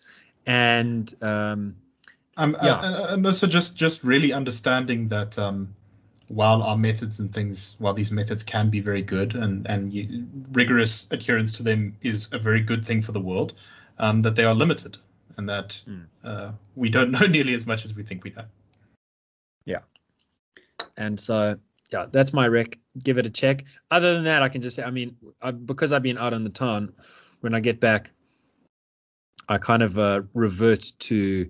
and 0.46 1.16
um, 1.24 1.76
um, 2.38 2.56
yeah. 2.62 3.14
and 3.14 3.26
also 3.26 3.48
just 3.48 3.76
just 3.76 4.04
really 4.04 4.32
understanding 4.32 5.08
that 5.08 5.40
um, 5.40 5.76
while 6.30 6.62
our 6.62 6.78
methods 6.78 7.20
and 7.20 7.34
things, 7.34 7.76
while 7.80 7.94
these 7.94 8.12
methods 8.12 8.44
can 8.44 8.70
be 8.70 8.80
very 8.80 9.02
good 9.02 9.36
and 9.36 9.68
and 9.68 9.92
you, 9.92 10.26
rigorous 10.52 11.08
adherence 11.12 11.52
to 11.54 11.64
them 11.64 11.96
is 12.02 12.30
a 12.32 12.40
very 12.40 12.62
good 12.62 12.86
thing 12.86 13.02
for 13.02 13.12
the 13.12 13.20
world, 13.20 13.54
um, 13.98 14.22
that 14.22 14.36
they 14.36 14.44
are 14.44 14.54
limited 14.54 14.98
and 15.38 15.50
that 15.50 15.82
mm. 15.88 16.06
uh, 16.24 16.52
we 16.76 16.90
don't 16.90 17.12
know 17.18 17.26
nearly 17.26 17.54
as 17.56 17.66
much 17.66 17.84
as 17.84 17.94
we 17.94 18.04
think 18.04 18.24
we 18.24 18.30
know. 18.32 18.46
Yeah, 19.66 19.80
and 20.98 21.20
so 21.20 21.58
yeah, 21.92 22.06
that's 22.12 22.32
my 22.32 22.48
rec. 22.48 22.78
Give 23.04 23.18
it 23.18 23.26
a 23.26 23.30
check. 23.30 23.66
Other 23.90 24.14
than 24.14 24.24
that, 24.26 24.44
I 24.44 24.50
can 24.50 24.62
just 24.62 24.76
say, 24.76 24.84
I 24.84 24.92
mean, 24.92 25.16
I, 25.42 25.52
because 25.52 25.92
I've 25.92 26.04
been 26.04 26.18
out 26.18 26.34
on 26.34 26.44
the 26.44 26.50
town, 26.50 26.94
when 27.42 27.56
I 27.56 27.60
get 27.60 27.80
back, 27.80 28.12
I 29.48 29.58
kind 29.58 29.82
of 29.82 29.98
uh, 29.98 30.22
revert 30.36 30.92
to 31.00 31.50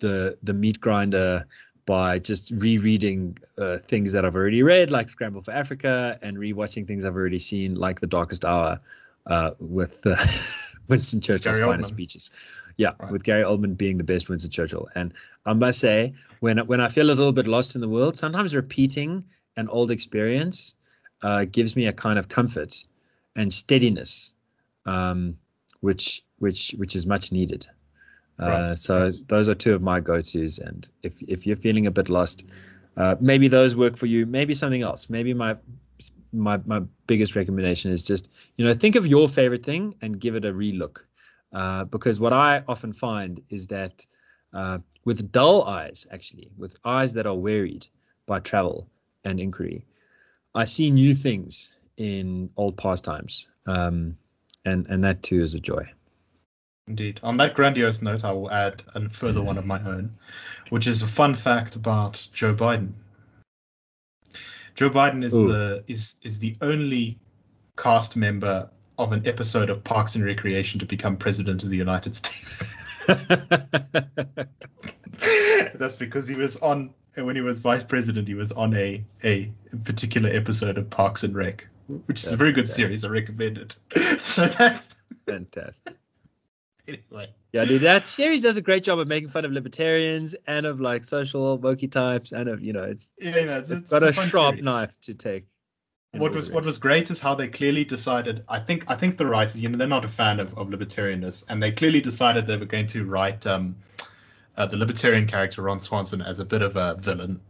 the 0.00 0.36
the 0.42 0.52
meat 0.52 0.80
grinder 0.80 1.46
by 1.86 2.18
just 2.18 2.50
rereading 2.50 3.38
uh, 3.58 3.78
things 3.88 4.12
that 4.12 4.24
I've 4.24 4.34
already 4.34 4.62
read, 4.62 4.90
like 4.90 5.08
Scramble 5.08 5.40
for 5.40 5.52
Africa, 5.52 6.18
and 6.20 6.36
rewatching 6.36 6.86
things 6.86 7.04
I've 7.04 7.14
already 7.14 7.38
seen, 7.38 7.76
like 7.76 8.00
The 8.00 8.08
Darkest 8.08 8.44
Hour, 8.44 8.80
uh, 9.26 9.52
with 9.60 10.04
uh, 10.04 10.16
Winston 10.88 11.20
Churchill's 11.20 11.58
Gary 11.58 11.60
finest 11.60 11.90
Oldman. 11.90 11.94
speeches. 11.94 12.30
Yeah, 12.76 12.90
right. 13.00 13.10
with 13.10 13.22
Gary 13.22 13.42
Oldman 13.42 13.76
being 13.76 13.96
the 13.96 14.04
best 14.04 14.28
Winston 14.28 14.50
Churchill. 14.50 14.88
And 14.94 15.14
I 15.46 15.54
must 15.54 15.78
say, 15.78 16.12
when 16.40 16.58
when 16.66 16.80
I 16.80 16.88
feel 16.88 17.06
a 17.06 17.14
little 17.14 17.32
bit 17.32 17.46
lost 17.46 17.74
in 17.74 17.80
the 17.80 17.88
world, 17.88 18.18
sometimes 18.18 18.54
repeating 18.54 19.24
an 19.56 19.68
old 19.68 19.90
experience 19.90 20.74
uh, 21.22 21.44
gives 21.44 21.76
me 21.76 21.86
a 21.86 21.92
kind 21.92 22.18
of 22.18 22.28
comfort 22.28 22.84
and 23.36 23.52
steadiness, 23.52 24.32
um, 24.84 25.38
which 25.80 26.22
which 26.38 26.74
which 26.78 26.94
is 26.94 27.06
much 27.06 27.32
needed. 27.32 27.66
Uh, 28.38 28.74
so 28.74 29.12
those 29.28 29.48
are 29.48 29.54
two 29.54 29.74
of 29.74 29.82
my 29.82 30.00
go-tos. 30.00 30.58
And 30.58 30.88
if 31.02 31.22
if 31.22 31.46
you're 31.46 31.56
feeling 31.56 31.86
a 31.86 31.90
bit 31.90 32.08
lost, 32.08 32.44
uh, 32.96 33.16
maybe 33.20 33.48
those 33.48 33.74
work 33.74 33.96
for 33.96 34.06
you. 34.06 34.26
Maybe 34.26 34.54
something 34.54 34.82
else. 34.82 35.08
Maybe 35.08 35.32
my 35.34 35.56
my 36.32 36.60
my 36.66 36.82
biggest 37.06 37.34
recommendation 37.36 37.90
is 37.90 38.02
just 38.02 38.28
you 38.56 38.64
know 38.64 38.74
think 38.74 38.96
of 38.96 39.06
your 39.06 39.28
favorite 39.28 39.64
thing 39.64 39.94
and 40.02 40.20
give 40.20 40.34
it 40.34 40.44
a 40.44 40.52
relook. 40.52 40.98
Uh, 41.52 41.84
because 41.84 42.20
what 42.20 42.32
I 42.32 42.62
often 42.68 42.92
find 42.92 43.40
is 43.48 43.66
that 43.68 44.04
uh, 44.52 44.78
with 45.04 45.32
dull 45.32 45.64
eyes, 45.64 46.06
actually, 46.10 46.50
with 46.58 46.76
eyes 46.84 47.12
that 47.14 47.26
are 47.26 47.34
wearied 47.34 47.86
by 48.26 48.40
travel 48.40 48.88
and 49.24 49.40
inquiry, 49.40 49.86
I 50.54 50.64
see 50.64 50.90
new 50.90 51.14
things 51.14 51.76
in 51.96 52.50
old 52.56 52.76
pastimes, 52.76 53.48
um, 53.66 54.18
and 54.64 54.86
and 54.88 55.02
that 55.04 55.22
too 55.22 55.40
is 55.42 55.54
a 55.54 55.60
joy. 55.60 55.88
Indeed. 56.88 57.18
On 57.24 57.36
that 57.38 57.54
grandiose 57.54 58.00
note, 58.00 58.24
I 58.24 58.30
will 58.30 58.50
add 58.50 58.82
a 58.94 59.08
further 59.08 59.42
one 59.42 59.58
of 59.58 59.66
my 59.66 59.82
own, 59.82 60.14
which 60.68 60.86
is 60.86 61.02
a 61.02 61.08
fun 61.08 61.34
fact 61.34 61.74
about 61.74 62.28
Joe 62.32 62.54
Biden. 62.54 62.92
Joe 64.76 64.90
Biden 64.90 65.24
is 65.24 65.34
Ooh. 65.34 65.48
the 65.48 65.84
is 65.88 66.14
is 66.22 66.38
the 66.38 66.56
only 66.60 67.18
cast 67.76 68.14
member 68.14 68.70
of 68.98 69.12
an 69.12 69.26
episode 69.26 69.68
of 69.68 69.82
Parks 69.82 70.14
and 70.14 70.24
Recreation 70.24 70.78
to 70.78 70.86
become 70.86 71.16
president 71.16 71.64
of 71.64 71.70
the 71.70 71.76
United 71.76 72.14
States. 72.14 72.64
That's 75.74 75.96
because 75.96 76.28
he 76.28 76.36
was 76.36 76.56
on 76.58 76.94
when 77.16 77.34
he 77.34 77.42
was 77.42 77.58
vice 77.58 77.82
president. 77.82 78.28
He 78.28 78.34
was 78.34 78.52
on 78.52 78.74
a 78.74 79.02
a 79.24 79.50
particular 79.84 80.30
episode 80.30 80.78
of 80.78 80.88
Parks 80.88 81.24
and 81.24 81.34
Rec, 81.34 81.66
which 82.06 82.18
is 82.18 82.24
that's 82.26 82.34
a 82.34 82.36
very 82.36 82.52
good 82.52 82.68
fantastic. 82.68 82.86
series. 82.86 83.04
I 83.04 83.08
recommend 83.08 83.58
it. 83.58 83.76
so 84.20 84.46
that's 84.46 85.02
fantastic 85.26 85.96
anyway. 86.88 87.34
Yeah, 87.52 87.64
dude, 87.64 87.82
that 87.82 88.08
series 88.08 88.42
does 88.42 88.56
a 88.56 88.62
great 88.62 88.84
job 88.84 88.98
of 88.98 89.08
making 89.08 89.30
fun 89.30 89.44
of 89.44 89.52
libertarians 89.52 90.34
and 90.46 90.66
of 90.66 90.80
like 90.80 91.04
social 91.04 91.58
wokey 91.58 91.90
types 91.90 92.32
and 92.32 92.48
of 92.48 92.62
you 92.62 92.72
know 92.72 92.84
it's 92.84 93.12
yeah, 93.18 93.36
you 93.36 93.46
know, 93.46 93.58
it's, 93.58 93.70
it's, 93.70 93.82
got 93.82 94.02
a 94.02 94.12
sharp 94.12 94.54
series. 94.54 94.64
knife 94.64 95.00
to 95.02 95.14
take. 95.14 95.46
What 96.12 96.32
was 96.32 96.50
what 96.50 96.64
was 96.64 96.78
great 96.78 97.10
is 97.10 97.20
how 97.20 97.34
they 97.34 97.48
clearly 97.48 97.84
decided. 97.84 98.44
I 98.48 98.60
think 98.60 98.84
I 98.88 98.96
think 98.96 99.18
the 99.18 99.26
writers, 99.26 99.60
you 99.60 99.68
know, 99.68 99.76
they're 99.76 99.86
not 99.86 100.04
a 100.04 100.08
fan 100.08 100.40
of, 100.40 100.56
of 100.56 100.68
libertarianness, 100.68 101.44
and 101.48 101.62
they 101.62 101.72
clearly 101.72 102.00
decided 102.00 102.46
they 102.46 102.56
were 102.56 102.64
going 102.64 102.86
to 102.88 103.04
write 103.04 103.46
um, 103.46 103.76
uh, 104.56 104.66
the 104.66 104.76
libertarian 104.76 105.26
character 105.26 105.62
Ron 105.62 105.80
Swanson 105.80 106.22
as 106.22 106.38
a 106.38 106.44
bit 106.44 106.62
of 106.62 106.76
a 106.76 106.96
villain 106.96 107.40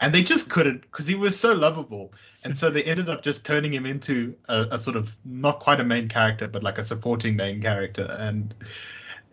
and 0.00 0.14
they 0.14 0.22
just 0.22 0.50
couldn't 0.50 0.82
because 0.82 1.06
he 1.06 1.14
was 1.14 1.38
so 1.38 1.52
lovable 1.52 2.12
and 2.44 2.58
so 2.58 2.70
they 2.70 2.82
ended 2.84 3.08
up 3.08 3.22
just 3.22 3.44
turning 3.44 3.72
him 3.72 3.86
into 3.86 4.34
a, 4.48 4.66
a, 4.72 4.78
sort 4.78 4.96
of 4.96 5.16
not 5.24 5.60
quite 5.60 5.80
a 5.80 5.84
main 5.84 6.08
character 6.08 6.46
but 6.46 6.62
like 6.62 6.78
a 6.78 6.84
supporting 6.84 7.36
main 7.36 7.60
character 7.60 8.08
and 8.18 8.54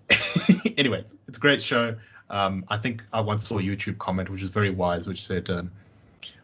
anyway 0.77 1.03
it's 1.27 1.38
a 1.38 1.41
great 1.41 1.61
show 1.61 1.95
um, 2.30 2.64
i 2.69 2.77
think 2.77 3.02
i 3.14 3.19
once 3.19 3.48
saw 3.48 3.60
a 3.60 3.61
youtube 3.61 3.98
comment 3.98 4.30
which 4.30 4.41
was 4.41 4.49
very 4.49 4.72
wise 4.72 5.07
which 5.07 5.26
said 5.26 5.49
um, 5.49 5.72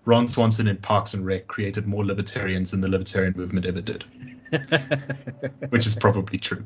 ron 0.05 0.27
swanson 0.27 0.67
in 0.67 0.77
parks 0.77 1.13
and 1.13 1.25
rec 1.25 1.47
created 1.47 1.87
more 1.87 2.05
libertarians 2.05 2.71
than 2.71 2.81
the 2.81 2.89
libertarian 2.89 3.33
movement 3.35 3.65
ever 3.65 3.81
did 3.81 4.03
which 5.69 5.85
is 5.85 5.95
probably 5.95 6.37
true 6.37 6.63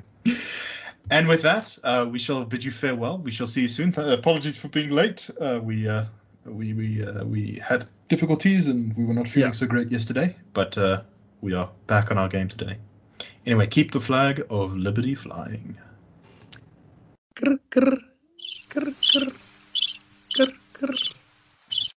and 1.12 1.28
with 1.28 1.42
that, 1.42 1.78
uh, 1.84 2.08
we 2.10 2.18
shall 2.18 2.46
bid 2.46 2.64
you 2.64 2.72
farewell. 2.72 3.18
We 3.18 3.30
shall 3.30 3.46
see 3.46 3.62
you 3.62 3.68
soon. 3.68 3.94
Apologies 3.94 4.58
for 4.58 4.70
being 4.70 4.90
late. 4.90 5.30
Uh, 5.40 5.60
we 5.62 5.86
uh, 5.86 6.06
we 6.46 6.74
we 6.74 7.04
uh, 7.04 7.24
we 7.24 7.62
had 7.64 7.88
difficulties 8.10 8.68
and 8.68 8.96
we 8.98 9.06
were 9.06 9.14
not 9.14 9.28
feeling 9.28 9.50
yeah. 9.50 9.54
so 9.54 9.66
great 9.66 9.92
yesterday, 9.92 10.36
but 10.54 10.78
uh, 10.78 11.02
we 11.42 11.54
are 11.54 11.70
back 11.88 12.12
on 12.12 12.18
our 12.18 12.28
game 12.28 12.48
today. 12.48 12.78
Anyway, 13.46 13.68
keep 13.68 13.92
the 13.92 14.00
flag 14.00 14.46
of 14.50 14.76
liberty 14.76 15.16
flying. 15.16 15.78
Grr, 17.36 17.60
grr, 17.72 17.98
grr, 18.70 19.34